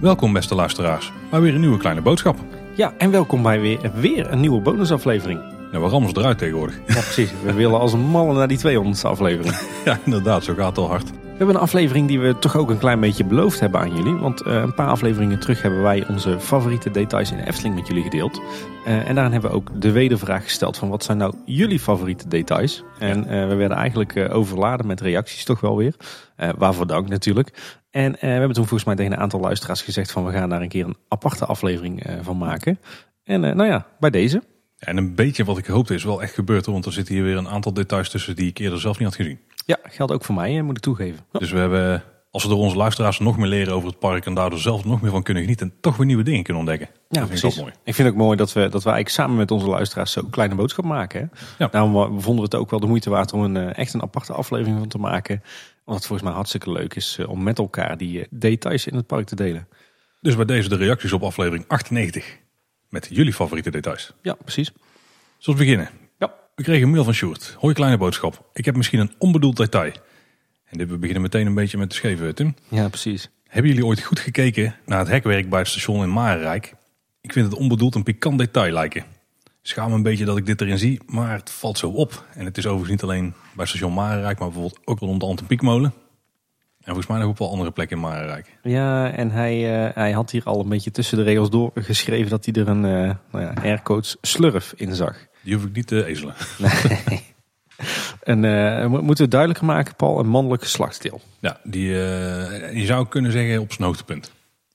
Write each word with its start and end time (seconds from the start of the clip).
Welkom 0.00 0.32
beste 0.32 0.54
luisteraars, 0.54 1.12
bij 1.30 1.40
weer 1.40 1.54
een 1.54 1.60
nieuwe 1.60 1.78
kleine 1.78 2.00
boodschap. 2.00 2.38
Ja, 2.74 2.92
en 2.98 3.10
welkom 3.10 3.42
bij 3.42 3.60
weer, 3.60 3.90
weer 3.94 4.30
een 4.30 4.40
nieuwe 4.40 4.60
bonusaflevering. 4.60 5.40
Nou, 5.72 5.84
we 5.84 5.90
rammen 5.90 6.10
ze 6.10 6.18
eruit 6.18 6.38
tegenwoordig. 6.38 6.76
Ja, 6.86 6.94
precies. 6.94 7.32
We 7.44 7.52
willen 7.52 7.80
als 7.80 7.92
een 7.92 8.00
malle 8.00 8.34
naar 8.34 8.48
die 8.48 8.58
200ste 8.58 9.00
aflevering. 9.02 9.54
Ja, 9.84 9.98
inderdaad, 10.04 10.44
zo 10.44 10.54
gaat 10.54 10.68
het 10.68 10.78
al 10.78 10.88
hard. 10.88 11.10
We 11.36 11.44
hebben 11.44 11.60
een 11.60 11.68
aflevering 11.68 12.08
die 12.08 12.20
we 12.20 12.38
toch 12.38 12.56
ook 12.56 12.70
een 12.70 12.78
klein 12.78 13.00
beetje 13.00 13.24
beloofd 13.24 13.60
hebben 13.60 13.80
aan 13.80 13.96
jullie. 13.96 14.14
Want 14.14 14.42
eh, 14.42 14.54
een 14.54 14.74
paar 14.74 14.88
afleveringen 14.88 15.40
terug 15.40 15.62
hebben 15.62 15.82
wij 15.82 16.08
onze 16.08 16.40
favoriete 16.40 16.90
details 16.90 17.30
in 17.30 17.36
de 17.36 17.46
Efteling 17.46 17.74
met 17.74 17.86
jullie 17.86 18.02
gedeeld. 18.02 18.40
Eh, 18.84 19.08
en 19.08 19.14
daarin 19.14 19.32
hebben 19.32 19.50
we 19.50 19.56
ook 19.56 19.80
de 19.80 19.92
wedervraag 19.92 20.42
gesteld 20.42 20.76
van 20.76 20.88
wat 20.88 21.04
zijn 21.04 21.18
nou 21.18 21.34
jullie 21.44 21.78
favoriete 21.78 22.28
details. 22.28 22.84
En 22.98 23.26
eh, 23.26 23.48
we 23.48 23.54
werden 23.54 23.76
eigenlijk 23.76 24.28
overladen 24.32 24.86
met 24.86 25.00
reacties 25.00 25.44
toch 25.44 25.60
wel 25.60 25.76
weer. 25.76 25.94
Waarvoor 26.56 26.86
dank 26.86 27.08
natuurlijk. 27.08 27.80
En 27.90 28.12
we 28.12 28.26
hebben 28.26 28.52
toen 28.52 28.66
volgens 28.66 28.84
mij 28.84 28.96
tegen 28.96 29.12
een 29.12 29.18
aantal 29.18 29.40
luisteraars 29.40 29.82
gezegd 29.82 30.12
van 30.12 30.24
we 30.24 30.32
gaan 30.32 30.48
daar 30.48 30.62
een 30.62 30.68
keer 30.68 30.84
een 30.84 30.96
aparte 31.08 31.44
aflevering 31.44 32.02
van 32.20 32.38
maken. 32.38 32.78
En 33.24 33.40
nou 33.40 33.66
ja, 33.66 33.86
bij 33.98 34.10
deze. 34.10 34.42
En 34.78 34.96
een 34.96 35.14
beetje 35.14 35.44
wat 35.44 35.58
ik 35.58 35.66
hoopte 35.66 35.94
is 35.94 36.04
wel 36.04 36.22
echt 36.22 36.34
gebeurd, 36.34 36.66
want 36.66 36.86
er 36.86 36.92
zitten 36.92 37.14
hier 37.14 37.24
weer 37.24 37.36
een 37.36 37.48
aantal 37.48 37.72
details 37.72 38.10
tussen 38.10 38.36
die 38.36 38.48
ik 38.48 38.58
eerder 38.58 38.80
zelf 38.80 38.98
niet 38.98 39.08
had 39.08 39.16
gezien. 39.16 39.38
Ja, 39.66 39.78
geldt 39.82 40.12
ook 40.12 40.24
voor 40.24 40.34
mij, 40.34 40.56
eh, 40.56 40.62
moet 40.62 40.76
ik 40.76 40.82
toegeven. 40.82 41.20
Ja. 41.32 41.38
Dus 41.38 41.50
we 41.50 41.58
hebben, 41.58 42.02
als 42.30 42.42
we 42.42 42.48
door 42.48 42.58
onze 42.58 42.76
luisteraars 42.76 43.18
nog 43.18 43.36
meer 43.36 43.46
leren 43.46 43.74
over 43.74 43.88
het 43.88 43.98
park 43.98 44.26
en 44.26 44.34
daardoor 44.34 44.58
zelf 44.58 44.84
nog 44.84 45.00
meer 45.00 45.10
van 45.10 45.22
kunnen 45.22 45.42
genieten, 45.42 45.72
toch 45.80 45.96
weer 45.96 46.06
nieuwe 46.06 46.22
dingen 46.22 46.42
kunnen 46.42 46.62
ontdekken. 46.62 46.88
Ja, 47.08 47.20
dat 47.20 47.28
vind 47.28 47.32
ik 47.32 47.40
precies. 47.40 47.60
mooi. 47.60 47.72
Ik 47.84 47.94
vind 47.94 48.08
het 48.08 48.16
ook 48.16 48.22
mooi 48.22 48.36
dat 48.36 48.52
we, 48.52 48.60
dat 48.60 48.82
we 48.82 48.90
eigenlijk 48.90 49.08
samen 49.08 49.36
met 49.36 49.50
onze 49.50 49.66
luisteraars 49.66 50.12
zo'n 50.12 50.30
kleine 50.30 50.54
boodschap 50.54 50.84
maken. 50.84 51.20
Hè? 51.20 51.44
Ja. 51.64 51.70
Daarom 51.70 51.96
eh, 51.96 52.02
vonden 52.02 52.36
we 52.36 52.42
het 52.42 52.54
ook 52.54 52.70
wel 52.70 52.80
de 52.80 52.86
moeite 52.86 53.10
waard 53.10 53.32
om 53.32 53.42
een, 53.42 53.56
eh, 53.56 53.78
echt 53.78 53.94
een 53.94 54.02
aparte 54.02 54.32
aflevering 54.32 54.78
van 54.78 54.88
te 54.88 54.98
maken. 54.98 55.42
Omdat 55.84 55.94
het 55.94 56.06
volgens 56.06 56.22
mij 56.22 56.32
hartstikke 56.32 56.72
leuk 56.72 56.94
is 56.94 57.16
eh, 57.18 57.28
om 57.28 57.42
met 57.42 57.58
elkaar 57.58 57.96
die 57.96 58.26
details 58.30 58.86
in 58.86 58.96
het 58.96 59.06
park 59.06 59.26
te 59.26 59.36
delen. 59.36 59.68
Dus 60.20 60.36
bij 60.36 60.44
deze 60.44 60.68
de 60.68 60.76
reacties 60.76 61.12
op 61.12 61.22
aflevering 61.22 61.64
98 61.68 62.38
met 62.88 63.08
jullie 63.10 63.32
favoriete 63.32 63.70
details. 63.70 64.12
Ja, 64.22 64.34
precies. 64.34 64.72
Zullen 65.38 65.60
we 65.60 65.66
beginnen? 65.66 65.90
Ja. 66.18 66.34
We 66.54 66.62
kregen 66.62 66.82
een 66.82 66.90
mail 66.90 67.04
van 67.04 67.14
Sjoerd. 67.14 67.56
Hoi 67.58 67.74
kleine 67.74 67.96
boodschap. 67.96 68.50
Ik 68.52 68.64
heb 68.64 68.76
misschien 68.76 69.00
een 69.00 69.14
onbedoeld 69.18 69.56
detail. 69.56 69.92
En 70.64 70.78
dit, 70.78 70.88
we 70.88 70.98
beginnen 70.98 71.22
meteen 71.22 71.46
een 71.46 71.54
beetje 71.54 71.78
met 71.78 71.88
de 71.88 71.94
scheve, 71.94 72.34
Tim. 72.34 72.54
Ja, 72.68 72.88
precies. 72.88 73.30
Hebben 73.46 73.70
jullie 73.70 73.86
ooit 73.86 74.02
goed 74.02 74.20
gekeken 74.20 74.74
naar 74.86 74.98
het 74.98 75.08
hekwerk 75.08 75.48
bij 75.48 75.58
het 75.58 75.68
station 75.68 76.02
in 76.02 76.12
Marenrijk? 76.12 76.74
Ik 77.20 77.32
vind 77.32 77.46
het 77.46 77.54
onbedoeld 77.54 77.94
een 77.94 78.02
pikant 78.02 78.38
detail 78.38 78.72
lijken. 78.72 79.04
Schaam 79.62 79.88
me 79.88 79.94
een 79.94 80.02
beetje 80.02 80.24
dat 80.24 80.36
ik 80.36 80.46
dit 80.46 80.60
erin 80.60 80.78
zie, 80.78 81.00
maar 81.06 81.32
het 81.32 81.50
valt 81.50 81.78
zo 81.78 81.88
op. 81.88 82.24
En 82.34 82.44
het 82.44 82.58
is 82.58 82.66
overigens 82.66 82.90
niet 82.90 83.02
alleen 83.02 83.34
bij 83.56 83.66
station 83.66 83.94
Marenrijk, 83.94 84.38
maar 84.38 84.48
bijvoorbeeld 84.48 84.80
ook 84.84 84.98
rond 84.98 85.20
de 85.20 85.26
Antenpiekmolen. 85.26 85.92
En 86.86 86.92
volgens 86.92 87.06
mij 87.06 87.18
nog 87.18 87.28
op 87.28 87.38
wel 87.38 87.50
andere 87.50 87.70
plekken 87.70 87.96
in 87.96 88.02
Marenrijk. 88.02 88.56
Ja, 88.62 89.10
en 89.10 89.30
hij, 89.30 89.84
eh, 89.86 89.94
hij 89.94 90.12
had 90.12 90.30
hier 90.30 90.42
al 90.44 90.60
een 90.60 90.68
beetje 90.68 90.90
tussen 90.90 91.18
de 91.18 91.24
regels 91.24 91.50
door 91.50 91.70
geschreven 91.74 92.30
dat 92.30 92.44
hij 92.44 92.54
er 92.54 92.68
een 92.68 92.84
eh 92.84 93.14
nou 93.32 93.54
ja, 93.64 94.10
slurf 94.20 94.72
in 94.76 94.94
zag. 94.94 95.16
Die 95.42 95.54
hoef 95.54 95.64
ik 95.64 95.72
niet 95.72 95.86
te 95.86 96.04
ezelen. 96.04 96.34
Nee. 96.58 97.24
en 98.22 98.90
mo- 98.90 99.02
moeten 99.02 99.24
we 99.24 99.30
duidelijker 99.30 99.66
maken, 99.66 99.94
Paul, 99.96 100.18
een 100.18 100.28
mannelijk 100.28 100.62
geslachtsdeel. 100.62 101.20
Ja, 101.40 101.60
die, 101.62 101.86
je 101.88 102.82
zou 102.84 103.06
kunnen 103.08 103.32
zeggen 103.32 103.60
op 103.60 103.72
zijn 103.72 103.86
hoogtepunt. 103.86 104.32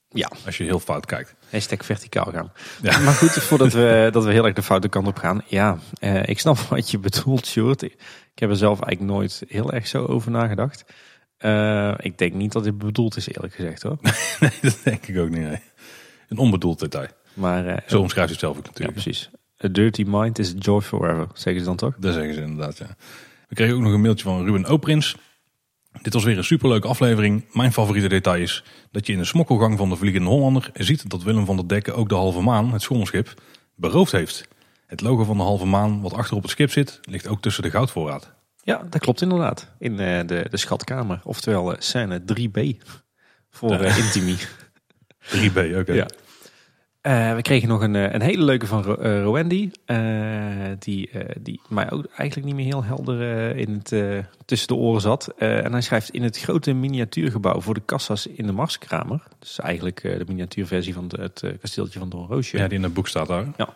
Ja. 0.10 0.32
Als 0.46 0.58
je 0.58 0.64
heel 0.64 0.80
fout 0.80 1.06
kijkt. 1.06 1.36
Hashtag 1.50 1.86
verticaal 1.86 2.32
gaan. 2.32 2.52
Ja. 2.82 3.00
Maar 3.00 3.14
goed, 3.14 3.32
voordat 3.32 3.74
we, 3.74 4.08
dat 4.12 4.24
we 4.24 4.32
heel 4.32 4.46
erg 4.46 4.56
de 4.56 4.64
foute 4.64 4.90
kant 4.90 5.08
op 5.08 5.18
gaan. 5.18 5.42
Ja, 5.48 5.78
ik 6.26 6.40
snap 6.40 6.58
wat 6.70 6.92
je 6.92 7.00
bedoelt, 7.00 7.46
Sjoerd. 7.48 7.82
Ik 7.82 7.96
heb 8.36 8.50
er 8.50 8.56
zelf 8.56 8.82
eigenlijk 8.82 9.14
nooit 9.14 9.44
heel 9.48 9.72
erg 9.72 9.88
zo 9.88 10.06
over 10.06 10.32
nagedacht. 10.32 10.86
Eh, 11.42 11.94
ik 11.98 12.18
denk 12.18 12.34
niet 12.34 12.52
dat 12.52 12.64
dit 12.64 12.78
bedoeld 12.78 13.16
is, 13.18 13.28
eerlijk 13.28 13.54
gezegd 13.54 13.84
hoor. 13.84 13.98
Nee, 14.40 14.52
dat 14.62 14.80
denk 14.84 15.08
ik 15.08 15.18
ook 15.18 15.30
niet. 15.30 15.40
nee. 15.40 15.60
Een 16.28 16.38
onbedoeld 16.38 16.80
detail. 16.80 17.08
Maar 17.34 17.66
eh, 17.66 17.78
Zo 17.88 18.00
omschrijft 18.00 18.30
je 18.30 18.36
het 18.36 18.44
zelf 18.46 18.58
ook 18.58 18.64
ja, 18.64 18.70
natuurlijk. 18.70 19.02
precies. 19.02 19.30
A 19.66 19.68
dirty 19.68 20.04
mind 20.08 20.40
is 20.40 20.54
joy 20.60 20.82
forever, 20.82 21.28
zeggen 21.34 21.62
ze 21.62 21.68
dan 21.68 21.76
toch? 21.76 21.96
Dat 21.98 22.14
zeggen 22.14 22.34
ze 22.34 22.42
inderdaad, 22.42 22.78
ja. 22.78 22.96
We 23.48 23.56
kregen 23.56 23.76
ook 23.76 23.82
nog 23.82 23.94
een 23.94 24.02
mailtje 24.02 24.24
van 24.24 24.46
Ruben 24.46 24.70
Oprins. 24.70 25.16
Dit 26.02 26.14
was 26.14 26.24
weer 26.24 26.38
een 26.38 26.44
superleuke 26.44 26.88
aflevering. 26.88 27.46
Mijn 27.54 27.74
favoriete 27.74 28.08
detail 28.08 28.42
is 28.42 28.64
dat 28.92 29.08
je 29.08 29.14
in 29.14 29.20
de 29.20 29.26
smokkelgang 29.26 29.78
van 29.78 29.90
de 29.90 29.96
Vliegende 29.96 30.30
Hollander 30.30 30.70
ziet 30.74 31.10
dat 31.10 31.24
Willem 31.24 31.46
van 31.46 31.56
der 31.56 31.68
Dekken 31.68 31.96
ook 31.96 32.10
de 32.10 32.16
halve 32.16 32.42
maan, 32.42 32.72
het 32.74 32.82
schommelschip, 32.82 33.34
beroofd 33.76 34.12
heeft. 34.12 34.48
Het 34.86 35.02
logo 35.02 35.24
van 35.24 35.38
de 35.38 35.44
halve 35.44 35.66
maan, 35.66 36.02
wat 36.02 36.14
achter 36.14 36.36
op 36.36 36.42
het 36.42 36.52
schip 36.52 36.72
zit, 36.72 37.00
ligt 37.02 37.28
ook 37.28 37.42
tussen 37.42 37.64
de 37.64 37.70
goudvoorraad. 37.70 38.34
Ja, 38.64 38.82
dat 38.90 39.02
klopt 39.02 39.22
inderdaad. 39.22 39.72
In 39.80 40.00
eh, 40.00 40.28
de, 40.28 40.46
de 40.50 40.58
schatkamer, 40.58 41.20
oftewel 41.24 41.72
eh, 41.74 41.80
scène 41.82 42.20
3B 42.22 42.60
voor 43.50 43.72
eh 43.80 43.98
Intimi. 43.98 44.36
3B, 45.36 45.78
oké. 45.80 45.94
Ja. 45.94 46.06
We 47.36 47.42
kregen 47.42 47.68
nog 47.68 47.82
een, 47.82 47.94
een 47.94 48.22
hele 48.22 48.44
leuke 48.44 48.68
van 48.68 48.84
Ro 48.84 48.94
Rowendi. 49.22 49.72
die, 50.80 51.10
die 51.42 51.62
mij 51.70 51.92
ook 51.92 52.06
eigenlijk 52.06 52.48
niet 52.48 52.56
meer 52.56 52.66
heel 52.66 52.84
helder 52.84 53.22
in 53.56 53.82
het, 53.84 54.26
tussen 54.46 54.68
de 54.68 54.74
oren 54.76 55.02
zat. 55.02 55.28
En 55.38 55.72
hij 55.72 55.82
schrijft 55.82 56.10
in 56.10 56.24
het 56.24 56.40
grote 56.40 56.74
miniatuurgebouw 56.74 57.62
voor 57.62 57.74
de 57.74 57.82
kassa's 57.86 58.26
in 58.28 58.46
de 58.46 58.52
Marskramer. 58.52 59.24
Dus 59.40 59.60
eigenlijk 59.60 60.02
de 60.02 60.24
miniatuurversie 60.28 60.94
van 60.94 61.08
de- 61.08 61.22
het 61.22 61.44
kasteeltje 61.62 62.00
van 62.00 62.10
Doornroosje. 62.10 62.58
Ja, 62.58 62.68
die 62.68 62.78
in 62.78 62.84
het 62.84 62.94
boek 62.94 63.08
staat 63.08 63.28
daar. 63.28 63.46
Ja. 63.58 63.74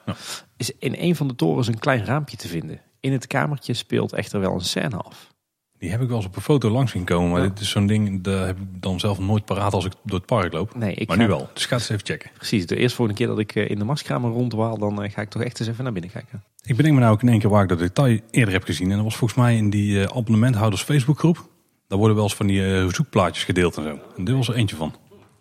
Is 0.58 0.72
in 0.80 0.96
een 0.98 1.16
van 1.16 1.28
de 1.28 1.36
torens 1.36 1.68
een 1.68 1.80
klein 1.80 2.06
raampje 2.06 2.38
te 2.38 2.48
vinden. 2.48 2.82
In 3.06 3.12
het 3.12 3.28
kamertje 3.28 3.74
speelt 3.74 4.14
echter 4.14 4.40
wel 4.40 4.54
een 4.54 4.62
scène 4.62 4.98
af. 4.98 5.34
Die 5.78 5.90
heb 5.92 6.02
ik 6.02 6.08
wel 6.08 6.18
eens 6.18 6.26
op 6.26 6.36
een 6.36 6.42
foto 6.42 6.70
langs 6.70 6.92
zien 6.92 7.04
komen. 7.04 7.32
Maar 7.32 7.42
Ja. 7.42 7.48
dit 7.48 7.60
is 7.60 7.70
zo'n 7.70 7.88
ding, 7.88 8.22
dat 8.24 8.46
heb 8.46 8.58
ik 8.60 8.82
dan 8.82 9.00
zelf 9.00 9.20
nooit 9.20 9.46
paraat 9.46 9.74
als 9.74 9.86
ik 9.86 9.92
door 10.04 10.18
het 10.18 10.26
park 10.28 10.54
loop. 10.54 10.76
Nee, 10.76 10.94
ik 10.94 11.08
maar 11.08 11.18
ga- 11.18 11.22
nu 11.24 11.28
wel. 11.30 11.50
Dus 11.54 11.66
ga 11.66 11.76
eens 11.76 11.90
even 11.90 12.06
checken. 12.06 12.30
Precies, 12.38 12.66
de 12.66 12.76
eerste 12.76 12.96
volgende 12.96 13.20
keer 13.22 13.30
dat 13.30 13.40
ik 13.40 13.56
eh, 13.56 13.70
in 13.70 13.78
de 13.80 13.84
Marskramer 13.86 14.32
rondwaal, 14.32 14.78
dan 14.78 15.04
eh, 15.04 15.12
ga 15.12 15.22
ik 15.22 15.30
toch 15.30 15.42
echt 15.44 15.60
eens 15.60 15.70
even 15.70 15.84
naar 15.84 15.94
binnen 15.94 16.12
kijken. 16.12 16.44
Ik 16.64 16.76
bedenk 16.76 16.94
me 16.96 17.00
nou 17.02 17.14
ook 17.14 17.22
in 17.22 17.30
één 17.30 17.40
keer 17.40 17.50
waar 17.50 17.64
ik 17.64 17.70
dat 17.70 17.80
detail 17.80 18.20
eerder 18.32 18.54
heb 18.54 18.64
gezien. 18.64 18.90
En 18.90 18.96
dat 18.96 19.04
was 19.06 19.16
volgens 19.16 19.40
mij 19.40 19.56
in 19.58 19.70
die 19.70 20.04
eh, 20.04 20.18
abonnementhouders 20.18 20.82
Facebookgroep. 20.82 21.48
Daar 21.88 21.98
worden 21.98 22.16
wel 22.16 22.26
eens 22.26 22.36
van 22.36 22.48
die 22.48 22.90
zoekplaatjes 22.90 23.44
gedeeld 23.44 23.78
en 23.78 23.84
zo. 23.84 24.00
En 24.18 24.24
dit 24.26 24.36
was 24.36 24.48
er 24.48 24.56
eentje 24.56 24.76
van. 24.76 24.94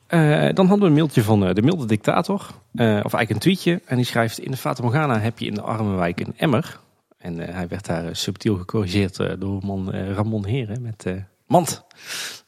Eh, 0.06 0.20
dan 0.54 0.66
hadden 0.66 0.78
we 0.78 0.86
een 0.86 0.92
mailtje 0.92 1.22
van 1.22 1.46
eh, 1.46 1.54
de 1.54 1.62
milde 1.62 1.86
dictator. 1.86 2.46
Eh, 2.74 2.86
of 2.86 3.12
eigenlijk 3.12 3.30
een 3.30 3.38
tweetje. 3.38 3.80
En 3.86 3.96
die 3.96 4.04
schrijft: 4.04 4.38
In 4.38 4.50
de 4.50 4.56
Fata 4.56 4.82
Morgana 4.82 5.18
heb 5.20 5.38
je 5.38 5.46
in 5.46 5.54
de 5.54 5.60
Armenwijk 5.62 6.20
een 6.20 6.34
emmer. 6.36 6.78
En 7.24 7.40
eh, 7.40 7.54
hij 7.54 7.68
werd 7.68 7.86
daar 7.86 8.06
eh, 8.06 8.14
subtiel 8.14 8.56
gecorrigeerd 8.56 9.18
eh, 9.18 9.32
door 9.38 9.64
man 9.64 9.90
Ramon 9.90 10.44
Heren 10.44 10.82
met 10.82 11.06
mand. 11.46 11.84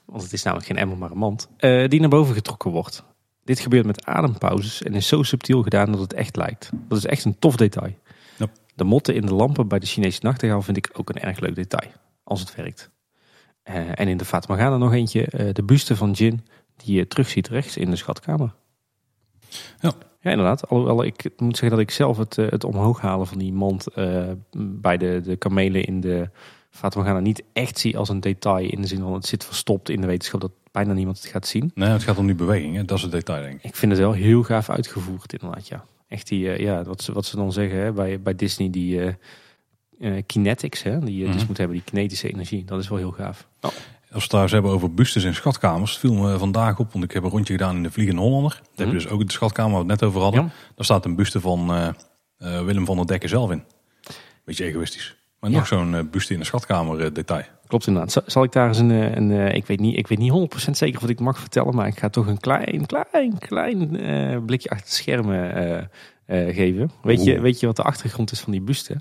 Want 0.04 0.22
het 0.22 0.32
is 0.32 0.42
namelijk 0.42 0.68
geen 0.68 0.78
emmer, 0.78 0.98
maar 0.98 1.10
een 1.10 1.18
mand. 1.18 1.48
die 1.90 2.00
naar 2.00 2.08
boven 2.08 2.34
getrokken 2.34 2.70
wordt. 2.70 3.04
Dit 3.44 3.60
gebeurt 3.60 3.86
met 3.86 4.04
adempauzes 4.04 4.82
en 4.82 4.94
is 4.94 5.08
zo 5.08 5.22
subtiel 5.22 5.62
gedaan 5.62 5.92
dat 5.92 6.00
het 6.00 6.12
echt 6.12 6.36
lijkt. 6.36 6.70
Dat 6.88 6.98
is 6.98 7.06
echt 7.06 7.24
een 7.24 7.38
tof 7.38 7.56
detail. 7.56 7.94
De 8.74 8.84
motten 8.84 9.14
in 9.14 9.26
de 9.26 9.34
lampen 9.34 9.68
bij 9.68 9.78
de 9.78 9.86
Chinese 9.86 10.18
nachtegaal 10.22 10.62
vind 10.62 10.76
ik 10.76 10.90
ook 10.92 11.08
een 11.08 11.20
erg 11.20 11.38
leuk 11.38 11.54
detail. 11.54 11.90
Als 12.24 12.40
het 12.40 12.54
werkt. 12.54 12.90
En 13.62 14.08
in 14.08 14.16
de 14.16 14.24
Fata 14.24 14.46
Morgana 14.48 14.76
nog 14.76 14.92
eentje. 14.92 15.50
de 15.52 15.62
buste 15.62 15.96
van 15.96 16.10
Jin 16.10 16.46
die 16.76 16.96
je 16.96 17.06
terugziet 17.06 17.48
rechts 17.48 17.76
in 17.76 17.90
de 17.90 17.96
schatkamer. 17.96 18.54
Ja. 19.80 19.92
Ja, 20.26 20.32
inderdaad. 20.32 20.68
Alhoewel 20.68 21.04
ik 21.04 21.30
moet 21.36 21.56
zeggen 21.56 21.78
dat 21.78 21.86
ik 21.88 21.94
zelf 21.94 22.16
het, 22.18 22.38
eh, 22.38 22.50
het 22.50 22.64
omhoog 22.64 23.00
halen 23.00 23.26
van 23.26 23.38
die 23.38 23.52
mand 23.52 23.86
eh, 23.86 24.24
bij 24.56 24.96
de, 24.96 25.20
de 25.24 25.36
kamelen 25.36 25.84
in 25.84 26.00
de 26.00 26.30
Fata 26.70 26.98
Morgana 26.98 27.20
niet 27.20 27.42
echt 27.52 27.78
zie 27.78 27.98
als 27.98 28.08
een 28.08 28.20
detail. 28.20 28.70
In 28.70 28.80
de 28.80 28.86
zin 28.86 29.00
van 29.00 29.12
het 29.12 29.26
zit 29.26 29.44
verstopt 29.44 29.88
in 29.88 30.00
de 30.00 30.06
wetenschap 30.06 30.40
dat 30.40 30.50
bijna 30.72 30.92
niemand 30.92 31.16
het 31.16 31.26
gaat 31.26 31.46
zien. 31.46 31.70
Nee, 31.74 31.88
het 31.88 32.02
gaat 32.02 32.18
om 32.18 32.26
die 32.26 32.34
beweging. 32.34 32.76
Hè? 32.76 32.84
Dat 32.84 32.96
is 32.96 33.02
het 33.02 33.12
detail, 33.12 33.42
denk 33.42 33.54
ik. 33.54 33.64
Ik 33.64 33.76
vind 33.76 33.92
het 33.92 34.00
wel 34.00 34.12
heel 34.12 34.42
gaaf 34.42 34.70
uitgevoerd 34.70 35.32
inderdaad, 35.32 35.68
ja. 35.68 35.84
Echt 36.08 36.28
die, 36.28 36.50
eh, 36.52 36.58
ja, 36.58 36.82
wat 36.82 37.02
ze, 37.02 37.12
wat 37.12 37.24
ze 37.24 37.36
dan 37.36 37.52
zeggen 37.52 37.78
hè, 37.78 37.92
bij, 37.92 38.20
bij 38.20 38.34
Disney, 38.34 38.70
die 38.70 39.00
eh, 39.00 39.12
eh, 40.00 40.22
kinetics, 40.26 40.82
hè, 40.82 40.98
die 40.98 41.16
je 41.18 41.24
dus 41.26 41.34
Mhm. 41.36 41.46
moet 41.46 41.56
hebben, 41.58 41.76
die 41.76 41.84
kinetische 41.86 42.28
energie. 42.32 42.64
Dat 42.64 42.80
is 42.80 42.88
wel 42.88 42.98
heel 42.98 43.10
gaaf. 43.10 43.48
Als 44.16 44.24
we 44.24 44.30
het 44.36 44.46
trouwens 44.46 44.52
hebben 44.52 44.72
over 44.88 44.94
bustes 44.94 45.24
en 45.24 45.34
schatkamers, 45.34 45.90
het 45.90 46.00
viel 46.00 46.14
me 46.14 46.38
vandaag 46.38 46.78
op, 46.78 46.92
want 46.92 47.04
ik 47.04 47.12
heb 47.12 47.22
een 47.22 47.30
rondje 47.30 47.52
gedaan 47.52 47.76
in 47.76 47.82
de 47.82 47.90
Vliegende 47.90 48.20
Hollander. 48.20 48.50
Daar 48.62 48.86
heb 48.86 48.86
je 48.86 48.92
dus 49.02 49.08
ook 49.08 49.26
de 49.26 49.32
schatkamer 49.32 49.72
waar 49.72 49.84
we 49.84 49.90
het 49.90 50.00
net 50.00 50.08
over 50.08 50.20
hadden. 50.20 50.42
Ja. 50.42 50.48
Daar 50.74 50.84
staat 50.84 51.04
een 51.04 51.16
buste 51.16 51.40
van 51.40 51.70
eh, 51.70 51.88
eh, 52.38 52.64
Willem 52.64 52.84
van 52.84 52.96
der 52.96 53.06
Dekken 53.06 53.28
zelf 53.28 53.50
in. 53.50 53.62
Beetje 54.44 54.64
egoïstisch. 54.64 55.16
Maar 55.40 55.50
Ja. 55.50 55.56
nog 55.56 55.66
zo'n 55.66 55.94
eh, 55.94 56.00
buste 56.10 56.32
in 56.32 56.38
de 56.38 56.44
schatkamer 56.44 57.12
detail. 57.14 57.44
Klopt 57.66 57.86
inderdaad. 57.86 58.22
Zal- 58.26 58.42
ik 58.42 58.52
daar 58.52 58.68
eens 58.68 58.78
een, 58.78 58.90
een 58.90 59.54
ik, 59.54 59.66
weet 59.66 59.80
niet, 59.80 59.96
ik 59.96 60.06
weet 60.06 60.18
niet 60.18 60.32
100% 60.68 60.70
zeker 60.70 61.00
wat 61.00 61.10
ik 61.10 61.20
mag 61.20 61.38
vertellen, 61.38 61.74
maar 61.74 61.86
ik 61.86 61.98
ga 61.98 62.08
toch 62.08 62.26
een 62.26 62.40
klein, 62.40 62.86
klein, 62.86 63.38
klein 63.38 64.44
blikje 64.44 64.68
achter 64.70 64.86
de 64.88 64.94
schermen 64.94 65.90
geven. 66.26 66.90
Weet 67.02 67.24
je, 67.24 67.40
weet 67.40 67.60
je 67.60 67.66
wat 67.66 67.76
de 67.76 67.82
achtergrond 67.82 68.32
is 68.32 68.40
van 68.40 68.52
die 68.52 68.60
buste? 68.62 68.96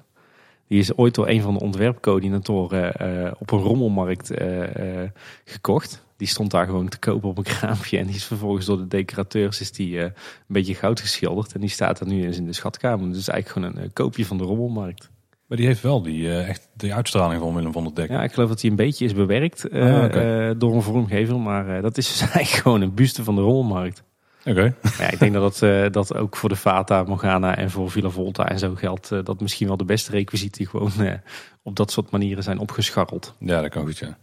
Die 0.67 0.79
is 0.79 0.97
ooit 0.97 1.15
door 1.15 1.27
een 1.27 1.41
van 1.41 1.53
de 1.53 1.59
ontwerpcoördinatoren 1.59 2.93
eh, 2.93 3.31
op 3.39 3.51
een 3.51 3.59
rommelmarkt 3.59 4.31
eh, 4.31 5.01
eh, 5.03 5.09
gekocht. 5.43 6.03
Die 6.17 6.27
stond 6.27 6.51
daar 6.51 6.65
gewoon 6.65 6.87
te 6.87 6.99
kopen 6.99 7.29
op 7.29 7.37
een 7.37 7.43
kraampje. 7.43 7.97
En 7.97 8.05
die 8.05 8.15
is 8.15 8.25
vervolgens 8.25 8.65
door 8.65 8.77
de 8.77 8.87
decorateurs 8.87 9.61
is 9.61 9.71
die, 9.71 9.99
een 9.99 10.13
beetje 10.47 10.75
goud 10.75 10.99
geschilderd. 10.99 11.53
En 11.53 11.59
die 11.59 11.69
staat 11.69 11.99
er 11.99 12.07
nu 12.07 12.25
eens 12.25 12.37
in 12.37 12.45
de 12.45 12.53
schatkamer. 12.53 13.11
Dus 13.11 13.27
eigenlijk 13.27 13.67
gewoon 13.67 13.83
een 13.83 13.93
koopje 13.93 14.25
van 14.25 14.37
de 14.37 14.43
rommelmarkt. 14.43 15.09
Maar 15.47 15.57
die 15.57 15.67
heeft 15.67 15.81
wel 15.81 16.01
die, 16.01 16.37
echt 16.37 16.69
die 16.73 16.93
uitstraling 16.93 17.41
van 17.41 17.55
Willem 17.55 17.71
van 17.71 17.83
der 17.83 17.93
Dek. 17.93 18.09
Ja, 18.09 18.23
ik 18.23 18.33
geloof 18.33 18.49
dat 18.49 18.61
hij 18.61 18.69
een 18.69 18.75
beetje 18.75 19.05
is 19.05 19.13
bewerkt 19.13 19.71
Ah, 19.71 20.51
door 20.57 20.75
een 20.75 20.81
vormgever. 20.81 21.39
Maar 21.39 21.81
dat 21.81 21.97
is 21.97 22.07
dus 22.07 22.21
eigenlijk 22.31 22.63
gewoon 22.63 22.81
een 22.81 22.93
buste 22.93 23.23
van 23.23 23.35
de 23.35 23.41
rolmarkt. 23.41 24.03
Oké. 24.45 24.75
Ja, 24.97 25.11
ik 25.11 25.19
denk 25.19 25.33
dat 25.33 25.59
het, 25.59 25.61
eh, 25.61 25.91
dat 25.91 26.15
ook 26.15 26.35
voor 26.35 26.49
de 26.49 26.55
Fata 26.55 27.03
Morgana 27.03 27.55
en 27.55 27.71
voor 27.71 27.91
Villa 27.91 28.09
Volta 28.09 28.49
en 28.49 28.59
zo 28.59 28.75
geldt. 28.75 29.11
eh, 29.11 29.19
dat 29.23 29.41
misschien 29.41 29.67
wel 29.67 29.77
de 29.77 29.85
beste 29.85 30.11
requisieten 30.11 30.67
gewoon 30.67 30.91
eh, 30.99 31.13
op 31.61 31.75
dat 31.75 31.91
soort 31.91 32.11
manieren 32.11 32.43
zijn 32.43 32.59
opgescharreld. 32.59 33.35
Ja, 33.39 33.61
dat 33.61 33.69
kan 33.69 33.85
goed 33.85 33.97
zijn. 33.97 34.17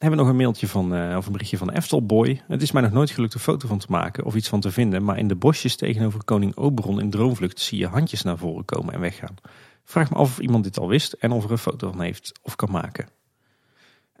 We 0.00 0.06
hebben 0.06 0.24
nog 0.24 0.34
een 0.34 0.40
mailtje 0.40 0.68
van, 0.68 1.16
of 1.16 1.26
een 1.26 1.32
berichtje 1.32 1.56
van 1.56 1.70
Eftel 1.70 2.06
Boy. 2.06 2.42
Het 2.48 2.62
is 2.62 2.72
mij 2.72 2.82
nog 2.82 2.92
nooit 2.92 3.10
gelukt 3.10 3.34
een 3.34 3.40
foto 3.40 3.68
van 3.68 3.78
te 3.78 3.86
maken 3.88 4.24
of 4.24 4.34
iets 4.34 4.48
van 4.48 4.60
te 4.60 4.70
vinden. 4.70 5.04
Maar 5.04 5.18
in 5.18 5.28
de 5.28 5.34
bosjes 5.34 5.76
tegenover 5.76 6.24
koning 6.24 6.56
Oberon 6.56 7.00
in 7.00 7.10
Droomvlucht 7.10 7.60
zie 7.60 7.78
je 7.78 7.86
handjes 7.86 8.22
naar 8.22 8.38
voren 8.38 8.64
komen 8.64 8.94
en 8.94 9.00
weggaan. 9.00 9.34
Vraag 9.84 10.10
me 10.10 10.16
af 10.16 10.30
of 10.30 10.38
iemand 10.38 10.64
dit 10.64 10.78
al 10.78 10.88
wist 10.88 11.12
en 11.12 11.32
of 11.32 11.44
er 11.44 11.50
een 11.50 11.58
foto 11.58 11.90
van 11.90 12.00
heeft 12.00 12.32
of 12.42 12.56
kan 12.56 12.70
maken. 12.70 13.08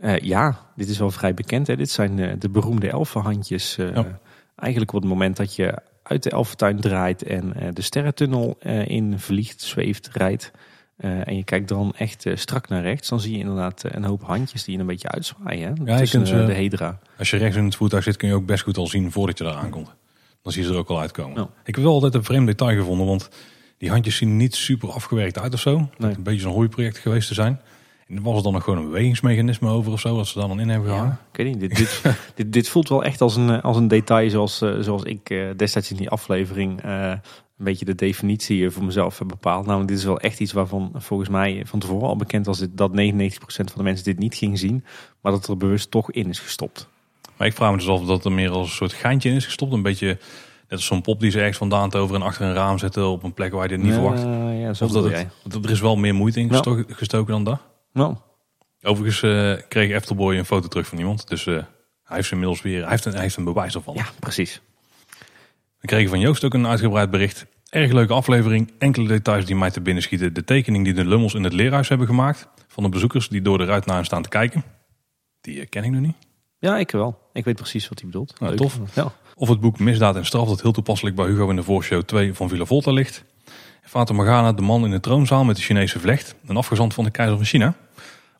Eh, 0.00 0.18
ja, 0.18 0.66
dit 0.76 0.88
is 0.88 0.98
wel 0.98 1.10
vrij 1.10 1.34
bekend. 1.34 1.66
Hè? 1.66 1.76
Dit 1.76 1.90
zijn 1.90 2.18
eh, 2.18 2.32
de 2.38 2.48
beroemde 2.48 2.88
elfenhandjes. 2.90 3.78
eh, 3.78 3.94
Ja. 3.94 4.18
Eigenlijk 4.56 4.92
op 4.94 5.00
het 5.00 5.10
moment 5.10 5.36
dat 5.36 5.54
je 5.56 5.78
uit 6.02 6.22
de 6.22 6.30
elfentuin 6.30 6.80
draait 6.80 7.22
en 7.22 7.52
de 7.72 7.82
sterrentunnel 7.82 8.56
in 8.84 9.18
vliegt, 9.18 9.60
zweeft, 9.62 10.08
rijdt. 10.12 10.50
en 10.96 11.36
je 11.36 11.44
kijkt 11.44 11.68
dan 11.68 11.92
echt 11.96 12.26
strak 12.34 12.68
naar 12.68 12.82
rechts. 12.82 13.08
Dan 13.08 13.20
zie 13.20 13.32
je 13.32 13.38
inderdaad 13.38 13.82
een 13.88 14.04
hoop 14.04 14.22
handjes 14.22 14.64
die 14.64 14.74
je 14.74 14.80
een 14.80 14.86
beetje 14.86 15.08
uitzwaaien. 15.08 15.74
Hè? 15.84 15.92
je 15.92 15.98
Tussen 15.98 16.18
kunt 16.22 16.28
ze- 16.40 16.46
de 16.46 16.52
hedra. 16.52 16.98
Als 17.18 17.30
je 17.30 17.36
rechts 17.36 17.56
in 17.56 17.64
het 17.64 17.74
voertuig 17.76 18.04
zit, 18.04 18.16
kun 18.16 18.28
je 18.28 18.34
ook 18.34 18.46
best 18.46 18.62
goed 18.62 18.76
al 18.76 18.86
zien 18.86 19.12
voordat 19.12 19.38
je 19.38 19.44
daar 19.44 19.54
aankomt. 19.54 19.94
Dan 20.42 20.52
zie 20.52 20.62
je 20.62 20.68
ze 20.68 20.74
er 20.74 20.80
ook 20.80 20.88
al 20.88 21.00
uitkomen. 21.00 21.36
Ja. 21.40 21.48
Ik 21.64 21.74
heb 21.74 21.84
wel 21.84 21.92
altijd 21.92 22.14
een 22.14 22.24
vreemd 22.24 22.46
detail 22.46 22.78
gevonden, 22.78 23.06
want 23.06 23.28
die 23.78 23.90
handjes 23.90 24.16
zien 24.16 24.36
niet 24.36 24.54
super 24.54 24.90
afgewerkt 24.92 25.38
uit 25.38 25.54
of 25.54 25.60
zo. 25.60 25.88
Nee. 25.98 26.14
Een 26.14 26.22
beetje 26.22 26.40
zo'n 26.40 26.52
hooiproject 26.52 26.98
geweest 26.98 27.28
te 27.28 27.34
zijn. 27.34 27.60
Was 28.22 28.36
er 28.36 28.42
dan 28.42 28.52
nog 28.52 28.64
gewoon 28.64 28.78
een 28.78 28.84
bewegingsmechanisme 28.86 29.68
over 29.68 29.92
of 29.92 30.00
zo, 30.00 30.16
wat 30.16 30.26
ze 30.26 30.38
daar 30.38 30.48
dan 30.48 30.60
in 30.60 30.68
hebben 30.68 30.88
gehangen. 30.88 31.10
Ja, 31.10 31.20
ik 31.32 31.36
weet 31.36 31.46
niet. 31.46 31.60
Dit, 31.60 31.76
dit, 32.02 32.14
dit, 32.34 32.52
dit 32.52 32.68
voelt 32.68 32.88
wel 32.88 33.04
echt 33.04 33.20
als 33.20 33.36
een, 33.36 33.50
eh, 33.50 33.64
als 33.64 33.76
een 33.76 33.88
detail 33.88 34.30
zoals, 34.30 34.60
eh, 34.62 34.74
zoals 34.80 35.02
ik 35.02 35.30
eh, 35.30 35.46
destijds 35.56 35.90
in 35.90 35.96
die 35.96 36.10
aflevering 36.10 36.82
een 36.84 37.20
beetje 37.56 37.84
de 37.84 37.94
definitie 37.94 38.70
voor 38.70 38.84
mezelf 38.84 39.18
heb 39.18 39.28
bepaald. 39.28 39.64
Namelijk, 39.66 39.88
dit 39.90 39.98
is 39.98 40.04
wel 40.04 40.20
echt 40.20 40.40
iets 40.40 40.52
waarvan 40.52 40.92
volgens 40.96 41.28
mij 41.28 41.62
van 41.66 41.78
tevoren 41.78 42.08
al 42.08 42.16
bekend 42.16 42.46
was 42.46 42.58
dit, 42.58 42.70
dat 42.76 42.90
99% 42.90 42.94
van 43.46 43.66
de 43.76 43.82
mensen 43.82 44.04
dit 44.04 44.18
niet 44.18 44.34
ging 44.34 44.58
zien. 44.58 44.84
Maar 45.20 45.32
dat 45.32 45.48
er 45.48 45.56
bewust 45.56 45.90
toch 45.90 46.10
in 46.12 46.28
is 46.28 46.38
gestopt. 46.38 46.88
Maar 47.36 47.46
ik 47.46 47.54
vraag 47.54 47.70
me 47.70 47.76
dus 47.76 47.88
af 47.88 48.00
of 48.00 48.06
dat 48.06 48.24
er 48.24 48.32
meer 48.32 48.50
als 48.50 48.68
een 48.68 48.74
soort 48.74 48.92
geintje 48.92 49.28
in 49.30 49.36
is 49.36 49.44
gestopt. 49.44 49.72
Een 49.72 49.82
beetje 49.82 50.06
net 50.06 50.18
als 50.78 50.86
zo'n 50.86 51.00
pop 51.02 51.20
die 51.20 51.30
ze 51.30 51.38
ergens 51.38 51.56
vandaan 51.58 51.90
toveren 51.90 52.20
en 52.20 52.26
achter 52.26 52.46
een 52.46 52.54
raam 52.54 52.78
zetten 52.78 53.06
op 53.08 53.22
een 53.22 53.34
plek 53.34 53.52
waar 53.52 53.62
je 53.62 53.68
dit 53.68 53.82
niet 53.82 53.92
verwacht. 53.92 54.22
Ja, 54.22 54.70
Of 54.70 54.78
dat 54.92 55.04
het, 55.04 55.64
er 55.64 55.70
is 55.70 55.80
wel 55.80 55.96
meer 55.96 56.14
moeite 56.14 56.40
in 56.40 56.46
Ja. 56.46 56.52
gesto- 56.52 56.84
gestoken 56.88 57.32
dan 57.32 57.44
dat. 57.44 57.60
Nou, 57.92 58.16
Overigens 58.82 59.22
eh, 59.22 59.68
kreeg 59.68 59.90
Eftelboy 59.90 60.36
een 60.36 60.44
foto 60.44 60.68
terug 60.68 60.86
van 60.86 60.98
iemand. 60.98 61.28
Dus 61.28 61.46
eh, 61.46 61.54
hij 61.54 62.16
heeft 62.16 62.26
ze 62.28 62.32
inmiddels 62.32 62.62
weer, 62.62 62.80
hij 62.80 62.90
heeft 62.90 63.04
een, 63.04 63.12
hij 63.12 63.22
heeft 63.22 63.36
een 63.36 63.44
bewijs 63.44 63.74
ervan. 63.74 63.94
ja, 63.94 64.06
precies. 64.18 64.60
We 65.78 65.86
kregen 65.86 66.08
van 66.08 66.20
Joost 66.20 66.44
ook 66.44 66.54
een 66.54 66.66
uitgebreid 66.66 67.10
bericht. 67.10 67.46
Erg 67.70 67.92
leuke 67.92 68.12
aflevering. 68.12 68.72
Enkele 68.78 69.08
details 69.08 69.44
die 69.44 69.56
mij 69.56 69.70
te 69.70 69.80
binnen 69.80 70.02
schieten. 70.02 70.34
De 70.34 70.44
tekening 70.44 70.84
die 70.84 70.94
de 70.94 71.06
lummels 71.06 71.34
in 71.34 71.44
het 71.44 71.52
leerhuis 71.52 71.88
hebben 71.88 72.06
gemaakt. 72.06 72.48
Van 72.68 72.82
de 72.82 72.88
bezoekers 72.88 73.28
die 73.28 73.42
door 73.42 73.58
de 73.58 73.64
ruit 73.64 73.86
naar 73.86 73.96
hen 73.96 74.04
staan 74.04 74.22
te 74.22 74.28
kijken. 74.28 74.64
Die 75.40 75.60
eh, 75.60 75.68
ken 75.68 75.84
ik 75.84 75.90
nog 75.90 76.00
niet. 76.00 76.16
Ja, 76.58 76.78
ik 76.78 76.90
wel. 76.90 77.18
Ik 77.32 77.44
weet 77.44 77.56
precies 77.56 77.88
wat 77.88 77.98
hij 77.98 78.08
bedoelt. 78.10 78.40
Nou, 78.40 78.56
tof. 78.56 78.78
Ja. 78.94 79.12
Of 79.34 79.48
het 79.48 79.60
boek 79.60 79.78
Misdaad 79.78 80.16
en 80.16 80.26
Straf 80.26 80.48
dat 80.48 80.62
heel 80.62 80.72
toepasselijk 80.72 81.16
bij 81.16 81.26
Hugo 81.26 81.50
in 81.50 81.56
de 81.56 81.62
voorshow 81.62 82.02
2 82.02 82.34
van 82.34 82.48
Villa 82.48 82.64
Volta 82.64 82.90
ligt. 82.90 83.24
Fata 83.90 84.12
Morgana, 84.14 84.52
de 84.52 84.62
man 84.62 84.84
in 84.84 84.90
de 84.90 85.00
troonzaal 85.00 85.44
met 85.44 85.56
de 85.56 85.62
Chinese 85.62 85.98
vlecht. 86.00 86.34
Een 86.46 86.56
afgezant 86.56 86.94
van 86.94 87.04
de 87.04 87.10
keizer 87.10 87.36
van 87.36 87.46
China. 87.46 87.74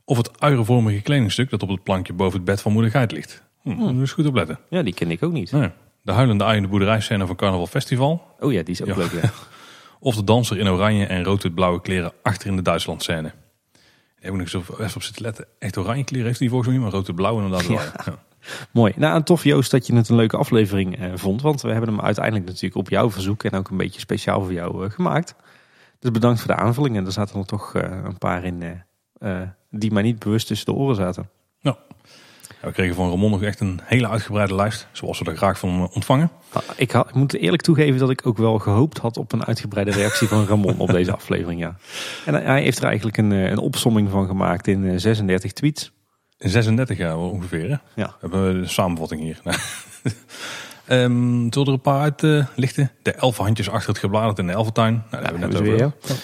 Of 0.04 0.16
het 0.16 0.40
uilenvormige 0.40 1.00
kledingstuk 1.00 1.50
dat 1.50 1.62
op 1.62 1.68
het 1.68 1.82
plankje 1.82 2.12
boven 2.12 2.36
het 2.36 2.44
bed 2.44 2.60
van 2.60 2.72
moeder 2.72 2.90
Geit 2.90 3.12
ligt. 3.12 3.42
Hm, 3.62 3.70
je 3.70 3.88
eens 4.00 4.12
goed 4.12 4.26
opletten. 4.26 4.58
ja, 4.68 4.82
die 4.82 4.94
ken 4.94 5.10
ik 5.10 5.22
ook 5.22 5.32
niet. 5.32 5.52
Nee. 5.52 5.70
De 6.02 6.12
huilende 6.12 6.44
ui 6.44 6.56
in 6.56 6.62
de 6.62 6.68
boerderijscène 6.68 7.26
van 7.26 7.36
Carnaval 7.36 7.66
Festival. 7.66 8.26
Oh 8.40 8.52
ja, 8.52 8.62
die 8.62 8.74
is 8.74 8.80
ook 8.82 8.88
Ja. 8.88 8.96
leuk. 8.96 9.12
Ja. 9.22 9.30
Of 10.08 10.14
de 10.14 10.24
danser 10.24 10.58
in 10.58 10.68
oranje 10.68 11.06
en 11.06 11.24
rood-wit-blauwe 11.24 11.80
kleren 11.80 12.12
achter 12.22 12.48
in 12.48 12.56
de 12.56 12.62
Duitsland 12.62 13.02
scène. 13.02 13.22
Daar 13.22 13.32
heb 14.20 14.34
ik 14.34 14.52
nog 14.52 14.78
even 14.78 14.96
op 14.96 15.02
zitten 15.02 15.22
letten. 15.22 15.46
Echt 15.58 15.76
oranje 15.76 16.04
kleren 16.04 16.26
heeft 16.26 16.38
hij 16.38 16.48
volgens 16.48 16.68
mij 16.68 16.78
niet, 16.78 16.86
maar 16.86 16.94
rood-wit-blauw 16.96 17.36
inderdaad. 17.42 17.66
Ja. 17.68 17.92
Ja. 18.04 18.18
Mooi. 18.72 18.92
Nou, 18.96 19.14
en 19.14 19.24
tof 19.24 19.44
Joost 19.44 19.70
dat 19.70 19.86
je 19.86 19.94
het 19.94 20.08
een 20.08 20.16
leuke 20.16 20.36
aflevering 20.36 20.98
eh, 20.98 21.10
vond. 21.14 21.42
Want 21.42 21.60
we 21.62 21.70
hebben 21.72 21.88
hem 21.90 22.00
uiteindelijk 22.00 22.46
natuurlijk 22.46 22.74
op 22.74 22.88
jouw 22.88 23.10
verzoek 23.10 23.44
en 23.44 23.52
ook 23.58 23.68
een 23.70 23.76
beetje 23.76 24.00
speciaal 24.00 24.42
voor 24.42 24.52
jou 24.52 24.84
eh, 24.84 24.90
gemaakt. 24.90 25.34
Dus 25.98 26.10
bedankt 26.10 26.38
voor 26.40 26.54
de 26.54 26.60
aanvulling. 26.60 26.96
En 26.96 27.06
er 27.06 27.12
zaten 27.12 27.38
er 27.40 27.46
toch 27.46 27.74
eh, 27.74 27.82
een 28.04 28.18
paar 28.18 28.44
in 28.44 28.62
eh, 29.18 29.30
die 29.70 29.92
mij 29.92 30.02
niet 30.02 30.18
bewust 30.18 30.46
tussen 30.46 30.66
de 30.66 30.72
oren 30.80 30.96
zaten. 30.96 31.28
Ja, 31.58 31.76
we 32.60 32.72
kregen 32.72 32.94
van 32.94 33.10
Ramon 33.10 33.30
nog 33.30 33.42
echt 33.42 33.60
een 33.60 33.80
hele 33.84 34.08
uitgebreide 34.08 34.54
lijst. 34.54 34.88
Zoals 34.92 35.18
we 35.18 35.24
er 35.24 35.36
graag 35.36 35.58
van 35.58 35.68
hem 35.68 35.80
ontvangen. 35.92 36.30
Ah, 36.52 36.62
Ik, 36.76 36.90
had, 36.90 37.08
ik 37.08 37.14
moet 37.14 37.34
eerlijk 37.34 37.62
toegeven 37.62 37.98
dat 37.98 38.10
ik 38.10 38.26
ook 38.26 38.38
wel 38.38 38.58
gehoopt 38.58 38.98
had 38.98 39.16
op 39.16 39.32
een 39.32 39.44
uitgebreide 39.44 39.90
reactie 39.90 40.28
van 40.28 40.46
Ramon 40.46 40.78
op 40.78 40.88
deze 40.90 41.12
aflevering. 41.20 41.60
Ja. 41.60 41.76
En 42.26 42.34
hij- 42.34 42.62
heeft 42.62 42.78
er 42.78 42.84
eigenlijk 42.84 43.16
een, 43.16 43.30
een 43.30 43.58
opsomming 43.58 44.10
van 44.10 44.26
gemaakt 44.26 44.66
in 44.66 44.84
eh, 44.88 44.94
36 44.96 45.52
tweets. 45.52 45.92
In 46.40 46.50
36 46.50 46.96
jaar 46.96 47.18
wel 47.18 47.30
ongeveer. 47.30 47.70
Hè? 47.70 47.76
Ja. 48.02 48.06
We 48.06 48.16
hebben 48.20 48.60
de 48.60 48.68
samenvatting 48.68 49.20
hier. 49.20 49.40
Ehm 50.86 51.12
zullen 51.12 51.50
we 51.50 51.60
er 51.60 51.68
een 51.68 51.80
paar 51.80 52.00
uit 52.00 52.22
eh, 52.22 52.46
lichten? 52.56 52.90
De 53.02 53.12
elf 53.12 53.36
handjes 53.36 53.70
achter 53.70 53.88
het 53.88 53.98
gebladerd 53.98 54.38
in 54.38 54.46
de 54.46 54.52
elfentuin. 54.52 54.92
Nou, 54.92 55.04
daar 55.10 55.22
hebben 55.22 55.40
we 55.40 55.54
hebben 55.56 55.74
net 55.74 55.78
over. 55.78 55.94
weer, 56.06 56.16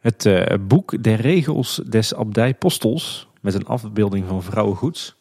Het 0.00 0.26
eh, 0.26 0.56
boek 0.60 1.02
Der 1.02 1.20
Regels 1.20 1.82
des 1.86 2.14
Abdij 2.14 2.54
Postels 2.54 3.28
met 3.40 3.54
een 3.54 3.66
afbeelding 3.66 4.28
van 4.28 4.42
vrouwengoeds 4.42 5.16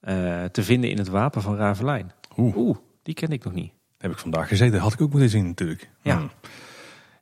eh, 0.00 0.44
te 0.44 0.62
vinden 0.62 0.90
in 0.90 0.98
het 0.98 1.08
wapen 1.08 1.42
van 1.42 1.56
Ravelijn. 1.56 2.12
Oeh. 2.36 2.56
Oeh, 2.56 2.76
die 3.02 3.14
ken 3.14 3.30
ik 3.30 3.44
nog 3.44 3.52
niet. 3.52 3.72
Heb 3.98 4.10
ik 4.10 4.18
vandaag 4.18 4.48
gezeten. 4.48 4.80
Had 4.80 4.92
ik 4.92 5.00
ook 5.00 5.10
moeten 5.10 5.30
zien 5.30 5.46
natuurlijk. 5.46 5.90
Ja. 6.02 6.16
Hmm. 6.16 6.30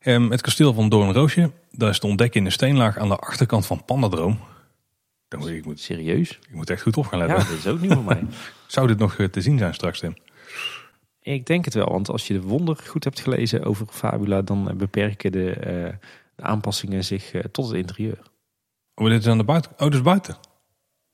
Ehm, 0.01 0.31
het 0.31 0.41
kasteel 0.41 0.75
van 0.75 0.89
Doornroosje. 0.89 1.51
Daar 1.71 1.91
is 1.91 1.99
te 1.99 2.07
ontdekken 2.07 2.39
in 2.39 2.45
de 2.45 2.53
steenlaag 2.53 2.99
aan 2.99 3.09
de 3.09 3.17
achterkant 3.17 3.67
van 3.67 3.85
Pandadroom. 3.85 4.39
Dan 5.33 5.41
moet 5.41 5.51
ik, 5.51 5.57
ik 5.57 5.65
moet, 5.65 5.81
Serieus? 5.81 6.31
ik 6.31 6.55
moet 6.55 6.71
echt 6.71 6.83
goed 6.83 6.97
op 6.97 7.07
gaan 7.07 7.19
Ja, 7.19 7.27
letten. 7.27 7.49
dat 7.49 7.59
is 7.59 7.67
ook 7.67 7.81
nieuw 7.81 7.95
voor 7.95 8.05
mij. 8.05 8.27
Zou 8.67 8.87
dit 8.87 8.99
nog 8.99 9.17
eh, 9.17 9.27
te 9.27 9.41
zien 9.41 9.59
zijn 9.59 9.75
straks, 9.75 10.01
Tim? 10.01 10.15
Ik 11.23 11.47
denk 11.47 11.65
het 11.65 11.75
wel, 11.75 11.91
want 11.91 12.09
als 12.09 12.27
je 12.27 12.35
de 12.35 12.41
wonder 12.41 12.77
goed 12.87 13.05
hebt 13.05 13.21
gelezen 13.21 13.65
over 13.65 13.87
Fabula, 13.91 14.43
dan 14.43 14.69
eh, 14.71 14.77
beperken 14.77 15.33
de, 15.33 15.51
eh, 15.51 15.93
de 16.37 16.43
aanpassingen 16.43 17.05
zich 17.05 17.33
tot 17.53 17.67
het 17.67 17.77
interieur. 17.77 18.19
Oh, 18.95 19.09
dit 19.09 19.21
is 19.21 19.27
aan 19.27 19.39
de 19.39 19.45
buiten. 19.45 19.73
Oh, 19.79 19.91
dus 19.91 20.03
buiten. 20.03 20.37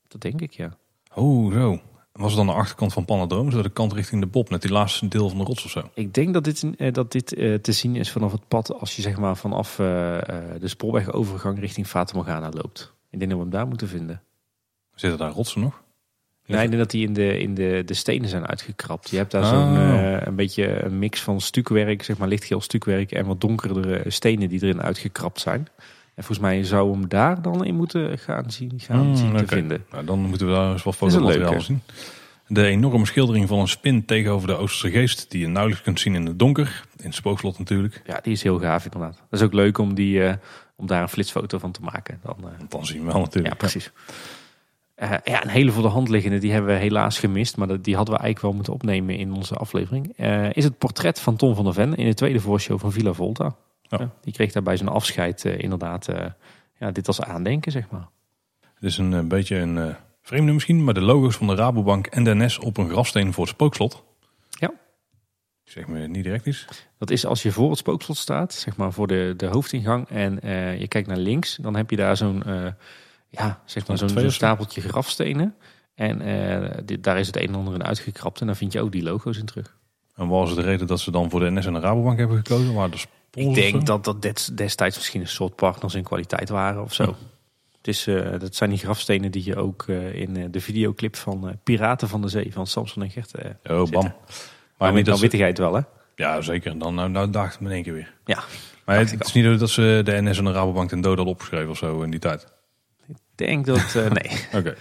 Dat 0.09 0.21
denk 0.21 0.41
ik, 0.41 0.53
ja. 0.53 0.77
Oh, 1.15 1.53
zo. 1.53 1.81
Was 2.13 2.29
het 2.29 2.37
dan 2.37 2.47
de 2.47 2.61
achterkant 2.61 2.93
van 2.93 3.05
Pandadroom? 3.05 3.51
Zo 3.51 3.63
de 3.63 3.69
kant 3.71 3.93
richting 3.93 4.21
de 4.21 4.27
Bob, 4.27 4.51
net 4.51 4.63
die 4.63 4.71
laatste 4.71 5.09
deel 5.09 5.29
van 5.29 5.39
de 5.39 5.45
rots 5.45 5.65
of 5.65 5.71
zo? 5.71 5.91
Ik 5.95 6.15
denk 6.15 6.33
dat 6.35 6.45
dit, 6.45 6.95
dat 6.95 7.13
dit 7.13 7.27
te 7.63 7.73
zien 7.73 7.97
is 7.97 8.11
vanaf 8.11 8.33
het 8.33 8.49
pad 8.49 8.81
als 8.81 8.97
je 8.97 9.03
zeg 9.03 9.19
maar 9.19 9.37
vanaf 9.37 9.77
de 9.77 10.59
spoorwegovergang 10.63 11.59
richting 11.59 11.87
Fata 11.87 12.17
Morgana 12.17 12.49
loopt. 12.51 12.97
Ik 13.11 13.19
denk 13.19 13.31
dat 13.31 13.39
we 13.41 13.47
hem 13.47 13.53
daar 13.55 13.67
moeten 13.69 13.89
vinden. 13.89 14.23
Zitten 14.95 15.19
daar 15.19 15.31
rotsen 15.31 15.61
nog? 15.61 15.83
Nee, 16.47 16.63
ik 16.63 16.69
denk 16.69 16.83
dat 16.83 16.91
die 16.91 17.07
in 17.07 17.13
de, 17.13 17.39
in 17.39 17.55
de, 17.55 17.83
de 17.87 17.95
stenen 17.95 18.29
zijn 18.29 18.47
uitgekrapt. 18.47 19.11
Je 19.11 19.17
hebt 19.17 19.31
daar 19.31 19.43
Oh. 19.43 19.49
zo'n 19.49 19.77
eh, 19.77 20.27
een 20.27 20.35
beetje 20.37 20.83
een 20.85 20.99
mix 20.99 21.21
van 21.23 21.41
stukwerk, 21.41 22.03
zeg 22.03 22.19
maar 22.19 22.29
lichtgeel 22.29 22.61
stukwerk 22.61 23.13
en 23.13 23.27
wat 23.27 23.41
donkerdere 23.41 24.11
stenen 24.11 24.49
die 24.49 24.63
erin 24.63 24.83
uitgekrapt 24.83 25.41
zijn. 25.41 25.69
En 26.15 26.25
volgens 26.25 26.39
mij 26.39 26.65
zou 26.65 26.93
hem 26.93 27.09
daar 27.09 27.43
dan 27.43 27.65
in 27.65 27.75
moeten 27.75 28.19
gaan 28.19 28.51
zien, 28.51 28.73
gaan 28.77 28.99
Hmm, 29.05 29.17
zien 29.17 29.37
te 29.37 29.47
vinden. 29.47 29.85
Nou, 29.91 30.05
dan 30.05 30.19
moeten 30.21 30.47
we 30.47 30.53
daar 30.53 30.73
eens 30.73 30.83
wat 30.83 30.97
fotomateriaal 30.97 31.61
zien. 31.61 31.81
De 32.47 32.65
enorme 32.67 33.07
schildering 33.07 33.49
van 33.49 33.59
een 33.59 33.69
spin 33.69 34.05
tegenover 34.05 34.49
de 34.49 34.55
Oosterse 34.57 34.99
geest, 34.99 35.31
die 35.31 35.41
je 35.41 35.47
nauwelijks 35.49 35.85
kunt 35.85 36.01
zien 36.01 36.15
in 36.15 36.27
het 36.27 36.39
donker. 36.39 36.85
In 36.97 37.05
het 37.05 37.15
spookslot 37.15 37.59
natuurlijk. 37.59 38.03
Ja, 38.07 38.21
die 38.23 38.33
is 38.33 38.43
heel 38.43 38.59
gaaf 38.59 38.85
inderdaad. 38.85 39.17
Dat 39.31 39.41
is 39.41 39.47
ook 39.47 39.53
leuk 39.53 39.79
om, 39.79 39.95
die, 39.95 40.23
eh, 40.25 40.35
om 40.79 40.87
daar 40.87 41.03
een 41.03 41.09
flitsfoto 41.09 41.59
van 41.59 41.73
te 41.73 41.81
maken. 41.83 42.21
Dan, 42.23 42.37
eh, 42.43 42.69
dan 42.69 42.87
zien 42.87 43.05
we 43.05 43.13
wel 43.13 43.21
natuurlijk. 43.21 43.55
Ja, 43.55 43.59
precies. 43.59 43.93
Eh, 44.95 45.11
ja, 45.25 45.43
een 45.43 45.49
hele 45.49 45.73
voor 45.73 45.83
de 45.83 45.89
hand 45.89 46.09
liggende, 46.09 46.39
die 46.39 46.53
hebben 46.53 46.75
we 46.75 46.81
helaas 46.81 47.19
gemist. 47.19 47.57
Maar 47.57 47.67
die 47.83 47.97
hadden 47.97 48.15
we 48.15 48.21
eigenlijk 48.21 48.41
wel 48.41 48.53
moeten 48.53 48.73
opnemen 48.73 49.17
in 49.17 49.33
onze 49.33 49.55
aflevering. 49.55 50.13
Eh, 50.17 50.53
is 50.53 50.65
het 50.65 50.79
portret 50.79 51.21
van 51.21 51.37
Tom 51.37 51.55
van 51.55 51.65
der 51.65 51.75
Ven 51.75 51.95
in 51.95 52.07
de 52.07 52.15
tweede 52.15 52.41
voorshow 52.41 52.79
van 52.79 52.93
Villa 52.93 53.13
Volta. 53.13 53.57
Die 54.21 54.33
kreeg 54.33 54.53
daar 54.53 54.63
bij 54.63 54.77
zijn 54.77 54.89
afscheid 54.89 55.45
eh, 55.45 55.59
inderdaad 55.59 56.09
eh, 56.09 56.27
ja, 56.79 56.91
dit 56.91 57.07
als 57.07 57.23
aandenken, 57.23 57.73
zeg 57.73 57.91
maar. 57.91 58.09
Het 58.75 58.83
is 58.83 58.99
een 58.99 59.15
eh, 59.15 59.25
beetje 59.25 59.57
een 59.57 59.79
eh, 59.79 59.95
vreemde 60.23 60.53
misschien, 60.53 60.85
maar 60.85 60.95
de 60.95 61.01
logo's 61.01 61.37
van 61.37 61.47
de 61.47 61.55
Rabobank 61.55 62.07
en 62.07 62.25
de 62.25 62.35
NS 62.35 62.59
op 62.59 62.77
een 62.77 62.89
grafsteen 62.89 63.33
voor 63.33 63.45
het 63.45 63.55
spookslot. 63.55 64.05
Zeg 65.69 65.87
me 65.87 66.07
niet 66.07 66.25
direct 66.25 66.47
iets. 66.47 66.67
Dat 66.99 67.11
is 67.11 67.27
als 67.27 67.43
je 67.43 67.53
voor 67.53 67.69
het 67.71 67.79
spookslot 67.79 68.17
staat, 68.17 68.53
zeg 68.55 68.77
maar 68.77 68.93
voor 68.93 69.07
de, 69.07 69.35
de 69.37 69.47
hoofdingang. 69.47 70.09
En 70.09 70.41
eh, 70.41 70.81
je 70.81 70.89
kijkt 70.89 71.09
naar 71.09 71.17
links, 71.17 71.57
dan 71.57 71.77
heb 71.77 71.91
je 71.91 71.97
daar 71.97 72.17
zo'n 72.17 72.43
eh, 72.45 72.67
ja, 73.29 73.63
zeg 73.65 73.87
maar 73.87 73.99
Zo'n 73.99 74.09
zo? 74.09 74.31
stapeltje 74.31 74.81
grafstenen. 74.81 75.55
En 75.95 76.21
eh, 76.21 76.79
dit, 76.85 77.05
daar 77.05 77.19
is 77.19 77.27
het 77.27 77.37
een 77.37 77.47
en 77.49 77.55
ander 77.55 77.75
in 77.75 77.85
uitgekrapt. 77.85 78.41
En 78.41 78.47
daar 78.47 78.57
vind 78.57 78.73
je 78.73 78.81
ook 78.81 78.93
die 78.93 79.03
logo's 79.03 79.39
in 79.39 79.45
terug. 79.45 79.77
En 80.17 80.29
was 80.29 80.55
de 80.55 80.61
reden 80.63 80.87
dat 80.87 81.01
ze 81.01 81.11
dan 81.11 81.31
voor 81.31 81.41
de 81.41 81.51
NS 81.51 81.67
en 81.67 81.73
de 81.73 81.81
Rabobank 81.81 82.19
hebben 82.19 82.37
gekozen? 82.37 82.75
Waar 82.75 82.91
de 82.91 82.99
Ik 83.33 83.55
denk 83.55 83.87
dat 83.87 84.05
dat 84.05 84.23
des- 84.23 84.51
destijds 84.55 84.97
misschien 84.97 85.21
een 85.21 85.29
soort 85.29 85.55
partners 85.57 85.95
in 85.95 86.03
kwaliteit 86.03 86.49
waren 86.49 86.83
of 86.83 86.95
zo. 86.95 87.03
Ja. 87.05 87.15
Het 87.77 87.89
is, 87.89 88.05
dat 88.41 88.55
zijn 88.55 88.71
die 88.71 88.79
grafstenen 88.79 89.31
die 89.31 89.45
je 89.45 89.57
ook 89.57 89.87
in 90.13 90.49
de 90.51 90.61
videoclip 90.61 91.17
van 91.17 91.59
Piraten 91.65 92.09
van 92.09 92.21
de 92.23 92.29
Zee 92.29 92.53
van 92.53 92.67
Samson 92.67 93.03
en 93.03 93.11
Gert. 93.11 93.35
eh 93.35 93.51
Oh, 93.81 93.91
bam. 93.91 94.03
Maar 94.03 94.15
Maar 94.79 94.89
dan, 94.89 94.97
niet 94.97 95.31
dan 95.31 95.41
het 95.47 95.59
wel, 95.59 95.75
hè? 95.75 95.81
ja, 96.15 96.41
zeker. 96.41 96.79
Dan 96.79 96.95
nou, 96.95 97.11
nou 97.11 97.31
daagt 97.31 97.53
het 97.53 97.61
me 97.61 97.69
in 97.69 97.75
één 97.75 97.83
keer 97.83 97.93
weer. 97.93 98.15
Ja. 98.25 98.43
Maar 98.85 98.99
het 98.99 99.25
is 99.27 99.33
niet 99.33 99.59
dat 99.59 99.71
ze 99.71 100.01
de 100.05 100.23
NS 100.23 100.39
en 100.39 100.45
de 100.45 100.53
Rabobank 100.53 100.89
ten 100.89 101.01
dood 101.01 101.17
hadden 101.17 101.35
opgeschreven 101.35 101.71
of 101.71 101.77
zo 101.79 102.03
in 102.03 102.11
die 102.11 102.21
tijd. 102.21 102.47
Ik 103.07 103.17
denk 103.35 103.67
dat... 103.67 103.95
eh, 103.95 104.11
nee. 104.21 104.47
Oké. 104.55 104.77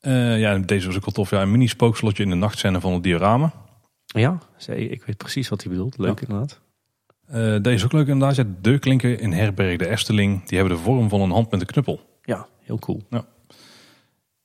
Eh, 0.00 0.40
ja, 0.40 0.58
deze 0.58 0.86
was 0.86 0.96
ook 0.96 1.04
wel 1.04 1.14
tof. 1.14 1.30
Ja, 1.30 1.42
een 1.42 1.50
mini 1.50 1.66
spookslotje 1.66 2.22
in 2.22 2.30
de 2.30 2.36
nachtscène 2.36 2.80
van 2.80 2.92
het 2.92 3.02
diorama. 3.02 3.52
Ja, 4.06 4.38
ik 4.66 5.02
weet 5.02 5.16
precies 5.16 5.48
wat 5.48 5.62
hij 5.62 5.72
bedoelt. 5.72 5.98
Leuk 5.98 6.20
inderdaad. 6.20 6.60
Eh, 7.26 7.56
deze 7.62 7.74
is 7.74 7.84
ook 7.84 7.92
leuk 7.92 8.06
inderdaad. 8.06 8.36
Ja, 8.36 8.42
de 8.42 8.60
deurklinken 8.60 9.20
in 9.20 9.32
Herberg 9.32 9.78
de 9.78 9.88
Efteling. 9.88 10.48
Die 10.48 10.58
hebben 10.58 10.76
de 10.76 10.82
vorm 10.82 11.08
van 11.08 11.20
een 11.20 11.30
hand 11.30 11.50
met 11.50 11.60
een 11.60 11.66
knuppel. 11.66 12.00
Ja, 12.22 12.46
heel 12.62 12.78
cool. 12.78 13.02
Ja. 13.10 13.24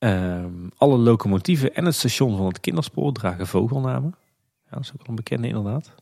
Ehm, 0.03 0.67
alle 0.77 0.97
locomotieven 0.97 1.75
en 1.75 1.85
het 1.85 1.95
station 1.95 2.37
van 2.37 2.45
het 2.45 2.59
kinderspoor 2.59 3.11
dragen 3.11 3.47
vogelnamen. 3.47 4.15
Ja, 4.63 4.69
dat 4.69 4.79
is 4.79 4.91
ook 4.91 4.97
wel 4.97 5.07
een 5.07 5.15
bekende 5.15 5.47
inderdaad. 5.47 5.95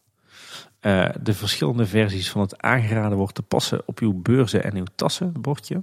Eh, 0.79 1.09
de 1.21 1.33
verschillende 1.33 1.85
versies 1.85 2.29
van 2.29 2.41
het 2.41 2.61
aangeraden 2.61 3.17
wordt 3.17 3.35
te 3.35 3.41
passen 3.41 3.81
op 3.85 3.99
uw 3.99 4.13
beurzen 4.13 4.63
en 4.63 4.75
uw 4.75 4.85
tassen 4.95 5.41
bordje. 5.41 5.79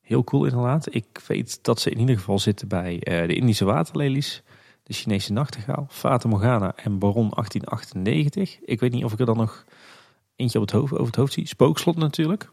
Heel 0.00 0.24
cool 0.24 0.44
inderdaad. 0.44 0.94
Ik 0.94 1.22
weet 1.26 1.58
dat 1.62 1.80
ze 1.80 1.90
in 1.90 1.98
ieder 1.98 2.16
geval 2.16 2.38
zitten 2.38 2.68
bij 2.68 3.00
eh, 3.00 3.26
de 3.26 3.34
Indische 3.34 3.64
waterlelies, 3.64 4.42
de 4.82 4.92
Chinese 4.92 5.32
nachtegaal, 5.32 5.86
Fata 5.88 6.28
Morgana 6.28 6.72
en 6.76 6.98
Baron 6.98 7.30
1898. 7.34 8.58
Ik 8.64 8.80
weet 8.80 8.92
niet 8.92 9.04
of 9.04 9.12
ik 9.12 9.20
er 9.20 9.26
dan 9.26 9.36
nog 9.36 9.64
eentje 10.36 10.58
op 10.58 10.64
het 10.64 10.74
hoofd, 10.74 10.92
over 10.92 11.06
het 11.06 11.16
hoofd 11.16 11.32
zie. 11.32 11.46
Spookslot 11.46 11.96
natuurlijk. 11.96 12.50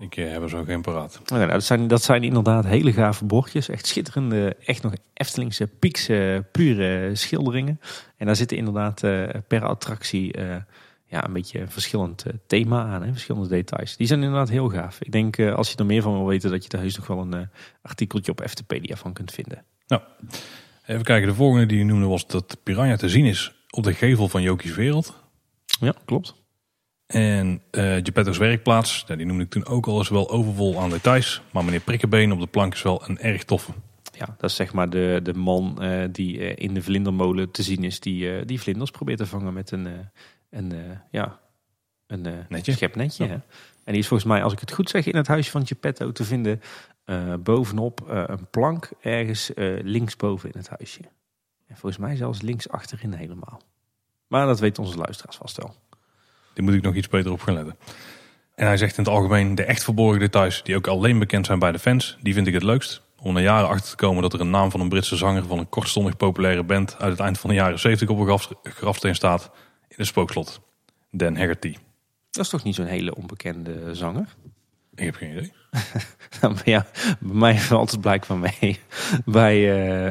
Ik 0.00 0.14
heb 0.14 0.42
er 0.42 0.48
zo 0.48 0.64
geen 0.64 0.82
paraat. 0.82 1.20
Nou, 1.24 1.46
dat, 1.46 1.64
zijn, 1.64 1.88
dat 1.88 2.02
zijn 2.02 2.22
inderdaad 2.22 2.64
hele 2.64 2.92
gave 2.92 3.24
bordjes. 3.24 3.68
Echt 3.68 3.86
schitterende, 3.86 4.56
echt 4.64 4.82
nog 4.82 4.92
Eftelingse, 5.14 5.66
piekse, 5.66 6.44
pure 6.52 7.14
schilderingen. 7.14 7.80
En 8.16 8.26
daar 8.26 8.36
zitten 8.36 8.56
inderdaad 8.56 9.02
eh, 9.02 9.28
per 9.48 9.64
attractie 9.64 10.32
eh, 10.32 10.56
ja, 11.06 11.24
een 11.24 11.32
beetje 11.32 11.60
een 11.60 11.70
verschillend 11.70 12.24
eh, 12.24 12.32
thema 12.46 12.84
aan. 12.84 13.02
Hè, 13.02 13.12
verschillende 13.12 13.48
details. 13.48 13.96
Die 13.96 14.06
zijn 14.06 14.22
inderdaad 14.22 14.48
heel 14.48 14.68
gaaf. 14.68 15.00
Ik 15.00 15.12
denk 15.12 15.38
als 15.40 15.70
je 15.70 15.76
er 15.76 15.86
meer 15.86 16.02
van 16.02 16.12
wil 16.12 16.26
weten, 16.26 16.50
dat 16.50 16.62
je 16.62 16.68
daar 16.68 16.80
heus 16.80 16.96
nog 16.96 17.06
wel 17.06 17.18
een 17.18 17.48
artikeltje 17.82 18.32
op 18.32 18.40
Eftepedia 18.40 18.96
van 18.96 19.12
kunt 19.12 19.32
vinden. 19.32 19.64
Even 20.86 21.04
kijken, 21.04 21.28
de 21.28 21.34
volgende 21.34 21.66
die 21.66 21.78
je 21.78 21.84
noemde 21.84 22.06
was 22.06 22.26
dat 22.26 22.56
Piranha 22.62 22.96
te 22.96 23.08
zien 23.08 23.24
is 23.24 23.52
op 23.70 23.84
de 23.84 23.94
gevel 23.94 24.28
van 24.28 24.42
Jokies 24.42 24.74
Wereld. 24.74 25.14
Ja, 25.80 25.94
klopt. 26.04 26.39
En 27.10 27.62
eh 27.70 27.82
Geppetto's 27.82 28.38
werkplaats, 28.38 29.04
die 29.06 29.26
noemde 29.26 29.42
ik 29.42 29.50
toen 29.50 29.66
ook 29.66 29.86
al 29.86 29.98
eens 29.98 30.08
wel 30.08 30.30
overvol 30.30 30.80
aan 30.80 30.90
details. 30.90 31.42
Maar 31.50 31.64
meneer 31.64 31.80
Prikkenbeen 31.80 32.32
op 32.32 32.40
de 32.40 32.46
plank 32.46 32.74
is 32.74 32.82
wel 32.82 33.08
een 33.08 33.18
erg 33.18 33.44
toffe. 33.44 33.72
Ja, 34.12 34.34
dat 34.38 34.50
is 34.50 34.56
zeg 34.56 34.72
maar 34.72 34.90
de, 34.90 35.20
de 35.22 35.34
man 35.34 35.82
eh, 35.82 36.08
die 36.12 36.38
eh, 36.38 36.64
in 36.66 36.74
de 36.74 36.82
vlindermolen 36.82 37.50
te 37.50 37.62
zien 37.62 37.84
is, 37.84 38.00
die, 38.00 38.44
die 38.44 38.60
vlinders 38.60 38.90
probeert 38.90 39.18
te 39.18 39.26
vangen 39.26 39.52
met 39.52 39.70
een, 39.70 39.88
een, 40.50 40.72
ja, 41.10 41.40
een 42.06 42.26
Netje. 42.48 42.72
schepnetje. 42.72 43.26
Ja. 43.26 43.32
En 43.84 43.92
die 43.92 43.98
is 43.98 44.08
volgens 44.08 44.28
mij, 44.28 44.42
als 44.42 44.52
ik 44.52 44.60
het 44.60 44.72
goed 44.72 44.90
zeg, 44.90 45.06
in 45.06 45.16
het 45.16 45.26
huisje 45.26 45.50
van 45.50 45.66
Geppetto 45.66 46.12
te 46.12 46.24
vinden 46.24 46.60
bovenop 47.40 48.02
een 48.06 48.50
plank 48.50 48.90
ergens 49.00 49.50
linksboven 49.82 50.52
in 50.52 50.58
het 50.58 50.68
huisje. 50.68 51.00
En 51.66 51.76
volgens 51.76 52.02
mij 52.02 52.16
zelfs 52.16 52.40
links 52.40 52.68
achterin 52.68 53.12
helemaal. 53.12 53.60
Maar 54.26 54.46
dat 54.46 54.60
weten 54.60 54.82
onze 54.82 54.98
luisteraars 54.98 55.36
vast 55.36 55.56
wel. 55.56 55.74
Die 56.54 56.64
moet 56.64 56.74
ik 56.74 56.82
nog 56.82 56.94
iets 56.94 57.08
beter 57.08 57.32
op 57.32 57.40
gaan 57.40 57.54
letten. 57.54 57.76
En 58.54 58.66
hij 58.66 58.76
zegt 58.76 58.96
in 58.98 59.04
het 59.04 59.12
algemeen, 59.12 59.54
de 59.54 59.64
echt 59.64 59.84
verborgen 59.84 60.20
details 60.20 60.62
die 60.62 60.76
ook 60.76 60.86
alleen 60.86 61.18
bekend 61.18 61.46
zijn 61.46 61.58
bij 61.58 61.72
de 61.72 61.78
fans, 61.78 62.18
die 62.22 62.34
vind 62.34 62.46
ik 62.46 62.54
het 62.54 62.62
leukst. 62.62 63.02
Om 63.22 63.34
na 63.34 63.40
jaren 63.40 63.68
achter 63.68 63.90
te 63.90 63.96
komen 63.96 64.22
dat 64.22 64.32
er 64.32 64.40
een 64.40 64.50
naam 64.50 64.70
van 64.70 64.80
een 64.80 64.88
Britse 64.88 65.16
zanger 65.16 65.44
van 65.46 65.58
een 65.58 65.68
kortstondig 65.68 66.16
populaire 66.16 66.62
band 66.62 66.96
uit 66.98 67.10
het 67.10 67.20
eind 67.20 67.38
van 67.38 67.50
de 67.50 67.56
jaren 67.56 67.78
70 67.78 68.08
op 68.08 68.18
een 68.18 68.24
graf- 68.26 68.50
grafsteen 68.62 69.14
staat 69.14 69.50
in 69.88 69.94
het 69.96 70.06
spookslot. 70.06 70.60
Dan 71.10 71.36
Haggerty. 71.36 71.74
Dat 72.30 72.44
is 72.44 72.50
toch 72.50 72.62
niet 72.64 72.74
zo'n 72.74 72.86
hele 72.86 73.14
onbekende 73.14 73.94
zanger? 73.94 74.36
Ik 74.94 75.04
heb 75.04 75.14
geen 75.14 75.30
idee. 75.30 75.52
Nou, 76.40 76.56
ja, 76.64 76.86
bij 77.20 77.34
mij 77.36 77.58
valt 77.70 77.90
het 77.90 78.00
blijkbaar 78.00 78.38
mee. 78.38 78.78
Bij, 79.24 79.56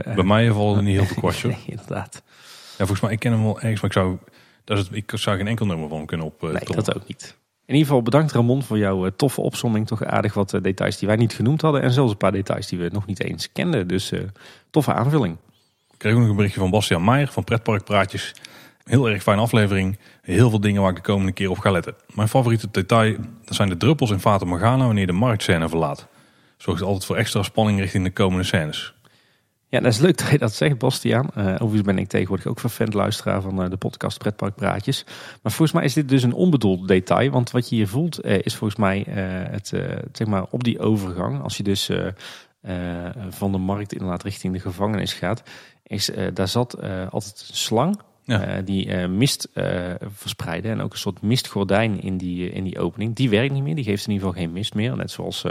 eh, 0.04 0.16
Bij 0.16 0.24
mij 0.24 0.52
valt 0.52 0.76
het 0.76 0.86
niet 0.86 0.98
heel 0.98 1.08
te 1.08 1.14
kwartje. 1.14 1.48
nee, 1.48 1.58
inderdaad. 1.66 2.22
Ja, 2.70 2.76
volgens 2.78 3.00
mij, 3.00 3.12
ik 3.12 3.20
ken 3.20 3.32
hem 3.32 3.44
wel 3.44 3.60
ergens, 3.62 3.82
maar 3.82 3.90
ik 3.90 3.98
zou, 3.98 4.18
het, 4.78 4.88
ik 4.92 5.12
zou 5.16 5.38
geen 5.38 5.48
enkel 5.48 5.66
nummer 5.66 5.88
van 5.90 5.98
hem 5.98 6.06
kunnen 6.06 6.26
op. 6.26 6.44
eh, 6.44 6.50
Nee, 6.50 6.76
dat 6.76 6.96
ook 6.96 7.08
niet. 7.08 7.38
In 7.66 7.76
ieder 7.76 7.88
geval 7.88 8.04
bedankt 8.04 8.32
Ramon 8.32 8.64
voor 8.64 8.78
jouw 8.78 9.06
eh, 9.06 9.12
toffe 9.16 9.42
opzomming. 9.42 9.88
Toch 9.88 10.04
aardig 10.04 10.34
wat 10.34 10.54
eh, 10.54 10.62
details 10.62 10.98
die 10.98 11.08
wij 11.08 11.18
niet 11.18 11.34
genoemd 11.34 11.62
hadden. 11.62 11.82
En 11.82 11.92
zelfs 11.92 12.12
een 12.12 12.18
paar 12.18 12.32
details 12.32 12.68
die 12.68 12.80
we 12.80 12.90
nog 12.92 13.06
niet 13.06 13.24
eens 13.24 13.52
kenden. 13.52 13.88
Dus 13.88 14.12
eh, 14.12 14.20
toffe 14.70 14.94
aanvulling. 14.94 15.38
Ik 15.92 15.98
kreeg 15.98 16.14
ook 16.14 16.20
nog 16.20 16.30
een 16.30 16.36
berichtje 16.36 16.60
van 16.60 16.70
Bastiaan 16.70 17.04
Meijer 17.04 17.28
van 17.28 17.44
Pretpark 17.44 17.84
Praatjes. 17.84 18.36
Heel 18.84 19.10
erg 19.10 19.24
fijne 19.24 19.42
aflevering. 19.42 19.98
Heel 20.22 20.50
veel 20.50 20.60
dingen 20.60 20.82
waar 20.82 20.90
ik 20.90 20.96
de 20.96 21.02
komende 21.02 21.32
keer 21.32 21.50
op 21.50 21.58
ga 21.60 21.72
letten. 21.72 21.96
Mijn 22.14 22.28
favoriete 22.28 22.68
detail 22.72 23.16
dat 23.46 23.56
zijn 23.56 23.70
de 23.70 23.78
druppels 23.78 24.12
in 24.12 24.20
Fata 24.20 24.46
Morgana 24.46 24.86
wanneer 24.86 25.08
de 25.08 25.14
marktscène 25.14 25.70
verlaat. 25.70 26.08
Zorgt 26.58 26.82
altijd 26.82 27.06
voor 27.06 27.16
extra 27.16 27.44
spanning 27.44 27.80
richting 27.80 28.04
de 28.04 28.12
komende 28.12 28.44
scènes. 28.44 28.94
Ja, 29.72 29.80
dat 29.80 29.92
is 29.94 30.00
leuk 30.00 30.18
dat 30.18 30.30
je 30.30 30.38
dat 30.38 30.54
zegt, 30.54 30.78
Bastiaan. 30.78 31.30
Eh 31.34 31.46
overigens 31.46 31.82
ben 31.82 31.98
ik 31.98 32.08
tegenwoordig 32.08 32.48
ook 32.48 32.60
vervent 32.60 32.94
luisteraar 32.94 33.42
van 33.42 33.64
eh, 33.64 33.70
de 33.70 33.78
podcast 33.78 34.18
Pretpark 34.18 34.56
Praatjes. 34.56 35.04
Maar 35.42 35.52
volgens 35.52 35.72
mij 35.72 35.84
is 35.84 35.94
dit 35.94 36.10
dus 36.10 36.24
een 36.24 36.34
onbedoeld 36.34 36.88
detail. 36.88 37.32
Want 37.32 37.52
wat 37.52 37.70
je 37.70 37.76
hier 37.76 37.88
voelt 37.88 38.20
eh, 38.20 38.40
is 38.42 38.56
volgens 38.56 38.80
mij 38.80 39.06
het, 39.52 39.68
zeg 40.12 40.28
maar 40.28 40.46
op 40.50 40.64
die 40.64 40.80
overgang. 40.80 41.42
Als 41.42 41.58
je 41.58 41.64
dus 41.64 41.92
van 43.30 43.52
de 43.52 43.58
markt 43.58 43.94
inderdaad 43.94 44.24
richting 44.24 44.54
de 44.54 44.60
gevangenis 44.60 45.14
gaat. 45.14 45.44
Is, 45.84 46.12
daar 46.34 46.48
zat 46.48 46.82
altijd 47.10 47.46
een 47.50 47.56
slang. 47.56 48.00
Ja. 48.24 48.62
die 48.62 49.08
mist 49.08 49.50
eh, 49.54 49.94
verspreiden. 50.14 50.72
En 50.72 50.82
ook 50.82 50.92
een 50.92 50.98
soort 50.98 51.22
mistgordijn 51.22 52.02
in 52.02 52.18
die, 52.18 52.52
in 52.52 52.64
die 52.64 52.80
opening. 52.80 53.16
Die 53.16 53.30
werkt 53.30 53.54
niet 53.54 53.64
meer. 53.64 53.76
Die 53.76 53.84
geeft 53.84 54.08
in 54.08 54.14
ieder 54.14 54.28
geval 54.28 54.44
geen 54.44 54.54
mist 54.54 54.74
meer. 54.74 54.96
Net 54.96 55.12
zoals 55.12 55.46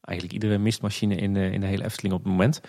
eigenlijk 0.00 0.42
iedere 0.42 0.58
mistmachine 0.58 1.14
in 1.14 1.36
in 1.36 1.60
de 1.60 1.66
hele 1.66 1.84
Efteling 1.84 2.14
op 2.14 2.22
het 2.22 2.30
moment. 2.30 2.60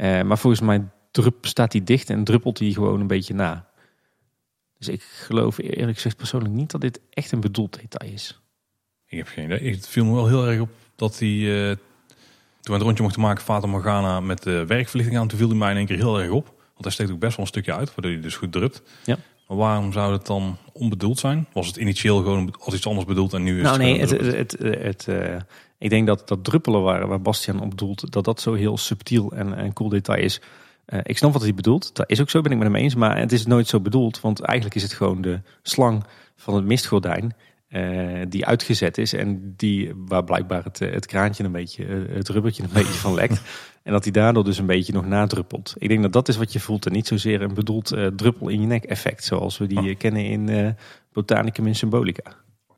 Eh, 0.00 0.22
maar 0.22 0.38
volgens 0.38 0.62
mij 0.62 0.88
drup, 1.10 1.46
staat 1.46 1.70
die 1.70 1.82
dicht 1.82 2.10
en 2.10 2.24
druppelt 2.24 2.56
die 2.56 2.74
gewoon 2.74 3.00
een 3.00 3.06
beetje 3.06 3.34
na. 3.34 3.68
Dus 4.78 4.88
ik 4.88 5.02
geloof 5.02 5.58
eerlijk 5.58 5.94
gezegd 5.94 6.16
persoonlijk 6.16 6.54
niet 6.54 6.70
dat 6.70 6.80
dit 6.80 7.00
echt 7.10 7.32
een 7.32 7.40
bedoeld 7.40 7.80
detail 7.80 8.12
is. 8.12 8.40
Ik 9.06 9.18
heb 9.18 9.26
geen 9.26 9.44
idee. 9.44 9.70
Het 9.70 9.88
viel 9.88 10.04
me 10.04 10.14
wel 10.14 10.26
heel 10.26 10.46
erg 10.46 10.60
op 10.60 10.70
dat 10.96 11.18
hij, 11.18 11.28
eh, 11.28 11.76
toen 11.76 11.78
we 12.60 12.72
het 12.72 12.82
rondje 12.82 13.02
mochten 13.02 13.20
maken, 13.20 13.44
Fata 13.44 13.66
Morgana 13.66 14.20
met 14.20 14.42
de 14.42 14.66
werkverlichting 14.66 15.18
aan, 15.18 15.28
toen 15.28 15.38
viel 15.38 15.48
hij 15.48 15.56
mij 15.56 15.70
in 15.70 15.76
één 15.76 15.86
keer 15.86 15.96
heel 15.96 16.20
erg 16.20 16.30
op. 16.30 16.46
Want 16.46 16.84
hij 16.84 16.90
steekt 16.90 17.10
ook 17.10 17.18
best 17.18 17.36
wel 17.36 17.44
een 17.44 17.52
stukje 17.52 17.74
uit, 17.74 17.88
waardoor 17.94 18.12
hij 18.12 18.20
dus 18.20 18.36
goed 18.36 18.52
drupt. 18.52 18.82
Ja. 19.04 19.18
Maar 19.50 19.58
waarom 19.58 19.92
zou 19.92 20.12
het 20.12 20.26
dan 20.26 20.56
onbedoeld 20.72 21.18
zijn? 21.18 21.46
Was 21.52 21.66
het 21.66 21.76
initieel 21.76 22.16
gewoon 22.16 22.54
als 22.60 22.74
iets 22.74 22.86
anders 22.86 23.06
bedoeld 23.06 23.32
en 23.32 23.42
nu 23.42 23.56
is 23.56 23.62
nou 23.62 23.74
het 23.74 23.82
nee, 23.82 24.06
gewoon 24.06 24.24
het, 24.24 24.36
het, 24.36 24.52
het, 24.58 24.82
het, 24.82 25.08
eh, 25.08 25.36
ik 25.78 25.90
denk 25.90 26.06
dat 26.06 26.28
dat 26.28 26.44
druppelen 26.44 26.82
waar, 26.82 27.06
waar 27.06 27.20
Bastiaan 27.20 27.60
op 27.60 27.70
bedoelt, 27.70 28.12
dat 28.12 28.24
dat 28.24 28.40
zo 28.40 28.54
heel 28.54 28.78
subtiel 28.78 29.32
en 29.32 29.64
een 29.64 29.72
cool 29.72 29.88
detail 29.88 30.22
is. 30.22 30.40
Eh, 30.84 31.00
ik 31.02 31.18
snap 31.18 31.32
wat 31.32 31.42
hij 31.42 31.54
bedoelt. 31.54 31.96
Dat 31.96 32.10
is 32.10 32.20
ook 32.20 32.30
zo, 32.30 32.40
ben 32.40 32.52
ik 32.52 32.58
met 32.58 32.66
hem 32.66 32.76
eens. 32.76 32.94
Maar 32.94 33.18
het 33.18 33.32
is 33.32 33.46
nooit 33.46 33.68
zo 33.68 33.80
bedoeld. 33.80 34.20
Want 34.20 34.40
eigenlijk 34.40 34.76
is 34.76 34.82
het 34.82 34.92
gewoon 34.92 35.20
de 35.20 35.40
slang 35.62 36.04
van 36.36 36.54
het 36.54 36.64
mistgordijn. 36.64 37.34
Eh, 37.70 38.20
die 38.28 38.46
uitgezet 38.46 38.98
is. 38.98 39.12
En 39.12 39.54
die, 39.56 39.92
waar 39.96 40.24
blijkbaar 40.24 40.64
het, 40.64 40.80
eh, 40.80 40.92
het 40.92 41.06
kraantje 41.06 41.44
een 41.44 41.52
beetje, 41.52 41.84
eh, 41.84 42.16
het 42.16 42.28
rubbertje 42.28 42.62
een 42.62 42.68
beetje 42.72 42.92
van 42.92 43.14
lekt. 43.14 43.40
En 43.82 43.92
dat 43.92 44.04
hij 44.04 44.12
daardoor 44.12 44.44
dus 44.44 44.58
een 44.58 44.66
beetje 44.66 44.92
nog 44.92 45.06
nadruppelt. 45.06 45.74
Ik 45.78 45.88
denk 45.88 46.02
dat 46.02 46.12
dat 46.12 46.28
is 46.28 46.36
wat 46.36 46.52
je 46.52 46.60
voelt. 46.60 46.86
En 46.86 46.92
niet 46.92 47.06
zozeer 47.06 47.42
een 47.42 47.54
bedoeld 47.54 47.96
druppel 48.16 48.48
in 48.48 48.60
je 48.60 48.66
nek 48.66 48.84
effect. 48.84 49.24
Zoals 49.24 49.58
we 49.58 49.66
die 49.66 49.88
eh, 49.88 49.96
kennen 49.96 50.24
in 50.24 50.74
Botanicum 51.12 51.66
in 51.66 51.74
Symbolica. 51.74 52.22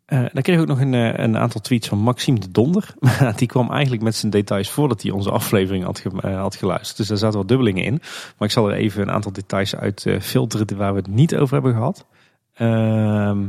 Dan 0.06 0.42
kreeg 0.42 0.54
ik 0.54 0.60
ook 0.60 0.66
nog 0.66 0.80
een, 0.80 0.92
een 1.22 1.36
aantal 1.36 1.60
tweets 1.60 1.88
van 1.88 1.98
Maxime 1.98 2.38
de 2.38 2.50
Donder. 2.50 2.94
Die 3.36 3.48
kwam 3.48 3.70
eigenlijk 3.70 4.02
met 4.02 4.14
zijn 4.14 4.32
details 4.32 4.70
voordat 4.70 5.02
hij 5.02 5.10
onze 5.10 5.30
aflevering 5.30 5.84
had, 5.84 5.98
ge- 5.98 6.28
had 6.28 6.56
geluisterd. 6.56 6.96
Dus 6.96 7.08
daar 7.08 7.18
zaten 7.18 7.38
wat 7.38 7.48
dubbelingen 7.48 7.84
in. 7.84 8.00
Maar 8.38 8.48
ik 8.48 8.54
zal 8.54 8.70
er 8.70 8.76
even 8.76 9.02
een 9.02 9.10
aantal 9.10 9.32
details 9.32 9.76
uit 9.76 10.06
filteren 10.20 10.76
waar 10.76 10.92
we 10.92 10.98
het 10.98 11.08
niet 11.14 11.36
over 11.36 11.54
hebben 11.54 11.72
gehad. 11.74 12.06
Ehm, 12.54 13.44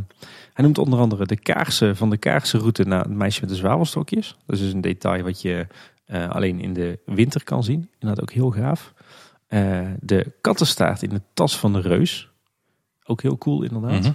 hij 0.53 0.63
noemt 0.63 0.77
onder 0.77 0.99
andere 0.99 1.25
de 1.25 1.39
kaarsen 1.39 1.95
van 1.95 2.09
de 2.09 2.17
kaarsenroute 2.17 2.83
naar 2.83 3.03
het 3.03 3.13
meisje 3.13 3.41
met 3.41 3.49
de 3.49 3.55
zwavelstokjes. 3.55 4.37
Dat 4.45 4.55
is 4.55 4.61
dus 4.61 4.73
een 4.73 4.81
detail 4.81 5.23
wat 5.23 5.41
je 5.41 5.67
eh, 6.05 6.29
alleen 6.29 6.59
in 6.59 6.73
de 6.73 6.99
winter 7.05 7.43
kan 7.43 7.63
zien. 7.63 7.89
Inderdaad 7.99 8.21
ook 8.21 8.31
heel 8.31 8.51
gaaf. 8.51 8.93
Eh, 9.47 9.87
de 9.99 10.31
kattenstaart 10.41 11.03
in 11.03 11.09
de 11.09 11.21
tas 11.33 11.57
van 11.57 11.73
de 11.73 11.79
reus. 11.79 12.29
Ook 13.03 13.21
heel 13.21 13.37
cool 13.37 13.63
inderdaad. 13.63 14.01
Mhm. 14.01 14.11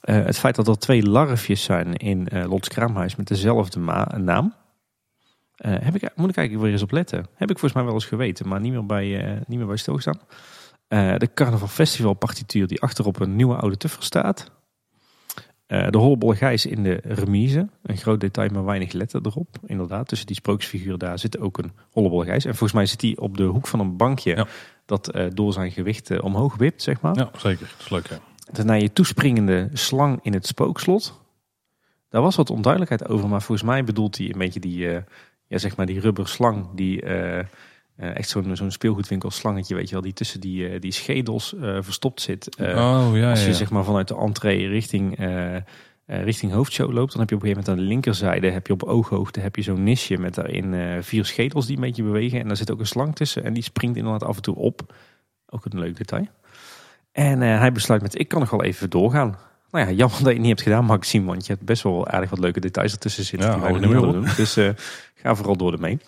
Eh, 0.00 0.24
het 0.24 0.38
feit 0.38 0.54
dat 0.54 0.68
er 0.68 0.78
twee 0.78 1.02
larfjes 1.08 1.62
zijn 1.62 1.94
in 1.94 2.28
Lots 2.46 2.68
Kraamhuis 2.68 3.16
met 3.16 3.28
dezelfde 3.28 3.80
naam. 4.16 4.54
Heb 5.56 5.94
ik, 5.94 6.02
moet 6.16 6.30
ik 6.30 6.36
eigenlijk 6.36 6.60
weer 6.60 6.72
eens 6.72 6.82
op 6.82 6.90
letten. 6.90 7.18
Heb 7.18 7.50
ik 7.50 7.58
volgens 7.58 7.72
mij 7.72 7.84
wel 7.84 7.94
eens 7.94 8.04
geweten, 8.04 8.48
maar 8.48 8.60
niet 8.60 8.72
meer 8.72 8.86
bij, 8.86 9.38
niet 9.46 9.58
meer 9.58 9.66
bij 9.66 9.76
stilgestaan. 9.76 10.20
De 10.88 11.28
Carnaval 11.34 11.68
Festival 11.68 12.14
partituur 12.14 12.66
die 12.66 12.80
achterop 12.80 13.20
een 13.20 13.36
nieuwe 13.36 13.56
oude 13.56 13.76
tuffer 13.76 14.02
staat. 14.02 14.50
Eh, 15.72 15.88
de 15.90 15.98
hollebolle 15.98 16.36
gijs 16.36 16.66
in 16.66 16.82
de 16.82 17.00
remise. 17.02 17.68
Een 17.82 17.96
groot 17.96 18.20
detail, 18.20 18.50
maar 18.52 18.64
weinig 18.64 18.92
letter 18.92 19.20
erop. 19.24 19.56
Inderdaad, 19.66 20.08
tussen 20.08 20.26
die 20.26 20.36
sprookjesfiguren 20.36 20.98
daar 20.98 21.18
zit 21.18 21.38
ook 21.38 21.58
een 21.58 21.72
hollebolle 21.90 22.24
gijs. 22.24 22.44
En 22.44 22.50
volgens 22.50 22.72
mij 22.72 22.86
zit 22.86 23.00
hij 23.00 23.16
op 23.16 23.36
de 23.36 23.42
hoek 23.42 23.66
van 23.66 23.80
een 23.80 23.96
bankje 23.96 24.36
Ja. 24.36 24.46
dat 24.86 25.08
eh, 25.08 25.26
door 25.34 25.52
zijn 25.52 25.70
gewicht 25.70 26.10
eh, 26.10 26.24
omhoog 26.24 26.56
wipt, 26.56 26.82
zeg 26.82 27.00
maar. 27.00 27.16
Ja, 27.16 27.30
zeker. 27.36 27.66
Dat 27.70 27.80
is 27.84 27.88
leuk, 27.90 28.06
ja. 28.06 28.18
Daarna 28.52 28.72
je 28.72 28.92
toespringende 28.92 29.68
slang 29.72 30.18
in 30.22 30.32
het 30.32 30.46
spookslot. 30.46 31.20
Daar 32.08 32.22
was 32.22 32.36
wat 32.36 32.50
onduidelijkheid 32.50 33.08
over, 33.08 33.28
maar 33.28 33.42
volgens 33.42 33.68
mij 33.68 33.84
bedoelt 33.84 34.18
hij 34.18 34.26
een 34.32 34.38
beetje 34.38 34.60
die, 34.60 34.88
ja, 35.46 35.58
zeg 35.58 35.76
maar 35.76 35.86
die 35.86 36.00
rubber 36.00 36.28
slang. 36.28 36.66
Die 36.74 37.02
eh, 37.96 38.16
echt 38.16 38.28
zo'n 38.28 38.56
zo'n 38.56 38.70
speelgoedwinkel 38.70 39.30
slangetje, 39.30 39.74
weet 39.74 39.88
je 39.88 39.94
wel. 39.94 40.02
Die 40.02 40.12
tussen 40.12 40.40
die, 40.40 40.68
eh, 40.68 40.80
die 40.80 40.92
schedels 40.92 41.54
eh, 41.54 41.76
verstopt 41.80 42.20
zit. 42.20 42.56
Oh, 42.60 43.10
ja, 43.12 43.30
als 43.30 43.40
je 43.40 43.48
ja, 43.48 43.52
zeg 43.52 43.70
maar 43.70 43.84
vanuit 43.84 44.08
de 44.08 44.16
entree 44.16 44.68
richting, 44.68 45.18
richting 46.06 46.52
hoofdshow 46.52 46.92
loopt, 46.92 47.12
dan 47.12 47.20
heb 47.20 47.30
je 47.30 47.36
op 47.36 47.42
een 47.42 47.48
gegeven 47.48 47.64
moment 47.64 47.68
aan 47.68 47.76
de 47.76 47.94
linkerzijde, 47.94 48.50
heb 48.50 48.66
je 48.66 48.72
op 48.72 48.82
ooghoogte, 48.82 49.40
heb 49.40 49.56
je 49.56 49.62
zo'n 49.62 49.82
nisje 49.82 50.18
met 50.18 50.34
daarin 50.34 51.02
vier 51.02 51.24
schedels 51.24 51.66
die 51.66 51.76
een 51.76 51.82
beetje 51.82 52.02
bewegen. 52.02 52.40
En 52.40 52.46
daar 52.46 52.56
zit 52.56 52.70
ook 52.70 52.80
een 52.80 52.86
slang 52.86 53.16
tussen 53.16 53.44
en 53.44 53.52
die 53.52 53.62
springt 53.62 53.96
inderdaad 53.96 54.24
af 54.24 54.36
en 54.36 54.42
toe 54.42 54.56
op. 54.56 54.94
Ook 55.46 55.64
een 55.64 55.78
leuk 55.78 55.96
detail. 55.96 56.26
En 57.12 57.40
hij 57.40 57.72
besluit 57.72 58.02
met, 58.02 58.18
ik 58.18 58.28
kan 58.28 58.40
nog 58.40 58.50
wel 58.50 58.62
even 58.62 58.90
doorgaan. 58.90 59.38
Nou 59.70 59.86
ja, 59.86 59.92
jammer 59.92 60.18
dat 60.24 60.26
je 60.26 60.32
het 60.32 60.38
niet 60.38 60.48
hebt 60.48 60.62
gedaan, 60.62 60.84
Maxime, 60.84 61.26
want 61.26 61.46
je 61.46 61.52
hebt 61.52 61.64
best 61.64 61.82
wel 61.82 62.08
aardig 62.08 62.30
wat 62.30 62.38
leuke 62.38 62.60
details 62.60 62.92
ertussen 62.92 63.24
zitten. 63.24 63.48
Ja, 63.48 63.56
die 63.56 63.66
er 63.66 63.80
niet 63.80 63.90
doen. 63.90 64.26
Dus 64.36 64.58
ga 65.14 65.34
vooral 65.34 65.56
door 65.56 65.72
ermee. 65.72 65.98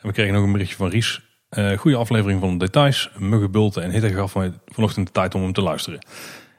En 0.00 0.08
we 0.08 0.12
kregen 0.12 0.34
nog 0.34 0.42
een 0.42 0.52
berichtje 0.52 0.76
van 0.76 0.88
Ries. 0.88 1.33
Eh 1.54 1.78
goede 1.78 1.96
aflevering 1.96 2.40
van 2.40 2.58
de 2.58 2.64
details. 2.64 3.10
Muggenbulten 3.18 3.82
en 3.82 3.90
hitte 3.90 4.12
gaf 4.12 4.34
mij 4.34 4.52
vanochtend 4.66 5.06
de 5.06 5.12
tijd 5.12 5.34
om 5.34 5.42
hem 5.42 5.52
te 5.52 5.62
luisteren. 5.62 6.06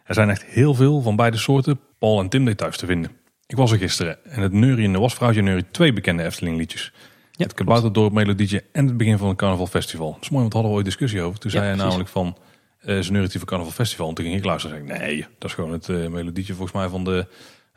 Er 0.03 0.13
zijn 0.13 0.29
echt 0.29 0.43
heel 0.45 0.73
veel 0.73 1.01
van 1.01 1.15
beide 1.15 1.37
soorten 1.37 1.79
Paul 1.99 2.19
en 2.19 2.29
Tim 2.29 2.45
details 2.45 2.77
te 2.77 2.85
vinden. 2.85 3.11
Ik 3.47 3.55
was 3.55 3.71
er 3.71 3.77
gisteren 3.77 4.17
en 4.25 4.41
het 4.41 4.51
Neurie 4.51 4.83
in 4.85 4.93
de 4.93 4.99
Wasvrouwtje 4.99 5.41
Neurie 5.41 5.65
twee 5.71 5.93
bekende 5.93 6.23
Efteling 6.23 6.57
liedjes. 6.57 6.91
Ja, 7.31 7.43
het 7.43 7.53
Kabouterdorp 7.53 8.13
melodietje 8.13 8.63
en 8.71 8.85
het 8.87 8.97
begin 8.97 9.17
van 9.17 9.27
het 9.27 9.37
Carnaval 9.37 9.67
Festival. 9.67 10.11
Dat 10.11 10.21
is 10.21 10.29
mooi, 10.29 10.41
want 10.41 10.53
we 10.53 10.59
hadden 10.59 10.69
we 10.71 10.77
ooit 10.77 10.85
discussie 10.85 11.21
over. 11.21 11.39
Toen 11.39 11.51
Ja, 11.51 11.57
zei 11.57 11.69
hij 11.69 11.77
namelijk 11.85 12.09
van, 12.09 12.37
eh 12.79 12.99
ze 12.99 13.11
neuriet 13.11 13.31
van 13.31 13.45
Carnaval 13.45 13.73
Festival. 13.73 14.09
En 14.09 14.13
toen 14.15 14.25
ging 14.25 14.37
ik 14.37 14.45
luisteren 14.45 14.77
en 14.79 14.87
zei 14.87 14.99
ik, 14.99 15.05
nee, 15.07 15.25
dat 15.37 15.49
is 15.49 15.55
gewoon 15.55 15.71
het 15.71 15.89
eh, 15.89 16.07
melodietje 16.07 16.53
volgens 16.53 16.77
mij 16.77 16.87
van 16.89 17.03
de 17.03 17.27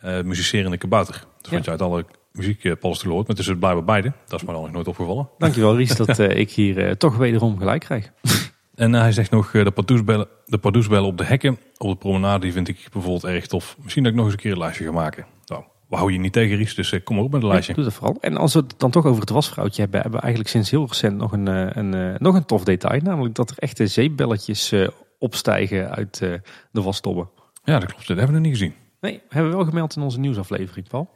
eh 0.00 0.20
muzicerende 0.22 0.76
kabouter. 0.76 1.14
Dat 1.14 1.50
Ja. 1.50 1.56
wat 1.56 1.64
je 1.64 1.70
uit 1.70 1.82
alle 1.82 2.04
muziekpalstoelen 2.38 3.14
hoort. 3.14 3.28
Maar 3.28 3.36
het 3.36 3.44
is 3.44 3.50
het 3.50 3.58
blijkbaar 3.60 3.84
beide. 3.84 4.12
Dat 4.26 4.40
is 4.40 4.46
me 4.46 4.52
dan 4.52 4.62
nog 4.62 4.72
nooit 4.72 4.88
opgevallen. 4.88 5.28
Dankjewel 5.38 5.76
Ries 5.76 5.96
dat 6.06 6.18
eh, 6.18 6.36
ik 6.36 6.50
hier 6.50 6.86
eh, 6.86 6.90
toch 6.90 7.16
wederom 7.16 7.58
gelijk 7.58 7.80
krijg. 7.80 8.12
En 8.78 8.94
eh, 8.94 9.00
hij 9.00 9.12
zegt 9.12 9.30
nog 9.30 9.54
eh, 9.54 9.64
de 9.64 9.70
pardoesbellen, 9.70 10.28
de 10.44 10.58
pardoesbellen 10.58 11.06
op 11.06 11.18
de 11.18 11.24
hekken 11.24 11.58
op 11.78 11.90
de 11.90 11.96
promenade. 11.96 12.40
Die 12.40 12.52
vind 12.52 12.68
ik 12.68 12.88
bijvoorbeeld 12.92 13.24
erg 13.24 13.46
tof. 13.46 13.76
Misschien 13.82 14.02
dat 14.02 14.12
ik 14.12 14.18
nog 14.18 14.26
eens 14.26 14.34
een 14.34 14.40
keer 14.42 14.52
een 14.52 14.58
lijstje 14.58 14.84
ga 14.84 14.90
maken. 14.90 15.26
Nou, 15.46 15.62
we 15.88 15.96
houden 15.96 16.16
je 16.16 16.22
niet 16.22 16.32
tegen 16.32 16.56
Ries, 16.56 16.74
dus 16.74 16.92
eh, 16.92 17.04
kom 17.04 17.16
maar 17.16 17.24
op 17.24 17.32
met 17.32 17.42
een 17.42 17.48
lijstje. 17.48 17.72
Ja, 17.72 17.78
doe 17.78 17.88
dat 17.88 17.98
vooral. 17.98 18.16
En 18.20 18.36
als 18.36 18.54
we 18.54 18.60
het 18.60 18.74
dan 18.76 18.90
toch 18.90 19.06
over 19.06 19.20
het 19.20 19.30
wasvrouwtje 19.30 19.82
hebben, 19.82 20.00
hebben 20.00 20.18
we 20.18 20.24
eigenlijk 20.24 20.54
sinds 20.54 20.70
heel 20.70 20.86
recent 20.86 21.16
nog 21.16 21.32
een, 21.32 21.48
eh, 21.48 21.66
een, 21.70 21.94
eh, 21.94 22.14
nog 22.18 22.34
een 22.34 22.44
tof 22.44 22.64
detail. 22.64 23.00
Namelijk 23.02 23.34
dat 23.34 23.50
er 23.50 23.58
echte 23.58 23.86
zeepbelletjes 23.86 24.72
eh, 24.72 24.88
opstijgen 25.18 25.90
uit 25.90 26.20
eh, 26.22 26.32
de 26.70 26.82
wastobben. 26.82 27.30
Ja, 27.64 27.78
dat 27.78 27.88
klopt. 27.88 28.06
Dat 28.06 28.16
hebben 28.16 28.26
we 28.26 28.40
nog 28.40 28.50
niet 28.50 28.58
gezien. 28.58 28.74
Nee, 29.00 29.20
hebben 29.28 29.50
we 29.50 29.56
wel 29.56 29.66
gemeld 29.66 29.96
in 29.96 30.02
onze 30.02 30.18
nieuwsaflevering, 30.18 30.88
Paul. 30.88 31.10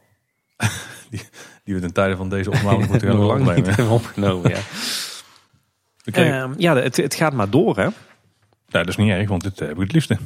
Die 1.64 1.74
we 1.74 1.80
ten 1.80 1.92
tijde 1.92 2.16
van 2.16 2.28
deze 2.28 2.50
opname 2.50 2.86
moeten 2.86 3.08
Nog 3.16 3.26
lang 3.26 3.54
niet 3.54 3.66
hebben 3.66 3.88
opgenomen, 3.88 4.50
ja. 4.50 4.58
Kregen- 6.04 6.34
Ehm, 6.34 6.52
ja, 6.56 6.76
het, 6.76 6.96
het 6.96 7.14
gaat 7.14 7.32
maar 7.32 7.50
door, 7.50 7.76
hè. 7.76 7.82
ja, 7.82 7.92
dat 8.66 8.88
is 8.88 8.96
niet 8.96 9.10
erg, 9.10 9.28
want 9.28 9.42
dit 9.42 9.60
eh, 9.60 9.68
heb 9.68 9.76
ik 9.76 9.82
het 9.82 9.92
liefste. 9.92 10.18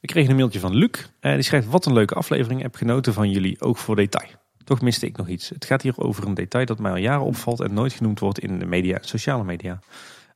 We 0.00 0.06
kregen 0.06 0.30
een 0.30 0.36
mailtje 0.36 0.60
van 0.60 0.74
Luc. 0.74 0.90
Eh, 1.20 1.32
die 1.32 1.42
schrijft, 1.42 1.66
wat 1.68 1.86
een 1.86 1.92
leuke 1.92 2.14
aflevering. 2.14 2.62
Heb 2.62 2.74
genoten 2.74 3.12
van 3.12 3.30
jullie, 3.30 3.60
ook 3.60 3.76
voor 3.76 3.96
detail. 3.96 4.28
Toch 4.64 4.80
miste 4.80 5.06
ik 5.06 5.16
nog 5.16 5.28
iets. 5.28 5.48
Het 5.48 5.64
gaat 5.64 5.82
hier 5.82 5.98
over 5.98 6.26
een 6.26 6.34
detail 6.34 6.66
dat 6.66 6.78
mij 6.78 6.90
al 6.90 6.96
jaren 6.96 7.24
opvalt 7.24 7.60
en 7.60 7.74
nooit 7.74 7.92
genoemd 7.92 8.20
wordt 8.20 8.38
in 8.38 8.58
de 8.58 8.66
media, 8.66 8.98
sociale 9.00 9.44
media. 9.44 9.78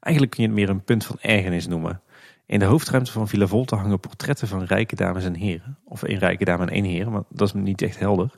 Eigenlijk 0.01 0.35
kun 0.35 0.43
je 0.43 0.49
het 0.49 0.59
meer 0.59 0.69
een 0.69 0.85
punt 0.85 1.05
van 1.05 1.17
ergernis 1.21 1.67
noemen. 1.67 2.01
In 2.47 2.59
de 2.59 2.65
hoofdruimte 2.65 3.13
van 3.13 3.29
Villa 3.29 3.47
Volta 3.47 3.77
hangen 3.77 4.01
portretten 4.01 4.49
van 4.49 4.65
rijke 4.65 4.97
dames 4.97 5.25
en 5.25 5.35
heren. 5.35 5.79
Of 5.85 6.03
één 6.03 6.19
rijke 6.19 6.45
dame 6.45 6.63
en 6.63 6.69
één 6.71 6.85
heer, 6.85 7.11
maar 7.11 7.23
dat 7.29 7.47
is 7.49 7.53
niet 7.55 7.83
echt 7.83 7.99
helder. 7.99 8.31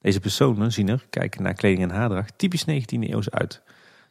Deze 0.00 0.20
personen 0.20 0.72
zien 0.72 0.88
er, 0.88 1.06
kijken 1.10 1.42
naar 1.42 1.54
kleding 1.54 1.82
en 1.82 1.96
haardracht, 1.96 2.38
typisch 2.38 2.64
19e 2.68 3.00
eeuws 3.00 3.30
uit. 3.30 3.62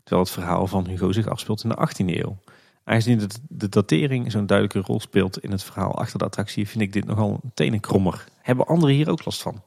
Terwijl 0.04 0.26
het 0.26 0.36
verhaal 0.36 0.68
van 0.68 0.88
Hugo 0.88 1.12
zich 1.12 1.28
afspeelt 1.28 1.64
in 1.64 1.70
de 1.70 1.88
18e 1.90 2.06
eeuw. 2.06 2.38
Aangezien 2.84 3.18
de, 3.18 3.28
de 3.50 3.70
datering 3.70 4.32
zo'n 4.32 4.46
duidelijke 4.46 4.88
rol 4.88 5.00
speelt 5.00 5.40
in 5.40 5.52
het 5.52 5.64
verhaal 5.64 5.96
achter 5.96 6.20
de 6.20 6.26
attractie, 6.26 6.68
vind 6.68 6.84
ik 6.84 6.94
dit 6.94 7.06
nogal 7.06 7.40
een 7.44 7.52
tenenkrommer. 7.54 8.26
Hebben 8.42 8.66
anderen 8.66 8.96
hier 8.96 9.10
ook 9.10 9.26
last 9.26 9.42
van? 9.42 9.62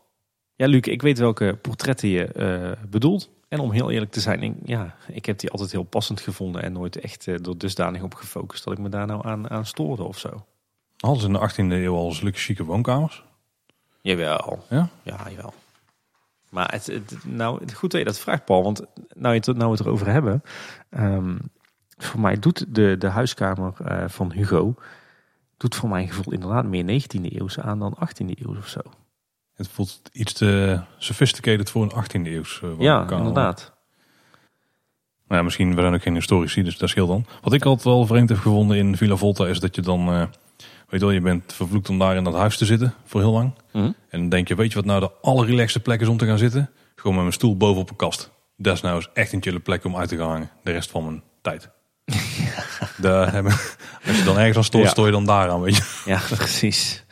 Ja, 0.55 0.67
Luc, 0.67 0.81
ik 0.81 1.03
weet 1.03 1.19
welke 1.19 1.59
portretten 1.63 2.09
je 2.09 2.25
eh, 2.25 2.85
bedoelt. 2.91 3.31
En 3.49 3.59
om 3.59 3.73
heel 3.73 3.91
eerlijk 3.91 4.11
te 4.11 4.21
zijn, 4.21 4.43
ik, 4.43 4.55
ja, 4.65 4.95
ik 5.09 5.27
heb 5.27 5.39
die 5.39 5.51
altijd 5.51 5.73
heel 5.73 5.83
passend 5.83 6.21
gevonden 6.21 6.63
en 6.63 6.73
nooit 6.73 7.01
echt 7.01 7.27
eh, 7.27 7.35
er 7.35 7.59
dusdanig 7.59 8.03
op 8.03 8.15
gefocust 8.15 8.65
dat 8.65 8.73
ik 8.73 8.79
me 8.79 8.89
daar 8.89 9.07
nou 9.07 9.27
aan, 9.27 9.51
aan 9.51 9.67
stoorde 9.67 10.03
of 10.03 10.19
zo. 10.19 10.45
Hadden 10.97 11.21
ze 11.21 11.27
in 11.27 11.33
de 11.33 11.51
18e 11.51 11.85
eeuw 11.85 11.95
al 11.95 12.13
zulke 12.13 12.39
chique 12.39 12.65
woonkamers? 12.65 13.25
Jawel. 14.01 14.65
Ja? 14.71 14.89
Ja, 15.03 15.27
jawel. 15.31 15.55
Maar 16.51 16.73
het, 16.73 16.87
het- 16.87 17.17
nou, 17.25 17.61
goed 17.75 17.91
dat 17.91 18.01
je 18.01 18.07
dat 18.07 18.19
vraagt, 18.19 18.45
Paul. 18.45 18.63
Want 18.63 18.83
nou, 19.15 19.35
je 19.35 19.41
het, 19.45 19.57
nou 19.57 19.71
we 19.71 19.77
het 19.77 19.87
erover 19.87 20.07
hebben. 20.11 20.43
ehm, 20.91 21.37
voor 21.99 22.21
mij 22.21 22.39
doet 22.39 22.65
de, 22.75 22.97
de 22.99 23.09
huiskamer 23.09 23.73
eh, 23.85 24.05
van 24.09 24.33
Hugo... 24.33 24.75
doet 25.57 25.75
voor 25.75 25.89
mijn 25.89 26.09
gevoel 26.09 26.33
inderdaad 26.33 26.65
meer 26.65 27.03
19e 27.03 27.23
eeuwse 27.23 27.63
aan 27.63 27.79
dan 27.79 27.97
18e 28.09 28.27
eeuws 28.45 28.57
of 28.59 28.69
zo. 28.69 28.81
Het 29.55 29.69
voelt 29.69 30.01
iets 30.13 30.33
te 30.33 30.81
sophisticated 30.99 31.71
voor 31.71 31.83
een 31.83 32.05
18e 32.05 32.27
eeuws 32.27 32.61
eh, 32.63 32.71
Ja, 32.79 33.11
inderdaad. 33.11 33.77
Nou 35.27 35.41
ja, 35.41 35.43
misschien, 35.43 35.75
we 35.75 35.81
zijn 35.81 35.95
ook 35.95 36.03
geen 36.03 36.15
historici, 36.15 36.63
dus 36.63 36.79
dat 36.79 36.89
scheelt 36.89 37.09
dan. 37.09 37.27
Wat 37.43 37.53
ik 37.53 37.65
altijd 37.65 37.85
wel 37.85 38.07
vreemd 38.07 38.29
heb 38.29 38.39
gevonden 38.39 38.77
in 38.77 38.97
Villa 38.97 39.17
Volta 39.17 39.47
is 39.47 39.61
dat 39.61 39.75
je 39.75 39.83
dan... 39.83 40.09
eh, 40.13 40.23
weet 40.89 41.01
je 41.01 41.07
wel, 41.07 41.11
je 41.15 41.21
bent 41.21 41.53
vervloekt 41.53 41.89
om 41.89 41.99
daar 41.99 42.17
in 42.17 42.25
dat 42.25 42.35
huis 42.35 42.57
te 42.57 42.65
zitten 42.65 42.95
voor 43.05 43.21
heel 43.21 43.33
lang. 43.33 43.53
Mhm. 43.73 43.85
En 43.85 44.21
dan 44.21 44.29
denk 44.29 44.49
je, 44.49 44.55
weet 44.55 44.69
je 44.69 44.75
wat 44.75 44.85
nou 44.85 45.01
de 45.01 45.11
allerrelaxste 45.23 45.81
plek 45.81 46.01
is 46.01 46.09
om 46.09 46.17
te 46.17 46.27
gaan 46.27 46.39
zitten? 46.39 46.71
Gewoon 46.95 47.13
met 47.13 47.23
mijn 47.23 47.35
stoel 47.35 47.57
boven 47.57 47.81
op 47.83 47.91
een 47.91 47.97
kast. 47.97 48.31
Dat 48.57 48.75
is 48.75 48.81
nou 48.81 48.97
eens 48.97 49.09
echt 49.13 49.33
een 49.33 49.43
chille 49.43 49.59
plek 49.61 49.85
om 49.85 49.97
uit 49.97 50.09
te 50.09 50.17
gaan 50.17 50.29
hangen. 50.31 50.51
De 50.63 50.73
rest 50.73 50.91
van 50.91 51.05
mijn 51.05 51.23
tijd. 51.43 51.71
Daar 53.01 53.33
hebben, 53.33 53.53
als 54.07 54.19
je 54.19 54.25
dan 54.25 54.39
ergens 54.39 54.57
aan 54.57 54.65
stoort, 54.65 54.85
Ja. 54.85 54.91
stoor 54.91 55.07
je 55.07 55.13
dan 55.13 55.25
daar 55.25 55.51
aan, 55.51 55.61
weet 55.61 55.77
je. 55.77 56.03
Ja, 56.05 56.21
precies. 56.37 57.05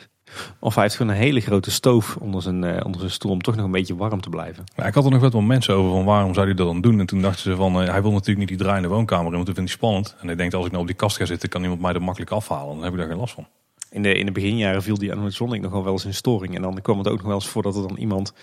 Of 0.59 0.73
hij 0.73 0.83
heeft 0.83 0.95
gewoon 0.95 1.11
een 1.11 1.17
hele 1.17 1.39
grote 1.39 1.71
stoof 1.71 2.15
onder 2.15 2.41
zijn, 2.41 2.63
eh, 2.63 2.85
onder 2.85 2.99
zijn 2.99 3.11
stoel... 3.11 3.31
om 3.31 3.41
toch 3.41 3.55
nog 3.55 3.65
een 3.65 3.71
beetje 3.71 3.95
warm 3.95 4.21
te 4.21 4.29
blijven. 4.29 4.63
Ik 4.75 4.93
had 4.93 5.05
er 5.05 5.11
nog 5.11 5.31
wel 5.31 5.41
mensen 5.41 5.73
over 5.73 5.91
van 5.91 6.05
waarom 6.05 6.33
zou 6.33 6.45
hij 6.45 6.55
dat 6.55 6.67
dan 6.67 6.81
doen. 6.81 6.99
En 6.99 7.05
toen 7.05 7.21
dachten 7.21 7.41
ze 7.43 7.55
van, 7.55 7.81
eh, 7.81 7.89
hij 7.89 8.01
wil 8.01 8.11
natuurlijk 8.11 8.39
niet 8.39 8.47
die 8.47 8.57
draaiende 8.57 8.87
woonkamer 8.87 9.25
in, 9.25 9.31
want 9.33 9.45
dat 9.45 9.55
vindt 9.55 9.69
hij 9.69 9.79
spannend. 9.79 10.15
En 10.21 10.29
ik 10.29 10.37
denk, 10.37 10.53
als 10.53 10.65
ik 10.65 10.71
nou 10.71 10.81
op 10.81 10.89
die 10.89 10.97
kast 10.99 11.17
ga 11.17 11.25
zitten, 11.25 11.49
kan 11.49 11.61
iemand 11.61 11.81
mij 11.81 11.93
er 11.93 12.01
makkelijk 12.01 12.31
afhalen. 12.31 12.75
Dan 12.75 12.83
heb 12.83 12.93
ik 12.93 12.99
daar 12.99 13.07
geen 13.07 13.17
last 13.17 13.33
van. 13.33 13.47
In 13.89 14.01
de, 14.01 14.13
in 14.13 14.25
de 14.25 14.31
beginjaren 14.31 14.83
viel 14.83 14.97
die 14.97 15.11
animatronic 15.11 15.61
nogal 15.61 15.83
wel 15.83 15.93
eens 15.93 16.05
in 16.05 16.13
storing. 16.13 16.55
En 16.55 16.61
dan 16.61 16.81
kwam 16.81 16.97
het 16.97 17.07
ook 17.07 17.17
nog 17.17 17.25
wel 17.25 17.35
eens 17.35 17.47
voor 17.47 17.63
dat 17.63 17.75
er 17.75 17.87
dan 17.87 17.97
iemand 17.97 18.33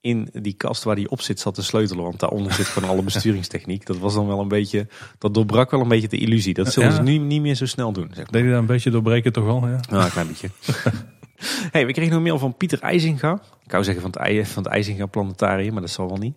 in 0.00 0.28
die 0.32 0.52
kast 0.54 0.82
waar 0.84 0.96
die 0.96 1.10
op 1.10 1.20
zit 1.20 1.40
zat 1.40 1.54
te 1.54 1.62
sleutelen. 1.62 2.04
Want 2.04 2.20
daaronder 2.20 2.52
zit 2.52 2.66
gewoon 2.66 2.88
alle 2.88 3.02
besturingstechniek. 3.02 3.86
Dat 3.86 3.98
was 3.98 4.14
dan 4.14 4.26
wel 4.26 4.40
een 4.40 4.48
beetje, 4.48 4.86
dat 5.18 5.34
doorbrak 5.34 5.70
wel 5.70 5.80
een 5.80 5.88
beetje 5.88 6.08
de 6.08 6.18
illusie. 6.18 6.54
Dat 6.54 6.72
zullen 6.72 6.88
Ja. 6.88 6.94
ze 6.94 7.02
nu 7.02 7.18
niet 7.18 7.40
meer 7.40 7.54
zo 7.54 7.66
snel 7.66 7.92
doen. 7.92 8.06
Zeg 8.06 8.16
maar. 8.16 8.26
Deed 8.32 8.40
hij 8.42 8.50
daar 8.50 8.58
een 8.58 8.66
beetje 8.66 8.90
doorbreken 8.90 9.32
toch 9.32 9.44
wel? 9.44 9.68
Ja? 9.68 9.80
Nou, 9.90 10.04
een 10.04 10.10
klein 10.10 10.26
beetje. 10.26 10.48
hey, 11.72 11.86
we 11.86 11.92
kregen 11.92 12.16
een 12.16 12.22
mail 12.22 12.38
van 12.38 12.56
Pieter 12.56 12.80
IJzinga. 12.80 13.40
Ik 13.64 13.70
wou 13.70 13.84
zeggen 13.84 14.02
van 14.02 14.22
het, 14.22 14.48
van 14.48 14.62
het 14.62 14.72
IJzinga 14.72 15.06
Planetarium, 15.06 15.72
maar 15.72 15.82
dat 15.82 15.90
zal 15.90 16.08
wel 16.08 16.16
niet. 16.16 16.36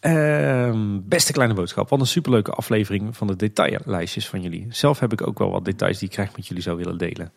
Ehm, 0.00 0.98
beste 1.02 1.32
kleine 1.32 1.54
boodschap. 1.54 1.88
Wat 1.88 2.00
een 2.00 2.06
superleuke 2.06 2.50
aflevering 2.50 3.16
van 3.16 3.26
de 3.26 3.36
detaillijstjes 3.36 4.28
van 4.28 4.42
jullie. 4.42 4.66
Zelf 4.70 5.00
heb 5.00 5.12
ik 5.12 5.26
ook 5.26 5.38
wel 5.38 5.50
wat 5.50 5.64
details 5.64 5.98
die 5.98 6.08
ik 6.08 6.14
graag 6.14 6.36
met 6.36 6.46
jullie 6.46 6.62
zou 6.62 6.76
willen 6.76 6.98
delen. 6.98 7.32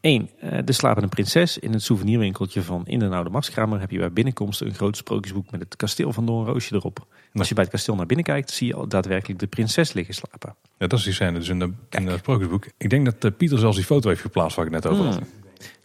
1. 0.00 0.30
de 0.64 0.72
slapende 0.72 1.08
prinses. 1.08 1.58
In 1.58 1.72
het 1.72 1.82
souvenirwinkeltje 1.82 2.62
van 2.62 2.86
In 2.86 2.98
de 2.98 3.08
Oude 3.08 3.30
Marskramer 3.30 3.80
heb 3.80 3.90
je 3.90 3.98
bij 3.98 4.12
binnenkomst 4.12 4.60
een 4.60 4.74
groot 4.74 4.96
sprookjesboek 4.96 5.50
met 5.50 5.60
het 5.60 5.76
kasteel 5.76 6.12
van 6.12 6.26
Doornroosje 6.26 6.74
erop. 6.74 7.06
Als 7.32 7.48
je 7.48 7.54
bij 7.54 7.64
het 7.64 7.72
kasteel 7.72 7.94
naar 7.94 8.06
binnen 8.06 8.26
kijkt, 8.26 8.50
zie 8.50 8.66
je 8.66 8.74
al 8.74 8.88
daadwerkelijk 8.88 9.40
de 9.40 9.46
prinses 9.46 9.92
liggen 9.92 10.14
slapen. 10.14 10.54
Ja, 10.78 10.86
dat 10.86 10.98
is 10.98 11.04
die 11.04 11.12
scène 11.12 11.38
dus 11.38 11.48
in, 11.48 11.58
de, 11.58 11.72
in 11.90 12.06
het 12.06 12.18
sprookjesboek. 12.18 12.66
Ik 12.76 12.90
denk 12.90 13.04
dat 13.04 13.24
eh, 13.24 13.30
Pieter 13.36 13.58
zelfs 13.58 13.76
die 13.76 13.84
foto 13.84 14.08
heeft 14.08 14.20
geplaatst 14.20 14.56
waar 14.56 14.66
ik 14.66 14.72
net 14.72 14.86
over 14.86 15.04
had. 15.04 15.14
Hmm. 15.14 15.26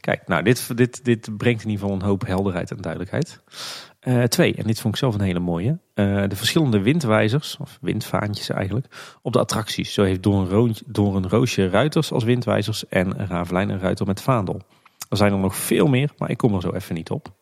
Kijk, 0.04 0.28
nou, 0.28 0.44
dit, 0.44 0.78
dit, 0.78 1.06
dit 1.06 1.38
brengt 1.38 1.64
in 1.64 1.70
ieder 1.70 1.84
geval 1.84 2.02
een 2.02 2.08
hoop 2.08 2.26
helderheid 2.26 2.72
en 2.72 2.78
duidelijkheid. 2.78 3.42
Eh, 4.00 4.24
twee, 4.24 4.56
en 4.56 4.68
dit 4.68 4.80
vond 4.80 4.94
ik 4.94 5.00
zelf 5.00 5.14
een 5.14 5.22
hele 5.22 5.40
mooie. 5.40 5.80
eh, 5.94 6.24
de 6.28 6.36
verschillende 6.36 6.82
windwijzers, 6.82 7.58
of 7.58 7.78
windvaantjes 7.82 8.50
eigenlijk, 8.50 9.18
op 9.22 9.34
de 9.34 9.40
attracties. 9.40 9.94
Zo 9.94 10.04
heeft 10.04 10.24
door 10.24 11.16
een, 11.16 11.30
roosje 11.30 11.70
ruiters 11.70 12.12
als 12.12 12.24
windwijzers 12.24 12.88
en 12.88 13.28
Ravelijn 13.28 13.70
een 13.70 13.80
ruiter 13.80 14.06
met 14.06 14.22
vaandel. 14.22 14.62
Er 15.10 15.18
zijn 15.18 15.32
er 15.32 15.38
nog 15.38 15.56
veel 15.56 15.88
meer, 15.88 16.12
maar 16.18 16.30
ik 16.30 16.38
kom 16.38 16.56
er 16.56 16.62
zo 16.62 16.72
even 16.72 16.96
niet 16.96 17.10
op. 17.10 17.34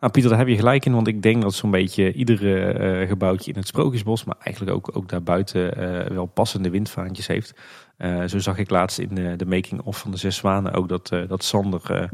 Nou 0.00 0.12
Pieter, 0.12 0.30
daar 0.30 0.38
heb 0.38 0.48
je 0.48 0.56
gelijk 0.56 0.86
in, 0.86 0.92
want 0.92 1.06
ik 1.06 1.22
denk 1.22 1.42
dat 1.42 1.54
zo'n 1.54 1.70
beetje 1.70 2.12
iedere 2.12 2.72
eh, 2.72 3.08
gebouwtje 3.08 3.50
in 3.50 3.58
het 3.58 3.66
Sprookjesbos, 3.66 4.24
maar 4.24 4.36
eigenlijk 4.42 4.76
ook, 4.76 4.96
ook 4.96 5.08
daarbuiten 5.08 5.74
wel 6.14 6.26
passende 6.26 6.70
windvaantjes 6.70 7.26
heeft. 7.26 7.54
Uh, 8.02 8.24
zo 8.24 8.38
zag 8.38 8.58
ik 8.58 8.70
laatst 8.70 8.98
in 8.98 9.14
de, 9.14 9.36
de 9.36 9.46
making-of 9.46 9.98
van 9.98 10.10
de 10.10 10.16
Zes 10.16 10.36
Zwanen 10.36 10.72
ook 10.72 10.88
dat, 10.88 11.08
dat 11.28 11.44
Sander 11.44 12.10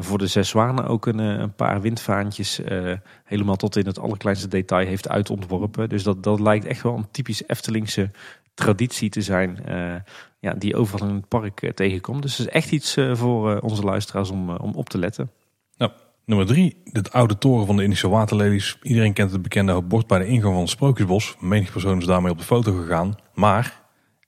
voor 0.00 0.18
de 0.18 0.26
Zes 0.26 0.48
Zwanen 0.48 0.86
ook 0.86 1.06
een, 1.06 1.18
een 1.18 1.54
paar 1.54 1.80
windvaantjes 1.80 2.60
helemaal 3.24 3.56
tot 3.56 3.76
in 3.76 3.86
het 3.86 3.98
allerkleinste 3.98 4.48
detail 4.48 4.86
heeft 4.86 5.08
uitontworpen. 5.08 5.88
Dus 5.88 6.02
dat, 6.02 6.22
dat 6.22 6.40
lijkt 6.40 6.64
echt 6.64 6.82
wel 6.82 6.96
een 6.96 7.10
typisch 7.10 7.46
Eftelingse 7.46 8.10
traditie 8.54 9.10
te 9.10 9.22
zijn 9.22 9.58
ja, 10.40 10.52
die 10.52 10.76
overal 10.76 11.08
in 11.08 11.14
het 11.14 11.28
park 11.28 11.72
tegenkomt. 11.74 12.22
Dus 12.22 12.38
het 12.38 12.46
is 12.46 12.52
echt 12.52 12.70
iets 12.70 12.96
voor 13.12 13.60
onze 13.60 13.82
luisteraars 13.82 14.30
om, 14.30 14.50
om 14.50 14.74
op 14.74 14.88
te 14.88 14.98
letten. 14.98 15.30
Nummer 16.26 16.46
drie, 16.46 16.76
de 16.84 17.10
oude 17.10 17.38
toren 17.38 17.66
van 17.66 17.76
de 17.76 17.82
Indische 17.82 18.08
waterlelies. 18.08 18.78
Iedereen 18.82 19.12
kent 19.12 19.32
het 19.32 19.42
bekende 19.42 19.82
bord 19.82 20.06
bij 20.06 20.18
de 20.18 20.26
ingang 20.26 20.52
van 20.52 20.62
het 20.62 20.70
Sprookjesbos. 20.70 21.36
Menig 21.40 21.72
persoon 21.72 21.98
is 21.98 22.06
daarmee 22.06 22.32
op 22.32 22.38
de 22.38 22.44
foto 22.44 22.72
gegaan. 22.72 23.14
Maar, 23.34 23.82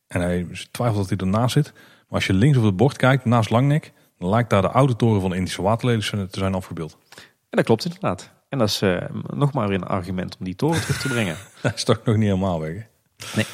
en 0.07 0.21
hij 0.21 0.47
twijfelt 0.71 1.09
dat 1.09 1.19
hij 1.19 1.29
ernaast 1.29 1.53
zit. 1.53 1.73
Maar 1.75 2.05
als 2.09 2.27
je 2.27 2.33
links 2.33 2.59
op 2.59 2.65
het 2.65 2.77
bord 2.77 2.97
kijkt, 2.97 3.25
naast 3.25 3.51
Langnek, 3.51 3.93
dan 4.19 4.29
lijkt 4.29 4.51
daar 4.51 4.63
de 4.63 4.71
oude 4.71 4.97
toren 4.97 5.21
van 5.21 5.31
de 5.31 5.37
Indische 5.37 5.63
waterlelies 5.63 6.11
te 6.11 6.29
zijn 6.31 6.55
afgebeeld. 6.55 6.99
En 7.17 7.57
dat 7.57 7.65
klopt 7.65 7.85
inderdaad. 7.85 8.33
En 8.49 8.59
dat 8.59 8.69
is 8.69 8.83
uh, 8.83 9.03
nog 9.27 9.53
maar 9.53 9.69
weer 9.69 9.77
een 9.77 9.87
argument 9.87 10.37
om 10.39 10.45
die 10.45 10.57
toren 10.57 10.81
terug 10.81 11.01
te 11.01 11.09
brengen. 11.09 11.37
dat 11.63 11.75
is 11.75 11.85
toch 11.85 12.01
nog 12.05 12.17
niet 12.17 12.25
helemaal 12.25 12.61
weg, 12.61 12.73
hè? 12.73 12.83
Nee. 13.35 13.47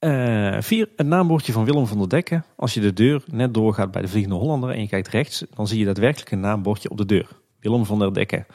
Uh, 0.00 0.62
vier, 0.62 0.88
het 0.96 1.06
naambordje 1.06 1.52
van 1.52 1.64
Willem 1.64 1.86
van 1.86 1.98
der 1.98 2.08
Dekken. 2.08 2.44
Als 2.56 2.74
je 2.74 2.80
de 2.80 2.92
deur 2.92 3.22
net 3.26 3.54
doorgaat 3.54 3.90
bij 3.90 4.02
de 4.02 4.08
Vliegende 4.08 4.36
Hollander 4.36 4.70
en 4.70 4.80
je 4.80 4.88
kijkt 4.88 5.08
rechts, 5.08 5.44
dan 5.54 5.66
zie 5.66 5.78
je 5.78 5.84
daadwerkelijk 5.84 6.30
een 6.30 6.40
naambordje 6.40 6.90
op 6.90 6.96
de 6.96 7.06
deur. 7.06 7.28
Willem 7.60 7.84
van 7.84 7.98
der 7.98 8.14
Dekken, 8.14 8.46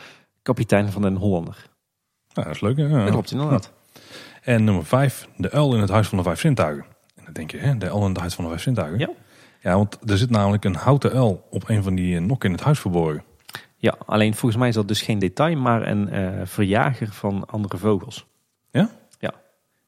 kapitein 0.42 0.92
van 0.92 1.02
den 1.02 1.16
Hollander. 1.16 1.70
Ja, 2.28 2.44
dat 2.44 2.56
is 2.56 2.62
leuk. 2.62 2.78
Hè? 2.78 2.90
Dat 2.90 3.10
klopt 3.10 3.32
inderdaad. 3.32 3.72
En 4.42 4.64
nummer 4.64 4.86
vijf, 4.86 5.28
de 5.38 5.52
uil 5.52 5.74
in 5.74 5.82
het 5.82 5.90
Huis 5.90 6.08
van 6.08 6.18
de 6.18 6.24
Vijf 6.24 6.40
Zintuigen. 6.40 6.86
En 7.16 7.24
dan 7.24 7.34
denk 7.34 7.52
je, 7.52 7.58
hè, 7.58 7.78
de 7.78 7.90
uil 7.90 8.02
in 8.02 8.10
het 8.10 8.20
Huis 8.20 8.34
van 8.34 8.44
de 8.44 8.50
Vijf 8.50 8.62
Zintuigen? 8.62 9.00
Ja. 9.00 9.10
Ja, 9.62 9.76
want 9.76 9.98
er 10.06 10.18
zit 10.18 10.30
namelijk 10.30 10.66
een 10.66 10.76
houten 10.76 11.12
uil 11.12 11.48
op 11.50 11.70
een 11.70 11.84
van 11.84 11.96
die 11.96 12.20
nokken 12.20 12.50
in 12.50 12.56
het 12.56 12.64
huis 12.64 12.80
verborgen. 12.80 13.24
Ja, 13.78 13.96
alleen 14.06 14.34
volgens 14.34 14.60
mij 14.60 14.70
is 14.70 14.76
dat 14.76 14.88
dus 14.88 15.02
geen 15.02 15.20
detail, 15.20 15.58
maar 15.58 15.88
een 15.88 16.14
uh, 16.14 16.42
verjager 16.44 17.08
van 17.08 17.46
andere 17.46 17.78
vogels. 17.78 18.26
Ja? 18.72 18.90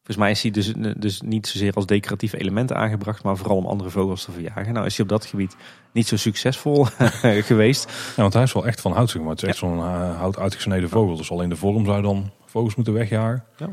Volgens 0.05 0.25
mij 0.25 0.31
is 0.31 0.41
hij 0.41 0.51
dus, 0.51 0.73
dus 0.97 1.21
niet 1.21 1.47
zozeer 1.47 1.73
als 1.73 1.85
decoratieve 1.85 2.37
elementen 2.37 2.75
aangebracht, 2.75 3.23
maar 3.23 3.37
vooral 3.37 3.57
om 3.57 3.65
andere 3.65 3.89
vogels 3.89 4.23
te 4.23 4.31
verjagen. 4.31 4.73
Nou 4.73 4.85
is 4.85 4.95
hij 4.97 5.05
op 5.05 5.11
dat 5.11 5.25
gebied 5.25 5.55
niet 5.91 6.07
zo 6.07 6.17
succesvol 6.17 6.85
geweest. 7.49 7.91
Ja, 8.15 8.21
want 8.21 8.33
hij 8.33 8.43
is 8.43 8.53
wel 8.53 8.65
echt 8.65 8.81
van 8.81 8.91
hout, 8.91 9.09
zeg 9.09 9.21
maar. 9.21 9.31
Het 9.31 9.41
is 9.41 9.47
echt 9.47 9.57
zo'n 9.57 9.77
uh, 9.77 10.17
hout 10.17 10.37
uitgesneden 10.37 10.89
vogel. 10.89 11.15
Dus 11.15 11.31
alleen 11.31 11.49
de 11.49 11.55
vorm 11.55 11.85
zou 11.85 12.01
dan 12.01 12.31
vogels 12.45 12.75
moeten 12.75 12.93
wegjagen. 12.93 13.43
Ja. 13.57 13.69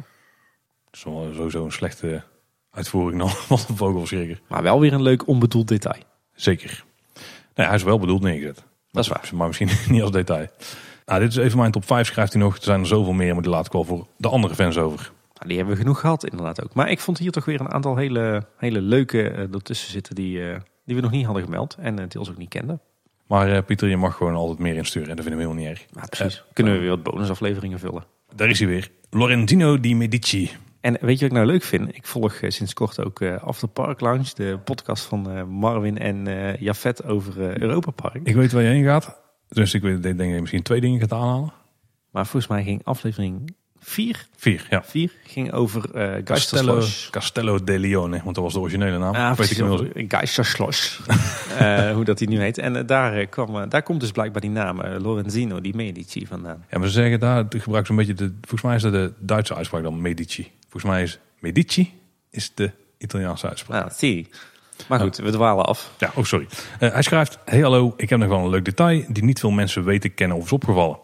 Is 0.93 1.01
sowieso 1.01 1.65
een 1.65 1.73
slechte 1.73 2.23
uitvoering 2.71 3.21
dan 3.21 3.31
van 3.51 3.59
een 3.69 3.77
vogelverschrikker. 3.77 4.41
Maar 4.49 4.63
wel 4.63 4.81
weer 4.81 4.93
een 4.93 5.03
leuk 5.03 5.27
onbedoeld 5.27 5.69
detail. 5.69 6.03
Zeker. 6.35 6.85
Nee, 7.55 7.67
hij 7.67 7.77
is 7.77 7.83
wel 7.83 7.99
bedoeld 7.99 8.23
neergezet. 8.23 8.65
Dat 8.91 9.05
is 9.05 9.11
waar. 9.11 9.31
Maar 9.35 9.47
misschien 9.47 9.71
niet 9.95 10.03
als 10.03 10.11
detail. 10.11 10.47
Nou, 11.07 11.21
dit 11.21 11.31
is 11.31 11.37
even 11.37 11.59
mijn 11.59 11.73
top 11.73 11.85
5, 11.85 12.07
schrijft 12.07 12.33
hij 12.33 12.43
nog. 12.43 12.57
Er 12.57 12.63
zijn 12.63 12.81
er 12.81 12.87
zoveel 12.87 13.13
meer, 13.13 13.33
maar 13.33 13.43
die 13.43 13.51
laat 13.51 13.67
ik 13.67 13.73
wel 13.73 13.85
voor 13.85 14.07
de 14.17 14.29
andere 14.29 14.55
fans 14.55 14.77
over. 14.77 15.13
Nou, 15.35 15.47
die 15.47 15.57
hebben 15.57 15.75
we 15.75 15.81
genoeg 15.81 16.01
gehad 16.01 16.25
inderdaad 16.25 16.65
ook. 16.65 16.75
Maar 16.75 16.91
ik 16.91 17.01
vond 17.01 17.19
hier 17.19 17.31
toch 17.31 17.45
weer 17.45 17.61
een 17.61 17.73
aantal 17.73 17.97
hele, 17.97 18.47
hele 18.57 18.81
leuke 18.81 19.31
uh, 19.31 19.55
ertussen 19.55 19.91
zitten 19.91 20.15
die, 20.15 20.39
uh, 20.39 20.57
die 20.85 20.97
we 20.97 21.03
nog 21.03 21.11
niet 21.11 21.25
hadden 21.25 21.45
gemeld. 21.45 21.77
En 21.79 22.01
uh, 22.01 22.05
deels 22.09 22.31
ook 22.31 22.37
niet 22.37 22.49
kenden. 22.49 22.81
Maar 23.27 23.63
Pieter, 23.63 23.89
je 23.89 23.97
mag 23.97 24.17
gewoon 24.17 24.35
altijd 24.35 24.59
meer 24.59 24.77
insturen. 24.77 25.09
En 25.09 25.17
dat 25.17 25.25
vinden 25.25 25.43
we 25.43 25.51
helemaal 25.53 25.71
niet 25.71 25.81
erg. 25.95 26.09
Precies. 26.09 26.45
Kunnen 26.53 26.73
we 26.73 26.79
weer 26.79 26.89
wat 26.89 27.03
bonusafleveringen 27.03 27.79
vullen. 27.79 28.05
Daar 28.35 28.49
is 28.49 28.59
hij 28.59 28.69
weer. 28.69 28.91
Lorentino 29.11 29.81
di 29.81 29.95
Medici. 29.95 30.51
En 30.81 30.97
weet 31.01 31.19
je 31.19 31.29
wat 31.29 31.31
ik 31.31 31.33
nou 31.33 31.47
leuk 31.47 31.63
vind? 31.63 31.97
Ik 31.97 32.07
volg 32.07 32.41
sinds 32.49 32.73
kort 32.73 33.05
ook 33.05 33.23
After 33.23 33.69
Park 33.69 34.01
Lounge. 34.01 34.31
De 34.35 34.59
podcast 34.65 35.05
van 35.05 35.49
Marvin 35.49 35.99
en 35.99 36.27
Jafet 36.59 37.05
over 37.05 37.63
Europa 37.63 37.91
Park. 37.91 38.21
Ik 38.23 38.35
weet 38.35 38.53
waar 38.53 38.63
je 38.63 38.69
heen 38.69 38.85
gaat. 38.85 39.21
Dus 39.49 39.75
ik 39.75 39.83
denk 39.83 40.19
dat 40.19 40.27
je 40.27 40.41
misschien 40.41 40.63
twee 40.63 40.81
dingen 40.81 41.01
gaat 41.01 41.13
aanhalen. 41.13 41.53
Maar 42.11 42.27
volgens 42.27 42.53
mij 42.53 42.63
ging 42.63 42.85
aflevering 42.85 43.55
Vier? 43.83 44.27
Vier, 44.37 44.67
ja. 44.71 44.83
Vier 44.85 45.13
ging 45.25 45.53
over 45.53 45.85
uh, 45.95 46.23
Castello, 46.23 46.83
Castello 47.11 47.65
de 47.65 47.79
Leone, 47.79 48.21
want 48.23 48.35
dat 48.35 48.45
was 48.45 48.53
de 48.53 48.61
originele 48.61 48.99
naam. 48.99 49.15
Ja, 49.15 49.35
weet 49.35 49.51
ik 49.51 49.59
uh, 49.59 49.67
hoe 51.95 52.05
dat 52.05 52.19
hij 52.19 52.29
nu 52.29 52.41
heet. 52.41 52.59
En 52.59 52.75
uh, 52.75 52.81
daar, 52.87 53.27
kwam, 53.27 53.69
daar 53.69 53.83
komt 53.83 54.01
dus 54.01 54.11
blijkbaar 54.11 54.41
die 54.41 54.51
naam 54.51 54.83
Lorenzino 54.83 55.61
di 55.61 55.73
Medici 55.75 56.27
vandaan. 56.27 56.65
Ja, 56.71 56.79
maar 56.79 56.89
ze 56.89 56.93
zeggen 56.93 57.21
daar, 57.21 57.45
gebruiken 57.49 57.87
ze 57.87 57.91
een 57.91 58.07
beetje, 58.07 58.15
de, 58.15 58.33
volgens 58.41 58.63
mij 58.63 58.75
is 58.75 58.83
dat 58.83 58.93
de 58.93 59.13
Duitse 59.19 59.55
uitspraak 59.55 59.83
dan 59.83 60.01
Medici. 60.01 60.51
Volgens 60.71 60.93
mij 60.93 61.03
is 61.03 61.19
Medici 61.39 61.93
is 62.31 62.55
de 62.55 62.71
Italiaanse 62.99 63.49
uitspraak. 63.49 63.85
Ah, 63.85 63.91
zie. 63.91 64.29
Maar 64.89 65.01
goed, 65.01 65.17
we 65.17 65.31
dwalen 65.31 65.65
af. 65.65 65.93
Ja, 65.99 66.13
oh 66.15 66.25
sorry. 66.25 66.47
hij 66.79 67.03
schrijft, 67.03 67.39
hey 67.45 67.61
hallo, 67.61 67.95
ik 67.97 68.09
heb 68.09 68.19
nog 68.19 68.29
wel 68.29 68.39
een 68.39 68.51
leuk 68.51 68.65
detail 68.65 69.05
die 69.09 69.25
niet 69.25 69.41
veel 69.41 69.51
mensen 69.51 69.85
weten, 69.85 70.15
kennen 70.15 70.37
of 70.37 70.45
is 70.45 70.53
opgevallen. 70.53 70.99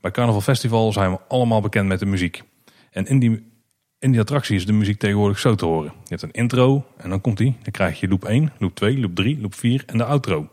Bij 0.00 0.10
Carnaval 0.10 0.40
Festival 0.40 0.92
zijn 0.92 1.10
we 1.10 1.18
allemaal 1.28 1.60
bekend 1.60 1.88
met 1.88 1.98
de 1.98 2.06
muziek. 2.06 2.42
En 2.90 3.06
in 3.06 3.18
die, 3.18 3.52
in 3.98 4.10
die 4.10 4.20
attractie 4.20 4.56
is 4.56 4.66
de 4.66 4.72
muziek 4.72 4.98
tegenwoordig 4.98 5.38
zo 5.38 5.54
te 5.54 5.64
horen. 5.64 5.92
Je 6.02 6.08
hebt 6.08 6.22
een 6.22 6.30
intro 6.30 6.86
en 6.96 7.10
dan 7.10 7.20
komt 7.20 7.36
die. 7.36 7.56
Dan 7.62 7.72
krijg 7.72 8.00
je 8.00 8.08
loop 8.08 8.24
1, 8.24 8.52
loop 8.58 8.74
2, 8.74 8.98
loop 8.98 9.14
3, 9.14 9.40
loop 9.40 9.54
4 9.54 9.82
en 9.86 9.98
de 9.98 10.04
outro. 10.04 10.48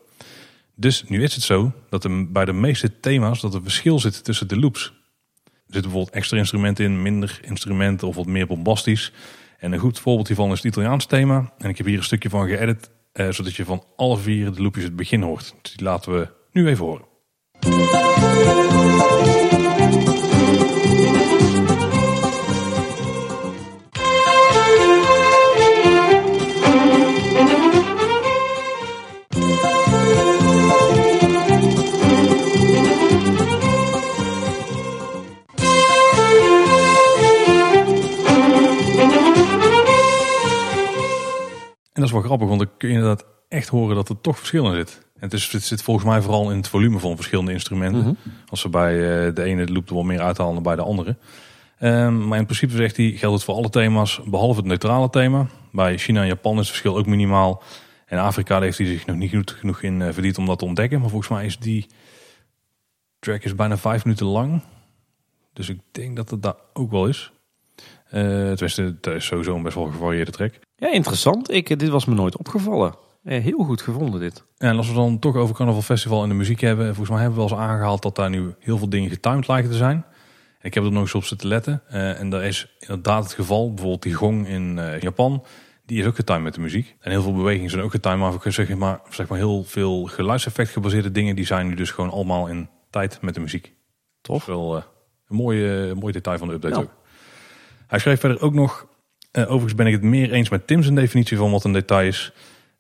Dus 0.76 1.04
nu 1.08 1.24
is 1.24 1.36
het 1.36 1.44
zo 1.44 1.72
dat 1.90 2.04
er 2.04 2.32
bij 2.32 2.46
de 2.46 2.54
meeste 2.54 3.00
thema's 3.00 3.42
dat 3.42 3.54
er 3.54 3.62
verschil 3.62 4.00
zit 4.00 4.24
tussen 4.24 4.48
de 4.48 4.60
loops. 4.60 4.94
Zitten 5.72 5.92
bijvoorbeeld 5.92 6.16
extra 6.16 6.38
instrumenten 6.38 6.86
in, 6.86 7.02
minder 7.02 7.40
instrumenten 7.42 8.08
of 8.08 8.16
wat 8.16 8.26
meer 8.26 8.48
bombastisch. 8.48 9.12
En 9.58 9.72
een 9.72 9.80
goed 9.80 10.00
voorbeeld 10.00 10.28
hiervan 10.28 10.52
is 10.52 10.58
het 10.58 10.66
Italiaans 10.66 11.06
thema. 11.06 11.54
En 11.58 11.70
ik 11.70 11.78
heb 11.78 11.86
hier 11.86 11.98
een 11.98 12.04
stukje 12.04 12.30
van 12.30 12.48
geëdit, 12.48 12.90
eh, 13.12 13.30
zodat 13.30 13.56
je 13.56 13.66
van 13.66 13.84
alle 13.96 14.18
vier 14.18 14.54
de 14.54 14.62
loopjes 14.62 14.84
het 14.84 14.96
begin 14.96 15.22
hoort. 15.22 15.54
Dus 15.62 15.72
die 15.72 15.86
laten 15.86 16.14
we 16.14 16.28
nu 16.52 16.68
even 16.68 16.86
horen. 16.86 17.10
Kun 42.82 42.90
je 42.90 42.96
inderdaad 42.96 43.26
echt 43.48 43.68
horen 43.68 43.96
dat 43.96 44.10
er 44.10 44.22
toch 44.22 44.38
verschil 44.38 44.66
in 44.66 44.76
zit. 44.76 45.06
En 45.14 45.22
het, 45.22 45.34
is, 45.34 45.52
het 45.52 45.64
zit 45.64 45.84
volgens 45.84 46.06
mij 46.06 46.22
vooral 46.22 46.52
in 46.52 46.58
het 46.58 46.68
volume 46.68 47.00
van 47.00 47.16
verschillende 47.16 47.52
instrumenten. 47.52 48.02
Mhm. 48.02 48.14
Als 48.50 48.64
we 48.64 48.70
bij 48.70 48.94
eh, 48.94 49.36
de 49.36 49.44
ene 49.44 49.66
de 49.66 49.74
loop 49.74 49.90
er 49.90 49.94
wel 49.94 50.04
meer 50.04 50.22
uithalen 50.22 50.54
dan 50.54 50.64
bij 50.64 50.76
de 50.76 50.82
andere. 50.82 51.16
Um, 51.80 52.28
maar 52.28 52.38
in 52.40 52.46
principe 52.46 52.76
zegt 52.76 52.98
hij, 52.98 53.12
geldt 53.12 53.36
het 53.36 53.44
voor 53.44 53.56
alle 53.56 53.70
thema's, 53.70 54.22
behalve 54.26 54.60
het 54.60 54.68
neutrale 54.68 55.10
thema. 55.10 55.48
Bij 55.72 55.98
China 55.98 56.22
en 56.22 56.28
Japan 56.28 56.52
is 56.52 56.60
het 56.60 56.68
verschil 56.68 56.98
ook 56.98 57.06
minimaal. 57.06 57.64
En 58.06 58.20
Afrika 58.20 58.62
heeft 58.62 58.78
hij 58.78 58.88
zich 58.88 59.06
nog 59.06 59.16
niet 59.16 59.32
goed 59.32 59.52
genoeg 59.52 59.82
in 59.82 60.00
uh, 60.00 60.10
verdiend 60.12 60.38
om 60.38 60.46
dat 60.46 60.60
te 60.60 60.66
ontdekken. 60.66 61.00
Maar 61.00 61.10
volgens 61.10 61.32
mij 61.32 61.46
is 61.46 61.58
die 61.58 61.88
track 63.20 63.44
is 63.44 63.56
bijna 63.56 63.78
vijf 63.78 64.04
minuten 64.06 64.26
lang. 64.26 64.64
Dus 65.54 65.70
ik 65.70 65.80
denk 65.92 66.16
dat 66.16 66.30
het 66.30 66.42
daar 66.42 66.56
ook 66.74 66.92
wel 66.92 67.08
is. 67.08 67.32
Uh, 68.06 68.22
tenminste, 68.22 68.82
het 68.82 69.08
is 69.08 69.26
sowieso 69.26 69.56
een 69.56 69.64
best 69.64 69.76
wel 69.76 69.86
gevarieerde 69.86 70.32
track. 70.32 70.60
Ja, 70.82 70.92
interessant. 70.92 71.52
Ik, 71.52 71.80
dit 71.80 71.90
was 71.90 72.06
me 72.06 72.16
nooit 72.16 72.38
opgevallen. 72.38 72.94
Eh, 73.24 73.44
heel 73.44 73.64
goed 73.64 73.82
gevonden 73.82 74.20
dit. 74.20 74.44
En 74.58 74.78
als 74.78 74.88
we 74.88 74.94
dan 74.94 75.20
toch 75.20 75.36
over 75.36 75.56
Carnaval 75.56 75.82
Festival 75.82 76.24
en 76.24 76.30
de 76.30 76.36
muziek 76.36 76.62
hebben. 76.62 76.86
Volgens 76.86 77.10
mij 77.10 77.20
hebben 77.22 77.40
we 77.40 77.48
wel 77.48 77.58
eens 77.58 77.70
aangehaald 77.70 78.02
dat 78.02 78.16
daar 78.16 78.30
nu 78.30 78.56
heel 78.60 78.78
veel 78.78 78.90
dingen 78.90 79.10
getimed 79.10 79.48
lijken 79.48 79.72
te 79.72 79.78
zijn. 79.78 80.06
Ik 80.62 80.74
heb 80.74 80.84
er 80.84 80.92
nog 80.92 81.02
eens 81.02 81.16
op 81.16 81.24
zitten 81.24 81.48
letten. 81.48 81.82
Uh, 81.92 82.20
en 82.20 82.30
dat 82.30 82.42
is 82.42 82.76
inderdaad 82.80 83.24
het 83.24 83.34
geval. 83.34 83.68
Bijvoorbeeld 83.68 84.04
die 84.04 84.14
gong 84.14 84.48
in 84.48 84.78
uh, 84.78 85.00
Japan. 85.00 85.44
Die 85.86 86.00
is 86.00 86.06
ook 86.06 86.16
getimed 86.16 86.44
met 86.44 86.54
de 86.54 86.62
muziek. 86.62 86.96
En 87.00 87.12
heel 87.12 87.22
veel 87.22 87.36
bewegingen 87.36 87.70
zijn 87.70 87.84
ook 87.84 87.92
getimed. 87.92 88.20
Maar, 88.20 88.54
zeg 88.54 88.76
maar, 88.76 89.02
zeg 89.10 89.28
maar 89.28 89.38
heel 89.38 89.64
veel 89.64 90.04
geluidseffect 90.04 90.70
gebaseerde 90.70 91.12
dingen. 91.12 91.36
Die 91.36 91.46
zijn 91.46 91.68
nu 91.68 91.76
dus 91.76 91.92
gewoon 91.92 92.12
allemaal 92.12 92.48
in 92.48 92.70
tijd 92.90 93.22
met 93.22 93.34
de 93.34 93.40
muziek. 93.40 93.74
Tof. 94.22 94.46
wel 94.46 94.78
uh, 94.78 94.84
een 95.28 95.36
mooie, 95.36 95.96
mooi 95.96 96.14
detail 96.14 96.38
van 96.38 96.48
de 96.48 96.54
update 96.54 96.80
ook. 96.80 96.94
Hij 97.88 98.00
schreef 98.00 98.20
verder 98.20 98.42
ook 98.42 98.54
nog. 98.54 98.90
Overigens 99.32 99.76
ben 99.76 99.88
ik 99.88 99.94
het 99.94 100.02
meer 100.02 100.32
eens 100.32 100.50
met 100.50 100.68
Tim's 100.68 100.90
definitie 100.90 101.38
van 101.38 101.52
wat 101.52 101.64
een 101.64 101.72
detail 101.72 102.08
is. 102.08 102.32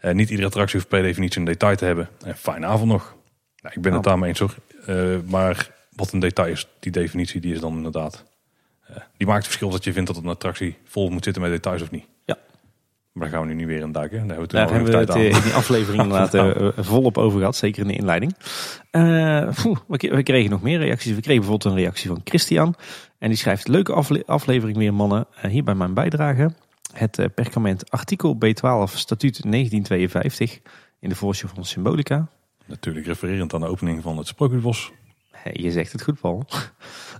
Uh, 0.01 0.11
niet 0.11 0.29
iedere 0.29 0.47
attractie 0.47 0.77
hoeft 0.79 0.89
per 0.89 1.01
definitie 1.01 1.39
een 1.39 1.45
detail 1.45 1.75
te 1.75 1.85
hebben. 1.85 2.09
En 2.25 2.37
fijne 2.37 2.65
avond 2.65 2.91
nog. 2.91 3.15
Nou, 3.61 3.75
ik 3.75 3.81
ben 3.81 3.93
het 3.93 4.03
daarmee 4.03 4.29
eens 4.29 4.39
hoor. 4.39 4.55
Uh, 4.87 5.17
maar 5.25 5.69
wat 5.95 6.11
een 6.11 6.19
detail 6.19 6.51
is, 6.51 6.67
die 6.79 6.91
definitie, 6.91 7.41
die 7.41 7.53
is 7.53 7.59
dan 7.59 7.75
inderdaad... 7.75 8.29
Die 9.17 9.27
maakt 9.27 9.39
het 9.39 9.47
verschil 9.47 9.69
dat 9.69 9.83
je 9.83 9.93
vindt 9.93 10.13
dat 10.13 10.23
een 10.23 10.29
attractie 10.29 10.77
vol 10.83 11.09
moet 11.09 11.23
zitten 11.23 11.41
met 11.41 11.51
details 11.51 11.81
of 11.81 11.91
niet. 11.91 12.05
Ja. 12.25 12.37
Maar 13.11 13.23
daar 13.29 13.37
gaan 13.37 13.47
we 13.47 13.53
nu 13.53 13.59
niet 13.59 13.67
weer 13.67 13.81
in 13.81 13.91
duiken. 13.91 14.27
Daar 14.27 14.37
hebben 14.37 14.47
we, 14.47 14.53
daar 14.53 14.69
hebben 14.69 14.91
we 14.91 14.97
het 14.97 15.35
in 15.35 15.41
die 15.41 15.53
aflevering 15.53 16.03
inderdaad 16.03 16.73
volop 16.85 17.17
over 17.17 17.39
gehad. 17.39 17.55
Zeker 17.55 17.81
in 17.81 17.87
de 17.87 17.93
inleiding. 17.93 18.35
Eh, 18.91 19.49
we, 19.87 20.23
kregen 20.23 20.49
nog 20.49 20.61
meer 20.61 20.79
reacties. 20.79 21.15
We 21.15 21.21
kregen 21.21 21.41
bijvoorbeeld 21.41 21.73
een 21.73 21.81
reactie 21.81 22.09
van 22.09 22.21
Christian. 22.23 22.75
En 23.17 23.27
die 23.27 23.37
schrijft, 23.37 23.67
leuke 23.67 23.93
afle- 23.93 24.23
aflevering 24.25 24.77
weer 24.77 24.93
mannen. 24.93 25.25
Eh, 25.41 25.51
hierbij 25.51 25.75
mijn 25.75 25.93
bijdrage. 25.93 26.53
Het 26.93 27.19
eh, 27.19 27.25
perkament 27.35 27.91
artikel 27.91 28.35
B12 28.35 28.93
statuut 28.93 29.41
1952 29.41 30.59
in 30.99 31.09
de 31.09 31.15
voorshow 31.15 31.49
van 31.53 31.65
Symbolica. 31.65 32.27
Natuurlijk 32.65 33.05
refererend 33.05 33.53
aan 33.53 33.61
de 33.61 33.67
opening 33.67 34.01
van 34.01 34.17
het 34.17 34.27
Sprookjesbos. 34.27 34.91
Je 35.53 35.71
zegt 35.71 35.91
het 35.91 36.03
goed, 36.03 36.19
Paul. 36.19 36.43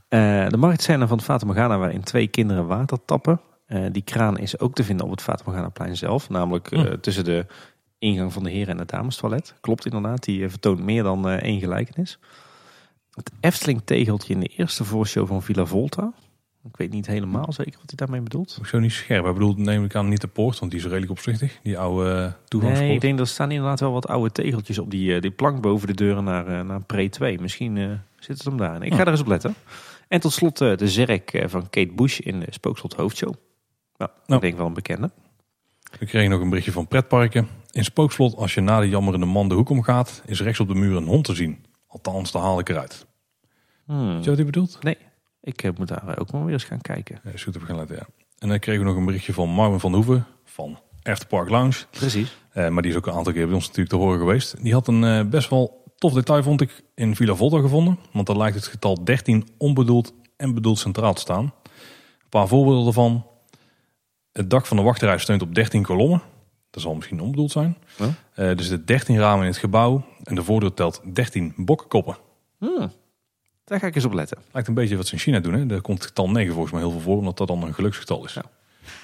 Eh, 0.07 0.47
de 0.47 0.57
marktscène 0.57 1.07
van 1.07 1.21
Fata 1.21 1.45
Morgana 1.45 1.77
waarin 1.77 2.03
twee 2.03 2.27
kinderen 2.27 2.67
water 2.67 2.97
tappen. 3.05 3.41
Eh, 3.71 3.85
die 3.91 4.01
kraan 4.01 4.37
is 4.37 4.59
ook 4.59 4.73
te 4.75 4.83
vinden 4.83 5.05
op 5.05 5.11
het 5.11 5.21
Fata 5.21 5.43
Morgana 5.45 5.69
plein 5.69 5.97
zelf. 5.97 6.29
Namelijk 6.29 6.71
eh, 6.71 6.81
Hm. 6.81 6.99
tussen 6.99 7.23
de 7.23 7.45
ingang 7.99 8.33
van 8.33 8.43
de 8.43 8.49
heren 8.49 8.73
en 8.73 8.77
het 8.79 8.89
damestoilet. 8.89 9.53
Klopt 9.61 9.85
inderdaad, 9.85 10.23
die 10.23 10.43
eh, 10.43 10.49
vertoont 10.49 10.79
meer 10.79 11.03
dan 11.03 11.29
eh, 11.29 11.33
één 11.35 11.59
gelijkenis. 11.59 12.19
Het 13.13 13.31
Efteling 13.39 13.81
tegeltje 13.85 14.33
in 14.33 14.39
de 14.39 14.47
eerste 14.57 14.83
voorshow 14.83 15.27
van 15.27 15.41
Villa 15.43 15.65
Volta. 15.65 16.13
Ik 16.63 16.77
weet 16.77 16.91
niet 16.91 17.07
helemaal 17.07 17.53
zeker 17.53 17.73
wat 17.79 17.83
hij 17.85 17.95
daarmee 17.95 18.21
bedoelt. 18.21 18.55
Ook 18.59 18.67
zo 18.67 18.79
niet 18.79 18.91
scherp. 18.91 19.23
Hij 19.23 19.33
bedoelt 19.33 19.57
neem 19.57 19.83
ik 19.83 19.95
aan 19.95 20.09
niet 20.09 20.21
de 20.21 20.27
poort, 20.27 20.59
want 20.59 20.71
die 20.71 20.79
is 20.79 20.85
redelijk 20.85 21.11
opzichtig. 21.11 21.59
Die 21.63 21.77
oude 21.77 22.09
uh, 22.09 22.31
toegangspoort. 22.47 22.85
Nee, 22.87 22.95
ik 22.95 23.01
denk 23.01 23.17
dat 23.17 23.27
er 23.27 23.33
staan 23.33 23.51
inderdaad 23.51 23.79
wel 23.79 23.91
wat 23.91 24.07
oude 24.07 24.31
tegeltjes 24.31 24.77
op 24.79 24.91
die, 24.91 25.15
eh, 25.15 25.21
die 25.21 25.31
plank 25.31 25.61
boven 25.61 25.87
de 25.87 25.93
deuren 25.93 26.23
naar, 26.23 26.47
eh, 26.47 26.65
naar 26.65 26.83
Pre 26.83 27.09
2. 27.09 27.39
Misschien 27.39 27.77
eh, 27.77 27.89
zit 28.19 28.37
het 28.37 28.45
hem 28.45 28.57
daar. 28.57 28.83
Ik 28.83 28.91
ga 28.91 28.97
Ja. 28.97 29.05
er 29.05 29.11
eens 29.11 29.19
op 29.21 29.27
letten. 29.27 29.55
En 30.07 30.19
tot 30.19 30.31
slot 30.33 30.61
eh, 30.61 30.77
de 30.77 30.87
zerk 30.89 31.33
eh, 31.33 31.47
van 31.47 31.69
Kate 31.69 31.91
Bush 31.95 32.19
in 32.19 32.39
de 32.39 32.47
Spookslot 32.49 32.93
Hoofdshow. 32.93 33.33
Nou, 34.07 34.19
Nou. 34.25 34.35
ik 34.35 34.41
denk 34.41 34.57
wel 34.57 34.65
een 34.67 34.73
bekende. 34.73 35.11
We 35.99 36.05
kregen 36.05 36.29
nog 36.29 36.41
een 36.41 36.49
berichtje 36.49 36.71
van 36.71 36.87
pretparken. 36.87 37.47
In 37.71 37.83
Spookslot, 37.83 38.35
als 38.35 38.53
je 38.53 38.61
na 38.61 38.79
de 38.79 38.89
jammerende 38.89 39.25
man 39.25 39.49
de 39.49 39.55
hoek 39.55 39.69
omgaat, 39.69 40.21
is 40.25 40.41
rechts 40.41 40.59
op 40.59 40.67
de 40.67 40.75
muur 40.75 40.95
een 40.95 41.07
hond 41.07 41.25
te 41.25 41.35
zien. 41.35 41.65
Althans, 41.87 42.31
daar 42.31 42.41
haal 42.41 42.59
ik 42.59 42.69
eruit. 42.69 43.05
Hmm. 43.85 44.19
Je 44.21 44.25
wat 44.25 44.35
hij 44.35 44.45
bedoelt? 44.45 44.83
Nee, 44.83 44.97
ik 45.41 45.63
eh, 45.63 45.71
moet 45.77 45.87
daar 45.87 46.19
ook 46.19 46.31
wel 46.31 46.43
weer 46.43 46.53
eens 46.53 46.63
gaan 46.63 46.81
kijken. 46.81 47.19
Ja, 47.23 47.31
is 47.31 47.43
goed 47.43 47.55
op 47.55 47.61
gaan 47.61 47.75
letten, 47.75 47.95
ja. 47.95 48.05
En 48.39 48.49
dan 48.49 48.59
kregen 48.59 48.81
we 48.81 48.87
nog 48.87 48.97
een 48.97 49.05
berichtje 49.05 49.33
van 49.33 49.49
Marvin 49.49 49.79
van 49.79 49.93
Hoeven 49.93 50.25
van 50.45 50.79
Afterpark 51.03 51.49
Lounge. 51.49 51.85
Precies. 51.89 52.37
Eh, 52.51 52.67
maar 52.69 52.81
die 52.81 52.91
is 52.91 52.97
ook 52.97 53.05
een 53.07 53.13
aantal 53.13 53.33
keer 53.33 53.45
bij 53.45 53.55
ons 53.55 53.63
natuurlijk 53.67 53.89
te 53.89 53.95
horen 54.01 54.19
geweest. 54.19 54.63
Die 54.63 54.73
had 54.73 54.87
een 54.87 55.03
eh, 55.03 55.25
best 55.25 55.49
wel 55.49 55.83
tof 55.97 56.13
detail, 56.13 56.43
vond 56.43 56.61
ik, 56.61 56.83
in 56.95 57.15
Villa 57.15 57.35
Volta 57.35 57.59
gevonden. 57.59 57.99
Want 58.11 58.27
daar 58.27 58.37
lijkt 58.37 58.55
het 58.55 58.67
getal 58.67 59.03
13 59.03 59.47
onbedoeld 59.57 60.13
en 60.37 60.53
bedoeld 60.53 60.79
centraal 60.79 61.13
te 61.13 61.21
staan. 61.21 61.43
Een 61.43 62.29
paar 62.29 62.47
voorbeelden 62.47 62.87
ervan. 62.87 63.25
Het 64.31 64.49
dak 64.49 64.65
van 64.65 64.77
de 64.77 64.83
wachtrij 64.83 65.17
steunt 65.17 65.41
op 65.41 65.55
13 65.55 65.83
kolommen. 65.83 66.21
Dat 66.69 66.81
zal 66.81 66.95
misschien 66.95 67.19
onbedoeld 67.19 67.51
zijn. 67.51 67.77
Ja. 67.97 68.13
Eh, 68.33 68.49
er 68.49 68.63
zitten 68.63 68.85
13 68.85 69.17
ramen 69.17 69.41
in 69.41 69.49
het 69.49 69.59
gebouw. 69.59 70.05
En 70.23 70.35
de 70.35 70.43
voordeur 70.43 70.73
telt 70.73 71.01
13 71.13 71.53
bokkenkoppen. 71.55 72.17
Hmm. 72.57 72.91
Daar 73.63 73.79
ga 73.79 73.87
ik 73.87 73.95
eens 73.95 74.05
op 74.05 74.13
letten. 74.13 74.37
Lijkt 74.51 74.67
een 74.67 74.73
beetje 74.73 74.97
wat 74.97 75.07
ze 75.07 75.13
in 75.13 75.19
China 75.19 75.39
doen. 75.39 75.53
Hè? 75.53 75.65
Daar 75.65 75.81
komt 75.81 75.97
het 75.97 76.07
getal 76.07 76.29
9 76.29 76.53
volgens 76.53 76.73
mij 76.73 76.81
heel 76.81 76.91
veel 76.91 76.99
voor. 76.99 77.17
Omdat 77.17 77.37
dat 77.37 77.47
dan 77.47 77.63
een 77.63 77.73
geluksgetal 77.73 78.25
is. 78.25 78.33
Ja. 78.33 78.43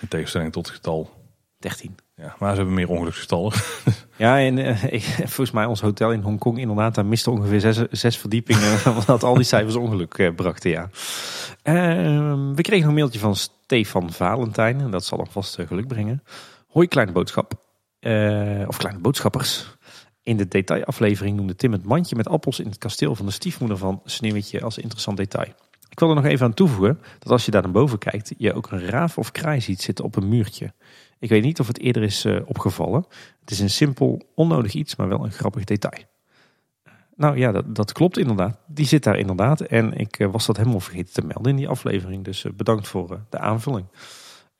In 0.01 0.07
tegenstelling 0.07 0.51
tot 0.51 0.65
het 0.65 0.75
getal... 0.75 1.15
13. 1.59 1.97
Ja, 2.15 2.35
maar 2.39 2.49
ze 2.49 2.55
hebben 2.55 2.73
meer 2.73 2.89
ongeluksgetallen. 2.89 3.53
Ja, 4.17 4.39
en 4.39 4.57
eh, 4.57 5.01
volgens 5.17 5.51
mij 5.51 5.65
ons 5.65 5.81
hotel 5.81 6.11
in 6.11 6.21
Hongkong 6.21 6.59
inderdaad, 6.59 6.95
daar 6.95 7.05
miste 7.05 7.31
ongeveer 7.31 7.59
zes, 7.59 7.77
zes 7.91 8.17
verdiepingen. 8.17 8.79
omdat 8.97 9.23
al 9.23 9.33
die 9.33 9.43
cijfers 9.43 9.75
ongeluk 9.75 10.13
eh, 10.13 10.35
brachten, 10.35 10.69
ja. 10.69 10.89
Ehm, 11.63 12.53
we 12.53 12.61
kregen 12.61 12.87
een 12.87 12.93
mailtje 12.93 13.19
van 13.19 13.35
Stefan 13.35 14.11
Valentijn. 14.11 14.79
En 14.79 14.91
dat 14.91 15.05
zal 15.05 15.17
dan 15.17 15.27
vast 15.29 15.59
eh, 15.59 15.67
geluk 15.67 15.87
brengen. 15.87 16.23
Hoi, 16.67 16.87
kleine 16.87 17.11
boodschap. 17.11 17.65
Of 18.67 18.77
kleine 18.77 18.99
boodschappers. 19.01 19.77
In 20.23 20.37
de 20.37 20.47
detailaflevering 20.47 21.35
noemde 21.37 21.55
Tim 21.55 21.71
het 21.71 21.85
mandje 21.85 22.15
met 22.15 22.27
appels 22.27 22.59
in 22.59 22.67
het 22.67 22.77
kasteel 22.77 23.15
van 23.15 23.25
de 23.25 23.31
stiefmoeder 23.31 23.77
van 23.77 24.01
Sneeuwwitje 24.05 24.61
als 24.61 24.77
interessant 24.77 25.17
detail. 25.17 25.53
Ik 25.89 25.99
wil 25.99 26.09
er 26.09 26.15
nog 26.15 26.25
even 26.25 26.45
aan 26.45 26.53
toevoegen 26.53 26.99
dat 27.19 27.31
als 27.31 27.45
je 27.45 27.51
daar 27.51 27.61
naar 27.61 27.71
boven 27.71 27.97
kijkt, 27.97 28.33
je 28.37 28.53
ook 28.53 28.71
een 28.71 28.85
raaf 28.85 29.17
of 29.17 29.31
kraai 29.31 29.61
ziet 29.61 29.81
zitten 29.81 30.05
op 30.05 30.15
een 30.15 30.29
muurtje. 30.29 30.73
Ik 31.19 31.29
weet 31.29 31.43
niet 31.43 31.59
of 31.59 31.67
het 31.67 31.79
eerder 31.79 32.03
is 32.03 32.25
eh, 32.25 32.39
opgevallen. 32.45 33.05
Het 33.39 33.51
is 33.51 33.59
een 33.59 33.69
simpel, 33.69 34.21
onnodig 34.35 34.73
iets, 34.73 34.95
maar 34.95 35.07
wel 35.07 35.23
een 35.23 35.31
grappig 35.31 35.63
detail. 35.63 36.03
Nou 37.15 37.37
ja, 37.37 37.51
dat, 37.51 37.75
dat 37.75 37.91
klopt 37.91 38.17
inderdaad. 38.17 38.57
Die 38.67 38.85
zit 38.85 39.03
daar 39.03 39.17
inderdaad. 39.17 39.61
En 39.61 39.93
ik 39.93 40.19
eh, 40.19 40.31
was 40.31 40.45
dat 40.45 40.57
helemaal 40.57 40.79
vergeten 40.79 41.13
te 41.13 41.25
melden 41.25 41.51
in 41.51 41.57
die 41.57 41.67
aflevering. 41.67 42.23
Dus 42.23 42.45
eh, 42.45 42.51
bedankt 42.51 42.87
voor 42.87 43.19
de 43.29 43.39
aanvulling. 43.39 43.85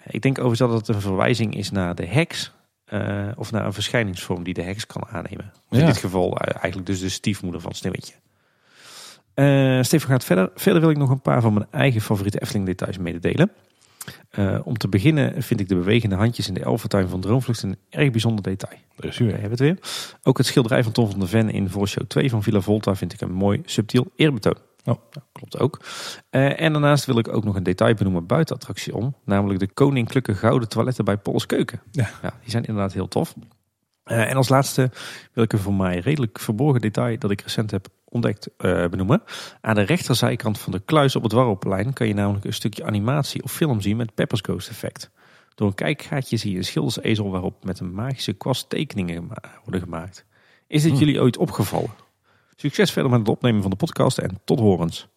Ik 0.04 0.22
denk 0.22 0.38
overigens 0.38 0.70
dat 0.72 0.80
het 0.80 0.96
een 0.96 1.02
verwijzing 1.02 1.56
is 1.56 1.72
naar 1.72 1.96
de 1.96 2.06
heks. 2.06 2.52
of 3.36 3.52
naar 3.52 3.66
een 3.66 3.74
verschijningsvorm 3.74 4.44
die 4.44 4.54
de 4.54 4.62
heks 4.62 4.86
kan 4.86 5.08
aannemen. 5.08 5.52
In 5.70 5.86
dit 5.86 5.98
geval 5.98 6.38
eigenlijk 6.38 6.86
dus 6.86 7.00
de 7.00 7.10
stiefmoeder 7.10 7.62
van 7.62 7.72
Sneeuwwitje. 7.74 8.14
Stefan 9.84 10.10
gaat 10.10 10.24
verder. 10.24 10.52
Verder 10.56 10.82
wil 10.82 10.90
ik 10.90 10.98
nog 10.98 11.10
een 11.10 11.22
paar 11.22 11.42
van 11.42 11.54
mijn 11.54 11.68
eigen 11.72 12.02
favoriete 12.02 12.42
Efteling 12.42 12.66
details 12.66 12.98
mededelen. 12.98 13.52
Eh, 14.30 14.60
om 14.64 14.78
te 14.78 14.88
beginnen 14.88 15.44
vind 15.44 15.60
ik 15.60 15.68
de 15.68 15.76
bewegende 15.76 16.16
handjes 16.16 16.48
in 16.48 16.54
de 16.54 16.64
Elfentuin 16.64 17.08
van 17.08 17.22
Droomvlucht 17.22 17.64
een 17.64 17.78
erg 17.90 18.12
bijzonder 18.12 18.44
detail. 18.44 18.78
Weer. 18.96 19.32
hebben 19.32 19.50
het 19.50 19.60
weer. 19.60 19.80
Ook 20.24 20.38
het 20.38 20.46
schilderij 20.46 20.84
van 20.84 20.92
Tom 20.92 21.10
van 21.10 21.20
der 21.20 21.28
Ven 21.28 21.50
in 21.50 21.70
voorshow 21.70 22.08
2 22.08 22.30
van 22.30 22.44
Villa 22.44 22.62
Volta 22.62 22.96
vind 22.96 23.14
ik 23.14 23.22
een 23.22 23.32
mooi 23.32 23.62
subtiel 23.66 24.12
eerbetoon. 24.16 24.58
Oh. 24.86 24.98
Klopt 25.32 25.60
ook. 25.60 25.80
Eh, 26.30 26.62
en 26.62 26.72
daarnaast 26.72 27.06
wil 27.06 27.18
ik 27.18 27.28
ook 27.28 27.44
nog 27.44 27.56
een 27.56 27.64
detail 27.64 27.94
benoemen 27.94 28.26
buiten 28.26 28.56
attractie 28.56 28.96
om. 28.96 29.16
Namelijk 29.26 29.60
de 29.60 29.68
koninklijke 29.68 30.36
gouden 30.36 30.70
toiletten 30.70 31.06
bij 31.06 31.18
Polles 31.18 31.46
Keuken. 31.46 31.82
Ja. 31.92 32.10
die 32.22 32.52
zijn 32.52 32.66
inderdaad 32.66 32.94
heel 32.94 33.08
tof. 33.08 33.34
Eh, 34.08 34.30
en 34.30 34.36
als 34.36 34.50
laatste 34.50 34.92
wil 35.34 35.44
ik 35.44 35.54
een 35.54 35.60
voor 35.60 35.74
mij 35.74 36.00
redelijk 36.00 36.40
verborgen 36.40 36.82
detail 36.82 37.20
dat 37.20 37.32
ik 37.32 37.42
recent 37.42 37.72
heb 37.72 37.88
ontdekt 38.06 38.50
eh, 38.58 38.88
benoemen. 38.88 39.24
Aan 39.62 39.76
de 39.76 39.82
rechterzijkant 39.82 40.60
van 40.60 40.72
de 40.72 40.80
kluis 40.80 41.16
op 41.16 41.24
het 41.24 41.32
Warroplein 41.32 41.94
kan 41.94 42.08
je 42.08 42.14
namelijk 42.14 42.46
een 42.46 42.54
stukje 42.54 42.86
animatie 42.86 43.44
of 43.44 43.52
film 43.52 43.82
zien 43.82 43.98
met 43.98 44.16
Pepper's 44.16 44.42
Ghost 44.42 44.70
effect. 44.70 45.12
Door 45.56 45.68
een 45.68 45.74
kijkgaatje 45.74 46.38
zie 46.38 46.52
je 46.52 46.58
een 46.58 46.64
schildersezel 46.64 47.32
waarop 47.32 47.64
met 47.66 47.80
een 47.80 47.94
magische 47.94 48.34
kwast 48.34 48.70
tekeningen 48.70 49.28
worden 49.64 49.82
gemaakt. 49.82 50.26
Is 50.68 50.82
dit 50.82 50.92
Hmm. 50.92 51.00
jullie 51.00 51.22
ooit 51.22 51.38
opgevallen? 51.38 51.90
Succes 52.56 52.92
verder 52.92 53.12
met 53.12 53.20
het 53.20 53.30
opnemen 53.30 53.62
van 53.62 53.72
de 53.72 53.78
podcast 53.78 54.18
en 54.18 54.40
tot 54.46 54.60
horens. 54.60 55.08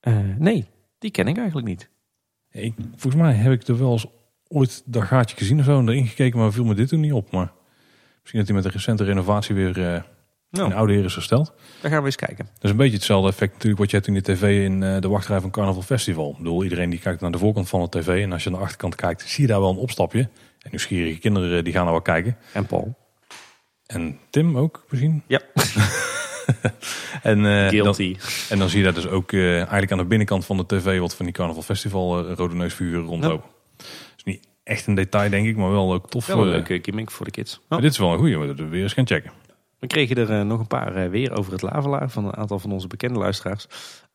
Eh, 0.00 0.18
nee, 0.38 0.66
die 0.98 1.10
ken 1.10 1.28
ik 1.28 1.36
eigenlijk 1.36 1.66
niet. 1.66 1.90
Volgens 2.96 3.22
mij 3.22 3.34
heb 3.34 3.52
ik 3.52 3.66
er 3.66 3.78
wel 3.78 3.92
eens 3.92 4.06
ooit 4.48 4.82
dat 4.86 5.02
gaatje 5.02 5.36
gezien 5.36 5.58
of 5.58 5.64
zo 5.64 5.78
en 5.78 5.88
erin 5.88 6.06
gekeken, 6.06 6.38
maar 6.38 6.52
viel 6.52 6.64
me 6.64 6.74
dit 6.74 6.88
toen 6.88 7.00
niet 7.00 7.12
op. 7.12 7.30
Maar 7.30 7.52
misschien 8.20 8.38
dat 8.38 8.46
hij 8.48 8.56
met 8.56 8.64
een 8.64 8.70
recente 8.70 9.04
renovatie 9.04 9.54
weer 9.54 9.94
eh 9.94 10.02
in 10.50 10.58
Nou, 10.60 10.74
oude 10.74 10.92
heer 10.92 11.04
is 11.04 11.14
hersteld. 11.14 11.52
daar 11.80 11.90
gaan 11.90 12.00
we 12.00 12.06
eens 12.06 12.16
kijken. 12.16 12.44
Dat 12.54 12.64
is 12.64 12.70
een 12.70 12.76
beetje 12.76 12.96
hetzelfde 12.96 13.28
effect 13.28 13.52
natuurlijk 13.52 13.80
wat 13.80 13.90
je 13.90 13.96
hebt 13.96 14.08
in 14.08 14.14
de 14.14 14.22
tv 14.22 14.64
in 14.64 14.82
eh, 14.82 15.00
de 15.00 15.08
wachtrij 15.08 15.40
van 15.40 15.50
Carnaval 15.50 15.82
Festival. 15.82 16.30
Ik 16.30 16.36
bedoel, 16.36 16.62
iedereen 16.62 16.90
die 16.90 16.98
kijkt 16.98 17.20
naar 17.20 17.30
de 17.30 17.38
voorkant 17.38 17.68
van 17.68 17.80
de 17.80 17.88
tv 17.98 18.22
en 18.22 18.32
als 18.32 18.44
je 18.44 18.50
naar 18.50 18.58
de 18.58 18.64
achterkant 18.64 18.94
kijkt, 18.94 19.22
zie 19.28 19.42
je 19.42 19.50
daar 19.50 19.60
wel 19.60 19.70
een 19.70 19.76
opstapje. 19.76 20.20
En 20.58 20.70
nieuwsgierige 20.70 21.18
kinderen 21.18 21.58
eh, 21.58 21.64
die 21.64 21.72
gaan 21.72 21.86
er 21.86 21.92
wel 21.92 22.02
kijken. 22.02 22.36
En 22.52 22.66
Paul? 22.66 22.98
En 23.86 24.18
Tim 24.30 24.58
ook 24.58 24.84
misschien. 24.88 25.22
Ja. 25.26 25.40
En, 27.22 27.46
eh, 27.46 27.82
dan, 27.82 27.94
en 28.48 28.58
dan 28.58 28.68
zie 28.68 28.78
je 28.78 28.84
daar 28.84 28.94
dus 28.94 29.06
ook 29.06 29.32
eigenlijk 29.32 29.92
aan 29.92 29.98
de 29.98 30.04
binnenkant 30.04 30.44
van 30.44 30.56
de 30.56 30.66
tv 30.66 30.98
wat 30.98 31.14
van 31.14 31.24
die 31.24 31.34
Carnaval 31.34 31.62
Festival 31.62 32.32
rode 32.32 32.54
neusfiguren 32.54 33.04
rondlopen. 33.04 33.50
is 34.16 34.24
niet 34.24 34.49
echt 34.70 34.86
een 34.86 34.94
detail 34.94 35.30
denk 35.30 35.46
ik, 35.46 35.56
maar 35.56 35.70
wel 35.70 35.92
ook 35.92 36.10
tof. 36.10 36.26
Wel 36.26 36.38
een 36.38 36.44
eh, 36.44 36.50
leuke 36.50 36.78
gimmick 36.82 37.10
voor 37.10 37.24
de 37.24 37.32
kids. 37.32 37.60
dit 37.68 37.84
is 37.84 37.98
wel 37.98 38.12
een 38.12 38.18
goeie, 38.18 38.38
we 38.38 38.54
er 38.62 38.68
weer 38.68 38.82
eens 38.82 38.92
gaan 38.92 39.06
checken. 39.06 39.32
We 39.78 39.86
kregen 39.86 40.16
er 40.16 40.30
eh, 40.30 40.42
nog 40.42 40.60
een 40.60 40.66
paar 40.66 40.94
eh, 40.94 41.10
weer 41.10 41.32
over 41.38 41.52
het 41.52 41.62
lavelaar 41.62 42.10
van 42.10 42.24
een 42.24 42.36
aantal 42.36 42.58
van 42.58 42.72
onze 42.72 42.86
bekende 42.86 43.18
luisteraars. 43.18 43.66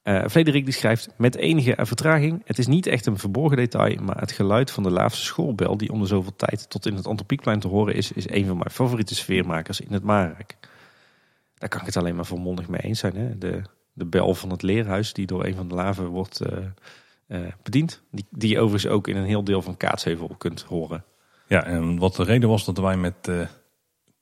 Eh 0.02 0.24
Frederik 0.30 0.66
die 0.66 0.74
schrijft, 0.74 1.10
met 1.18 1.36
enige 1.36 1.78
vertraging, 1.78 2.42
het 2.46 2.58
is 2.58 2.68
niet 2.68 2.88
echt 2.88 3.06
een 3.06 3.18
verborgen 3.18 3.58
detail, 3.58 4.02
maar 4.02 4.20
het 4.20 4.32
geluid 4.32 4.72
van 4.72 4.84
de 4.84 4.92
Laafse 4.92 5.24
schoolbel 5.24 5.78
die 5.78 5.92
om 5.92 6.00
de 6.00 6.06
zoveel 6.06 6.36
tijd 6.36 6.70
tot 6.70 6.86
in 6.86 6.96
het 6.96 7.08
Antropiekplein 7.08 7.60
te 7.60 7.68
horen 7.68 7.96
is, 7.96 8.12
is 8.12 8.30
een 8.30 8.46
van 8.46 8.58
mijn 8.58 8.70
favoriete 8.70 9.16
sfeermakers 9.16 9.82
in 9.82 9.94
het 9.94 10.04
Maarrijk. 10.04 10.58
Daar 11.58 11.70
kan 11.70 11.80
ik 11.80 11.86
het 11.86 11.98
alleen 11.98 12.16
maar 12.16 12.26
volmondig 12.26 12.68
mee 12.68 12.82
eens 12.82 13.00
zijn. 13.00 13.16
Hè? 13.16 13.38
De, 13.38 13.62
de 13.94 14.06
bel 14.06 14.36
van 14.36 14.50
het 14.50 14.62
leerhuis 14.62 15.14
die 15.14 15.26
door 15.26 15.46
een 15.46 15.56
van 15.56 15.68
de 15.68 15.76
laven 15.76 16.08
wordt 16.08 16.40
eh, 16.40 16.58
eh, 17.28 17.40
bediend. 17.64 18.02
Die, 18.12 18.26
die 18.30 18.50
je 18.50 18.60
overigens 18.60 18.94
ook 18.94 19.08
in 19.08 19.16
een 19.16 19.26
heel 19.26 19.44
deel 19.44 19.62
van 19.62 19.78
Kaatsheuvel 19.78 20.36
kunt 20.38 20.62
horen. 20.62 21.04
Ja, 21.48 21.64
en 21.64 21.98
wat 21.98 22.16
de 22.16 22.24
reden 22.24 22.50
was 22.50 22.66
dat 22.66 22.78
wij 22.78 22.98
met, 22.98 23.28
eh, 23.28 23.48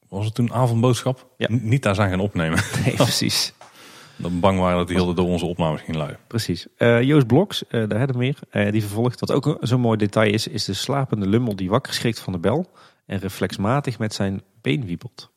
was 0.09 0.25
het 0.25 0.35
toen 0.35 0.53
avondboodschap, 0.53 1.27
Ja. 1.37 1.47
Niet 1.49 1.83
daar 1.83 1.95
zijn 1.95 2.09
gaan 2.09 2.19
opnemen. 2.19 2.59
Nee, 2.85 2.95
precies. 2.95 3.53
Dat 4.17 4.31
we 4.31 4.37
bang 4.37 4.59
waren 4.59 4.77
dat 4.77 4.87
die 4.87 4.95
heel 4.95 5.13
door 5.13 5.27
onze 5.27 5.45
opnames 5.45 5.81
ging 5.81 5.97
luien. 5.97 6.17
Precies. 6.27 6.67
Eh, 6.77 7.01
Joost 7.01 7.27
Bloks, 7.27 7.67
eh, 7.67 7.71
daar 7.87 7.99
hebben 7.99 8.17
we 8.17 8.35
meer, 8.51 8.71
die 8.71 8.81
vervolgt. 8.81 9.19
Wat 9.19 9.31
ook 9.31 9.57
zo'n 9.59 9.79
mooi 9.79 9.97
detail 9.97 10.33
is, 10.33 10.47
is 10.47 10.65
de 10.65 10.73
slapende 10.73 11.27
lummel 11.27 11.55
die 11.55 11.69
wakker 11.69 11.93
schrikt 11.93 12.19
van 12.19 12.33
de 12.33 12.39
bel 12.39 12.71
en 13.05 13.19
reflexmatig 13.19 13.99
met 13.99 14.13
zijn 14.13 14.41
been 14.61 14.85
wiebelt. 14.85 15.31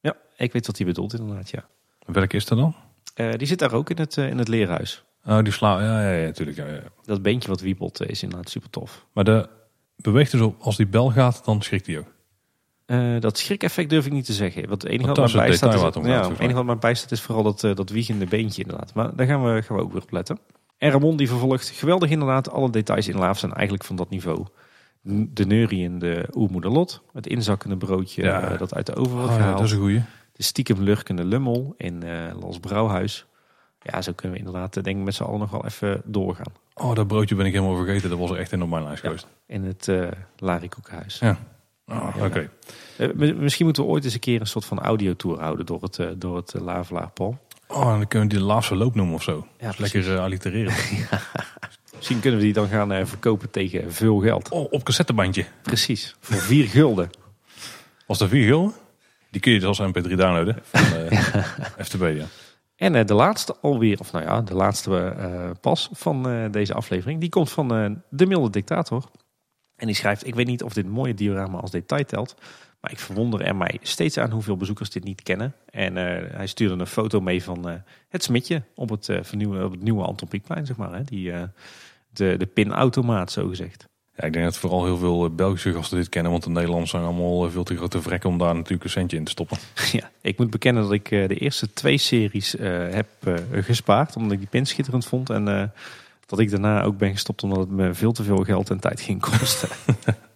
Ja, 0.00 0.16
ik 0.36 0.52
weet 0.52 0.66
wat 0.66 0.76
hij 0.76 0.86
bedoelt 0.86 1.18
inderdaad, 1.18 1.50
ja. 1.50 1.68
Welke 2.06 2.36
is 2.36 2.46
dat 2.46 2.58
dan? 2.58 2.74
Die 3.36 3.46
zit 3.46 3.58
daar 3.58 3.72
ook 3.72 3.90
in 3.90 3.98
het, 3.98 4.16
in 4.16 4.38
het 4.38 4.48
leerhuis. 4.48 5.04
Oh, 5.28 5.42
die 5.42 5.52
sla. 5.52 5.80
Ja, 5.82 6.02
ja, 6.02 6.12
ja, 6.12 6.24
natuurlijk. 6.26 6.56
Ja, 6.56 6.66
ja. 6.66 6.80
Dat 7.04 7.22
beentje 7.22 7.48
wat 7.48 7.60
wiebelt 7.60 8.06
is 8.08 8.22
inderdaad 8.22 8.50
super 8.50 8.70
tof. 8.70 9.06
Maar 9.12 9.24
de 9.24 9.48
beweegt 9.96 10.30
dus 10.30 10.40
op, 10.40 10.56
als 10.60 10.76
die 10.76 10.86
bel 10.86 11.10
gaat, 11.10 11.44
dan 11.44 11.62
schrikt 11.62 11.86
hij 11.86 11.98
ook. 11.98 12.12
Eh, 12.86 13.20
dat 13.20 13.38
schrik-effect 13.38 13.90
durf 13.90 14.06
ik 14.06 14.12
niet 14.12 14.24
te 14.24 14.32
zeggen. 14.32 14.68
Want 14.68 14.82
het 14.82 14.90
enige 14.90 15.08
wat 15.08 15.32
mij 15.32 15.46
bijstaat, 15.46 15.96
is, 15.96 16.04
ja, 16.04 16.30
enige 16.38 16.54
wat 16.54 16.64
mij 16.64 16.78
bijstaat 16.78 17.10
is 17.10 17.20
vooral 17.20 17.42
dat, 17.44 17.64
eh, 17.64 17.74
dat 17.74 17.90
wiegende 17.90 18.26
beentje 18.26 18.62
inderdaad. 18.62 18.94
Maar 18.94 19.16
daar 19.16 19.26
gaan 19.26 19.44
we, 19.54 19.62
gaan 19.62 19.76
we 19.76 19.82
ook 19.82 19.92
weer 19.92 20.02
op 20.02 20.10
letten. 20.10 20.38
En 20.78 20.90
Ramon 20.90 21.16
die 21.16 21.28
vervolgt 21.28 21.68
geweldig 21.68 22.10
inderdaad. 22.10 22.50
Alle 22.50 22.70
details 22.70 23.08
in 23.08 23.16
Laaf 23.18 23.38
zijn 23.38 23.52
eigenlijk 23.52 23.84
van 23.84 23.96
dat 23.96 24.10
niveau. 24.10 24.46
De 25.02 25.46
neurie 25.46 25.82
in 25.82 25.98
de 25.98 26.28
oermoeder 26.32 26.70
Lot. 26.70 27.02
Het 27.12 27.26
inzakkende 27.26 27.76
broodje 27.76 28.22
Ja. 28.22 28.40
eh, 28.52 28.58
dat 28.58 28.74
uit 28.74 28.86
de 28.86 28.94
oven 28.94 29.12
wordt 29.16 29.28
Oh, 29.30 29.34
gehaald. 29.36 29.56
dat 29.56 29.66
is 29.66 29.72
een 29.72 29.78
goeie. 29.78 30.02
De 30.32 30.42
stiekem 30.42 30.82
lurkende 30.82 31.24
lummel 31.24 31.74
in 31.76 32.04
Los 32.40 32.58
Brouwhuis. 32.58 33.26
Ja, 33.82 34.02
zo 34.02 34.12
kunnen 34.12 34.38
we 34.38 34.44
inderdaad 34.44 34.76
eh, 34.76 34.82
denk 34.82 34.98
ik 34.98 35.04
met 35.04 35.14
z'n 35.14 35.22
allen 35.22 35.38
nog 35.38 35.50
wel 35.50 35.64
even 35.64 36.00
doorgaan. 36.04 36.52
Oh, 36.74 36.94
dat 36.94 37.06
broodje 37.06 37.34
ben 37.34 37.46
ik 37.46 37.52
helemaal 37.52 37.76
vergeten. 37.76 38.10
Dat 38.10 38.18
was 38.18 38.30
er 38.30 38.36
echt 38.38 38.52
in 38.52 38.62
op 38.62 38.68
mijn 38.68 38.82
lijst 38.84 39.02
Ja. 39.02 39.08
geweest. 39.08 39.26
In 39.46 39.64
het 39.64 39.88
eh 39.88 40.08
Larikoekhuis. 40.36 41.18
Ja. 41.18 41.38
Oh, 41.86 42.16
Oké. 42.22 42.50
Eh, 42.96 43.08
mi- 43.14 43.32
misschien 43.34 43.64
moeten 43.64 43.82
we 43.84 43.88
ooit 43.88 44.04
eens 44.04 44.14
een 44.14 44.20
keer 44.20 44.40
een 44.40 44.46
soort 44.46 44.64
van 44.64 44.78
audiotour 44.80 45.40
houden 45.40 45.66
door 45.66 45.82
het, 45.82 45.98
eh, 45.98 46.06
door 46.16 46.36
het 46.36 46.54
Lavelaar, 46.60 47.10
Paul. 47.10 47.38
Oh, 47.68 47.80
en 47.92 47.96
dan 47.98 48.06
kunnen 48.08 48.28
we 48.28 48.34
die 48.34 48.42
de 48.44 48.50
laatste 48.52 48.76
loop 48.76 48.94
noemen 48.94 49.14
of 49.14 49.22
zo. 49.22 49.46
Ja, 49.58 49.72
lekker 49.76 50.12
uh, 50.12 50.20
allitereren. 50.20 50.74
Misschien 51.96 52.20
kunnen 52.20 52.38
we 52.38 52.44
die 52.44 52.54
dan 52.54 52.68
gaan 52.68 53.06
verkopen 53.06 53.50
tegen 53.50 53.92
veel 53.92 54.18
geld. 54.18 54.48
Oh, 54.48 54.72
op 54.72 54.84
cassettebandje. 54.84 55.44
Precies, 55.62 56.16
voor 56.20 56.36
vier 56.36 56.66
gulden. 56.68 57.10
Was 58.06 58.18
dat 58.18 58.28
4 58.28 58.46
gulden? 58.46 58.72
Die 59.30 59.40
kun 59.40 59.52
je 59.52 59.58
dus 59.60 59.68
als 59.68 59.80
mp3 59.80 60.14
downloaden. 60.14 60.56
Van 60.62 60.80
FTB, 61.84 62.02
ja. 62.16 62.24
En 62.78 62.94
eh, 62.94 63.04
de 63.04 63.14
laatste 63.14 63.56
alweer, 63.60 64.00
of 64.00 64.12
nou 64.12 64.24
ja, 64.24 64.40
de 64.40 64.54
laatste 64.54 64.98
eh, 64.98 65.50
pas 65.60 65.88
van 65.92 66.28
eh, 66.28 66.50
deze 66.50 66.74
aflevering, 66.74 67.20
die 67.20 67.28
komt 67.28 67.50
van 67.50 67.68
de 68.10 68.26
milde 68.26 68.50
dictator. 68.50 69.04
En 69.76 69.86
die 69.86 69.96
schrijft, 69.96 70.26
ik 70.26 70.34
weet 70.34 70.46
niet 70.46 70.62
of 70.62 70.72
dit 70.72 70.86
mooie 70.86 71.14
diorama 71.14 71.58
als 71.58 71.70
detail 71.70 72.04
telt, 72.04 72.34
maar 72.80 72.90
ik 72.90 72.98
verwonder 72.98 73.40
er 73.40 73.56
mij 73.56 73.78
steeds 73.82 74.18
aan 74.18 74.30
hoeveel 74.30 74.56
bezoekers 74.56 74.90
dit 74.90 75.04
niet 75.04 75.22
kennen. 75.22 75.54
En 75.70 75.96
hij 76.34 76.46
stuurde 76.46 76.74
een 76.74 76.86
foto 76.86 77.20
mee 77.20 77.42
van 77.42 77.82
het 78.08 78.22
smitje 78.22 78.62
op 78.74 78.88
het, 78.88 79.08
vernieuwde, 79.22 79.64
op 79.64 79.70
het 79.70 79.82
nieuwe 79.82 80.04
Anton 80.04 80.28
Pieckplein, 80.28 80.66
zeg 80.66 80.76
maar. 80.76 80.92
Hè? 80.92 81.04
Die, 81.04 81.32
de, 82.10 82.36
de 82.36 82.46
pinautomaat, 82.46 83.32
zo 83.32 83.48
gezegd. 83.48 83.87
Ja, 84.18 84.24
ik 84.24 84.32
denk 84.32 84.44
dat 84.44 84.56
vooral 84.56 84.84
heel 84.84 84.96
veel 84.96 85.24
eh, 85.24 85.30
Belgische 85.30 85.72
gasten 85.72 85.96
dit 85.96 86.08
kennen. 86.08 86.30
Want 86.32 86.44
de 86.44 86.50
Nederlanders 86.50 86.90
zijn 86.90 87.02
allemaal 87.02 87.44
eh, 87.44 87.50
veel 87.50 87.64
te 87.64 87.76
grote 87.76 88.02
vrekken 88.02 88.30
om 88.30 88.38
daar 88.38 88.54
natuurlijk 88.54 88.84
een 88.84 88.90
centje 88.90 89.16
in 89.16 89.24
te 89.24 89.30
stoppen. 89.30 89.58
Ja, 89.92 90.10
ik 90.20 90.38
moet 90.38 90.50
bekennen 90.50 90.82
dat 90.82 90.92
ik 90.92 91.10
eh, 91.10 91.28
de 91.28 91.36
eerste 91.36 91.72
twee 91.72 91.98
series 91.98 92.54
heb 92.90 93.08
gespaard. 93.52 94.16
Omdat 94.16 94.32
ik 94.32 94.38
die 94.38 94.48
pin 94.48 94.66
schitterend 94.66 95.06
vond. 95.06 95.30
En 95.30 95.72
dat 96.26 96.38
ik 96.38 96.50
daarna 96.50 96.82
ook 96.82 96.98
ben 96.98 97.12
gestopt 97.12 97.42
omdat 97.42 97.58
het 97.58 97.70
me 97.70 97.94
veel 97.94 98.12
te 98.12 98.22
veel 98.22 98.44
geld 98.44 98.70
en 98.70 98.80
tijd 98.80 99.00
ging 99.00 99.20
kosten. 99.20 99.68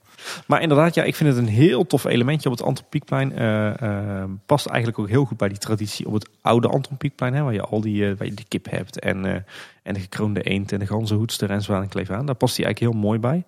maar 0.47 0.63
inderdaad, 0.63 0.95
ja, 0.95 1.03
ik 1.03 1.15
vind 1.15 1.29
het 1.31 1.39
een 1.39 1.53
heel 1.53 1.87
tof 1.87 2.05
elementje 2.05 2.49
op 2.49 2.57
het 2.57 2.67
Anton 2.67 2.85
Pieckplein. 2.89 3.33
Eh, 3.33 3.83
eh, 3.83 4.31
past 4.47 4.67
eigenlijk 4.67 4.99
ook 4.99 5.09
heel 5.09 5.25
goed 5.25 5.37
bij 5.37 5.49
die 5.49 5.59
traditie 5.59 6.07
op 6.07 6.13
het 6.13 6.29
oude 6.41 6.69
Anton 6.69 6.97
Pieckplein. 6.97 7.35
Hè, 7.35 7.43
waar 7.43 7.53
je 7.53 7.63
al 7.63 7.81
die, 7.81 8.09
eh, 8.09 8.17
waar 8.17 8.27
je 8.27 8.35
de 8.35 8.45
kip 8.49 8.71
hebt 8.71 8.99
en, 8.99 9.45
en 9.83 9.95
de 9.95 10.01
gekroonde 10.01 10.43
eend 10.43 10.73
en 10.73 10.79
de 10.79 10.87
ganzenhoedster 10.87 11.51
en 11.51 11.63
zwanenkleef 11.63 12.11
aan. 12.11 12.27
Daar 12.27 12.35
past 12.35 12.57
hij 12.57 12.65
eigenlijk 12.65 12.95
heel 12.95 13.03
mooi 13.03 13.19
bij. 13.19 13.45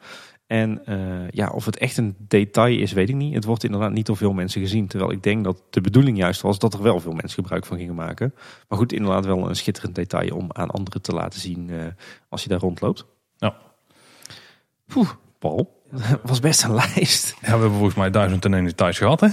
En 0.46 0.82
ja, 1.30 1.48
of 1.48 1.64
het 1.64 1.78
echt 1.78 1.96
een 1.96 2.14
detail 2.18 2.78
is, 2.78 2.92
weet 2.92 3.08
ik 3.08 3.14
niet. 3.14 3.34
Het 3.34 3.44
wordt 3.44 3.64
inderdaad 3.64 3.92
niet 3.92 4.06
door 4.06 4.16
veel 4.16 4.32
mensen 4.32 4.60
gezien. 4.60 4.86
Terwijl 4.86 5.10
ik 5.12 5.22
denk 5.22 5.44
dat 5.44 5.62
de 5.70 5.80
bedoeling 5.80 6.16
juist 6.16 6.40
was 6.40 6.58
dat 6.58 6.74
er 6.74 6.82
wel 6.82 7.00
veel 7.00 7.12
mensen 7.12 7.42
gebruik 7.42 7.66
van 7.66 7.76
gingen 7.76 7.94
maken. 7.94 8.34
Maar 8.68 8.78
goed, 8.78 8.92
inderdaad 8.92 9.24
wel 9.24 9.48
een 9.48 9.56
schitterend 9.56 9.94
detail 9.94 10.36
om 10.36 10.48
aan 10.52 10.70
anderen 10.70 11.02
te 11.02 11.12
laten 11.12 11.40
zien 11.40 11.70
als 12.28 12.42
je 12.42 12.48
daar 12.48 12.60
rondloopt. 12.60 13.06
Poeh, 14.86 15.10
Paul, 15.38 15.82
dat 15.94 16.20
was 16.30 16.40
best 16.40 16.62
een 16.62 16.74
lijst. 16.74 17.34
Ja, 17.40 17.46
we 17.46 17.50
hebben 17.50 17.70
volgens 17.70 17.94
mij 17.94 18.10
duizend 18.10 18.44
en 18.44 18.54
één 18.54 18.64
details 18.64 18.98
gehad, 18.98 19.20
hè? 19.20 19.28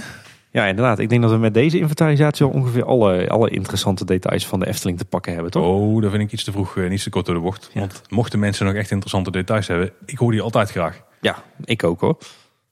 Ja, 0.50 0.66
inderdaad. 0.66 0.98
Ik 0.98 1.08
denk 1.08 1.22
dat 1.22 1.30
we 1.30 1.36
met 1.36 1.54
deze 1.54 1.78
inventarisatie 1.78 2.46
al 2.46 2.52
ongeveer 2.52 2.84
alle, 2.84 3.28
alle 3.28 3.50
interessante 3.50 4.04
details 4.04 4.46
van 4.46 4.58
de 4.58 4.66
Efteling 4.66 4.98
te 4.98 5.04
pakken 5.04 5.32
hebben, 5.32 5.50
toch? 5.50 5.66
Oh, 5.66 6.02
dat 6.02 6.10
vind 6.10 6.22
ik 6.22 6.32
iets 6.32 6.44
te 6.44 6.52
vroeg, 6.52 6.76
eh, 6.76 6.88
niet 6.88 7.02
te 7.02 7.10
kort 7.10 7.26
door 7.26 7.34
de 7.34 7.40
bocht. 7.40 7.70
Ja. 7.72 7.80
Want 7.80 8.02
mochten 8.08 8.38
mensen 8.38 8.66
nog 8.66 8.74
echt 8.74 8.90
interessante 8.90 9.30
details 9.30 9.66
hebben, 9.66 9.90
ik 10.06 10.18
hoor 10.18 10.30
die 10.30 10.40
altijd 10.40 10.70
graag. 10.70 11.02
Ja, 11.20 11.42
ik 11.64 11.84
ook 11.84 12.00
hoor. 12.00 12.18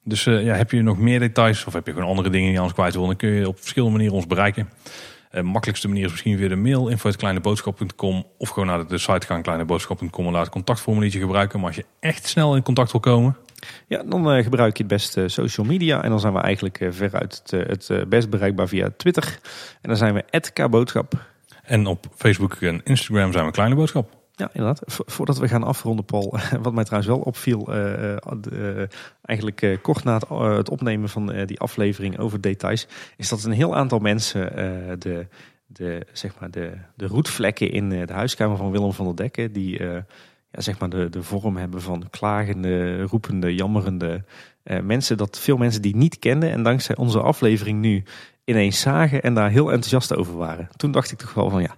Dus 0.05 0.26
eh, 0.26 0.44
ja, 0.44 0.55
heb 0.55 0.70
je 0.70 0.83
nog 0.83 0.98
meer 0.98 1.18
details 1.18 1.64
of 1.64 1.72
heb 1.72 1.87
je 1.87 1.92
gewoon 1.92 2.09
andere 2.09 2.31
dingen 2.31 2.44
die 2.44 2.53
je 2.53 2.59
anders 2.59 2.79
kwijt 2.79 2.94
wil, 2.94 3.07
dan 3.07 3.16
kun 3.16 3.31
je 3.31 3.48
op 3.48 3.59
verschillende 3.59 3.92
manieren 3.92 4.16
ons 4.16 4.26
bereiken. 4.26 4.68
De 5.31 5.42
makkelijkste 5.42 5.88
manier 5.88 6.05
is 6.05 6.11
misschien 6.11 6.38
via 6.38 6.48
de 6.48 6.57
mail 6.57 6.88
info.kleineboodschap.com 6.88 8.26
of 8.38 8.48
gewoon 8.48 8.68
naar 8.68 8.87
de 8.87 8.98
site 8.98 9.26
gaan 9.26 9.42
kleineboodschap.com 9.42 10.26
en 10.26 10.33
daar 10.33 10.42
het 10.42 10.50
contactformuliertje 10.50 11.20
gebruiken. 11.20 11.59
Maar 11.59 11.68
als 11.68 11.76
je 11.76 11.85
echt 12.00 12.26
snel 12.26 12.57
in 12.57 12.62
contact 12.62 12.92
wil 12.92 13.00
komen, 13.00 13.37
Ja, 13.86 14.02
dan 14.02 14.30
eh, 14.30 14.42
gebruik 14.42 14.76
je 14.76 14.82
het 14.82 14.92
best 14.92 15.16
eh, 15.16 15.24
social 15.26 15.66
media. 15.66 16.02
En 16.02 16.10
dan 16.10 16.20
zijn 16.20 16.32
we 16.32 16.40
eigenlijk 16.40 16.80
eh, 16.80 16.88
veruit 16.90 17.42
het, 17.44 17.88
het 17.88 18.08
best 18.08 18.30
bereikbaar 18.30 18.68
via 18.68 18.90
Twitter. 18.96 19.38
En 19.80 19.88
dan 19.88 19.96
zijn 19.96 20.14
we 20.14 20.40
@kboodschap. 20.52 21.12
en 21.62 21.86
op 21.86 22.06
Facebook 22.16 22.54
en 22.54 22.80
Instagram 22.84 23.32
zijn 23.32 23.44
we 23.44 23.50
Kleine 23.50 23.74
Boodschap. 23.74 24.18
Ja, 24.34 24.50
inderdaad. 24.52 24.82
Vo- 24.86 25.04
voordat 25.06 25.38
we 25.38 25.48
gaan 25.48 25.62
afronden, 25.62 26.04
Paul. 26.04 26.38
Wat 26.62 26.72
mij 26.72 26.84
trouwens 26.84 27.12
wel 27.12 27.20
opviel. 27.20 27.72
eigenlijk 29.22 29.78
kort 29.82 30.04
na 30.04 30.14
het, 30.14 30.28
het 30.56 30.70
opnemen 30.70 31.08
van 31.08 31.44
die 31.46 31.60
aflevering 31.60 32.18
over 32.18 32.40
details. 32.40 32.86
Is 33.16 33.28
dat 33.28 33.44
een 33.44 33.52
heel 33.52 33.76
aantal 33.76 33.98
mensen 33.98 34.52
de, 34.98 35.26
de, 35.66 36.06
zeg 36.12 36.40
maar 36.40 36.50
de, 36.50 36.72
de 36.94 37.06
roetvlekken 37.06 37.70
in 37.70 37.88
de 37.88 38.12
huiskamer 38.12 38.56
van 38.56 38.70
Willem 38.70 38.92
van 38.92 39.06
der 39.06 39.16
Dekken. 39.16 39.52
Die 39.52 39.80
ja, 40.50 40.60
zeg 40.60 40.78
maar 40.78 40.90
de, 40.90 41.08
de 41.08 41.22
vorm 41.22 41.56
hebben 41.56 41.82
van 41.82 42.06
klagende, 42.10 43.02
roepende, 43.02 43.54
jammerende 43.54 44.24
eh, 44.62 44.80
mensen. 44.80 45.16
Dat 45.16 45.38
veel 45.38 45.56
mensen 45.56 45.82
die 45.82 45.96
niet 45.96 46.18
kenden. 46.18 46.50
En 46.50 46.62
dankzij 46.62 46.96
onze 46.96 47.20
aflevering 47.20 47.80
nu 47.80 48.02
ineens 48.44 48.80
zagen. 48.80 49.22
En 49.22 49.34
daar 49.34 49.50
heel 49.50 49.72
enthousiast 49.72 50.16
over 50.16 50.36
waren. 50.36 50.68
Toen 50.76 50.90
dacht 50.90 51.12
ik 51.12 51.18
toch 51.18 51.34
wel 51.34 51.50
van 51.50 51.62
ja. 51.62 51.74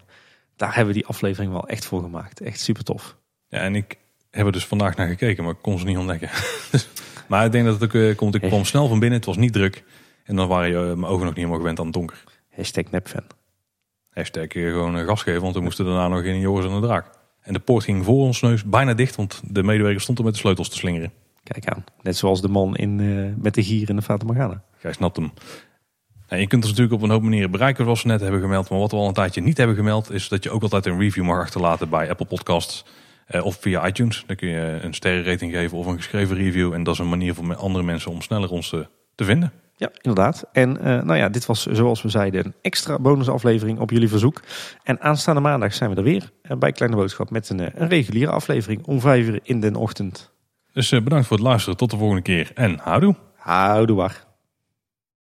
Daar 0.56 0.74
hebben 0.74 0.94
we 0.94 1.00
die 1.00 1.08
aflevering 1.08 1.52
wel 1.52 1.68
echt 1.68 1.84
voor 1.84 2.02
gemaakt. 2.02 2.40
Echt 2.40 2.60
super 2.60 2.84
tof. 2.84 3.16
Ja, 3.48 3.58
en 3.58 3.74
ik 3.74 3.96
heb 4.30 4.46
er 4.46 4.52
dus 4.52 4.66
vandaag 4.66 4.96
naar 4.96 5.08
gekeken, 5.08 5.44
maar 5.44 5.52
ik 5.52 5.62
kon 5.62 5.78
ze 5.78 5.84
niet 5.84 5.98
ontdekken. 5.98 6.30
Dus- 6.70 6.88
maar 7.28 7.44
ik 7.44 7.52
denk 7.52 7.64
dat 7.64 7.80
het 7.80 7.84
ook 7.84 8.02
eh, 8.02 8.16
komt. 8.16 8.34
Ik 8.34 8.40
kwam 8.40 8.64
snel 8.64 8.88
van 8.88 8.98
binnen, 8.98 9.18
het 9.18 9.26
was 9.26 9.36
niet 9.36 9.52
druk. 9.52 9.84
En 10.24 10.36
dan 10.36 10.48
waren 10.48 10.68
je 10.68 10.76
eh, 10.76 10.82
mijn 10.82 11.04
ogen 11.04 11.18
nog 11.18 11.24
niet 11.24 11.34
helemaal 11.36 11.58
gewend 11.58 11.78
aan 11.78 11.84
het 11.84 11.94
donker. 11.94 12.24
Hashtag 12.50 12.90
nepfan. 12.90 13.24
Hashtag 14.10 14.46
gewoon 14.48 15.04
gas 15.06 15.22
geven, 15.22 15.42
want 15.42 15.54
we 15.54 15.60
moesten 15.60 15.84
daarna 15.84 16.08
nog 16.08 16.22
in 16.22 16.40
Joris 16.40 16.66
en 16.66 16.80
de 16.80 16.86
Draak. 16.86 17.21
En 17.42 17.52
de 17.52 17.58
poort 17.58 17.84
ging 17.84 18.04
voor 18.04 18.24
ons 18.24 18.40
neus 18.40 18.64
bijna 18.64 18.94
dicht, 18.94 19.16
want 19.16 19.42
de 19.48 19.62
medewerker 19.62 20.00
stond 20.00 20.18
er 20.18 20.24
met 20.24 20.32
de 20.32 20.38
sleutels 20.38 20.68
te 20.68 20.76
slingeren. 20.76 21.12
Kijk 21.42 21.68
aan. 21.68 21.84
Net 22.02 22.16
zoals 22.16 22.40
de 22.40 22.48
man 22.48 22.76
in, 22.76 23.00
eh, 23.00 23.42
met 23.42 23.54
de 23.54 23.62
gier 23.62 23.88
in 23.88 23.96
de 23.96 24.02
Fata 24.02 24.26
Morgana. 24.26 24.62
Gij 24.76 24.92
snapt 24.92 25.16
hem. 25.16 25.32
En 26.26 26.40
je 26.40 26.46
kunt 26.46 26.62
ons 26.62 26.70
natuurlijk 26.70 27.02
op 27.02 27.02
een 27.02 27.14
hoop 27.14 27.22
manieren 27.22 27.50
bereiken, 27.50 27.84
zoals 27.84 28.02
we 28.02 28.08
net 28.08 28.20
hebben 28.20 28.40
gemeld. 28.40 28.70
Maar 28.70 28.78
wat 28.78 28.90
we 28.90 28.96
al 28.96 29.06
een 29.06 29.12
tijdje 29.12 29.40
niet 29.40 29.56
hebben 29.56 29.76
gemeld, 29.76 30.12
is 30.12 30.28
dat 30.28 30.42
je 30.42 30.50
ook 30.50 30.62
altijd 30.62 30.86
een 30.86 30.98
review 30.98 31.24
mag 31.24 31.40
achterlaten 31.40 31.88
bij 31.88 32.10
Apple 32.10 32.26
Podcasts. 32.26 32.84
eh, 33.26 33.44
of 33.44 33.56
via 33.60 33.86
iTunes. 33.86 34.24
Dan 34.26 34.36
kun 34.36 34.48
je 34.48 34.78
een 34.82 34.94
sterrenrating 34.94 35.52
geven 35.52 35.78
of 35.78 35.86
een 35.86 35.96
geschreven 35.96 36.36
review. 36.36 36.72
En 36.72 36.82
dat 36.82 36.94
is 36.94 37.00
een 37.00 37.08
manier 37.08 37.34
voor 37.34 37.54
andere 37.56 37.84
mensen 37.84 38.10
om 38.10 38.22
sneller 38.22 38.50
ons 38.50 38.68
te, 38.68 38.86
te 39.14 39.24
vinden. 39.24 39.52
Ja, 39.76 39.90
inderdaad. 40.00 40.44
En 40.52 40.78
eh, 40.78 41.02
nou 41.02 41.18
ja, 41.18 41.28
dit 41.28 41.46
was 41.46 41.66
zoals 41.66 42.02
we 42.02 42.08
zeiden 42.08 42.44
een 42.44 42.54
extra 42.60 42.98
bonusaflevering 42.98 43.78
op 43.78 43.90
jullie 43.90 44.08
verzoek. 44.08 44.42
En 44.82 45.00
aanstaande 45.00 45.40
maandag 45.40 45.74
zijn 45.74 45.90
we 45.90 45.96
er 45.96 46.02
weer 46.02 46.30
eh, 46.42 46.56
bij 46.56 46.72
Kleine 46.72 46.96
Boodschap 46.96 47.30
met 47.30 47.48
een, 47.48 47.60
eh, 47.60 47.66
een 47.74 47.88
reguliere 47.88 48.30
aflevering 48.30 48.86
om 48.86 49.00
vijf 49.00 49.26
uur 49.26 49.40
in 49.42 49.60
de 49.60 49.78
ochtend. 49.78 50.32
Dus 50.72 50.90
bedankt 50.90 51.26
voor 51.26 51.36
het 51.36 51.46
luisteren. 51.46 51.76
Tot 51.76 51.90
de 51.90 51.96
volgende 51.96 52.22
keer. 52.22 52.50
En 52.54 52.78
houdoe. 52.82 53.14
Houdoe 53.36 53.96
waar. 53.96 54.31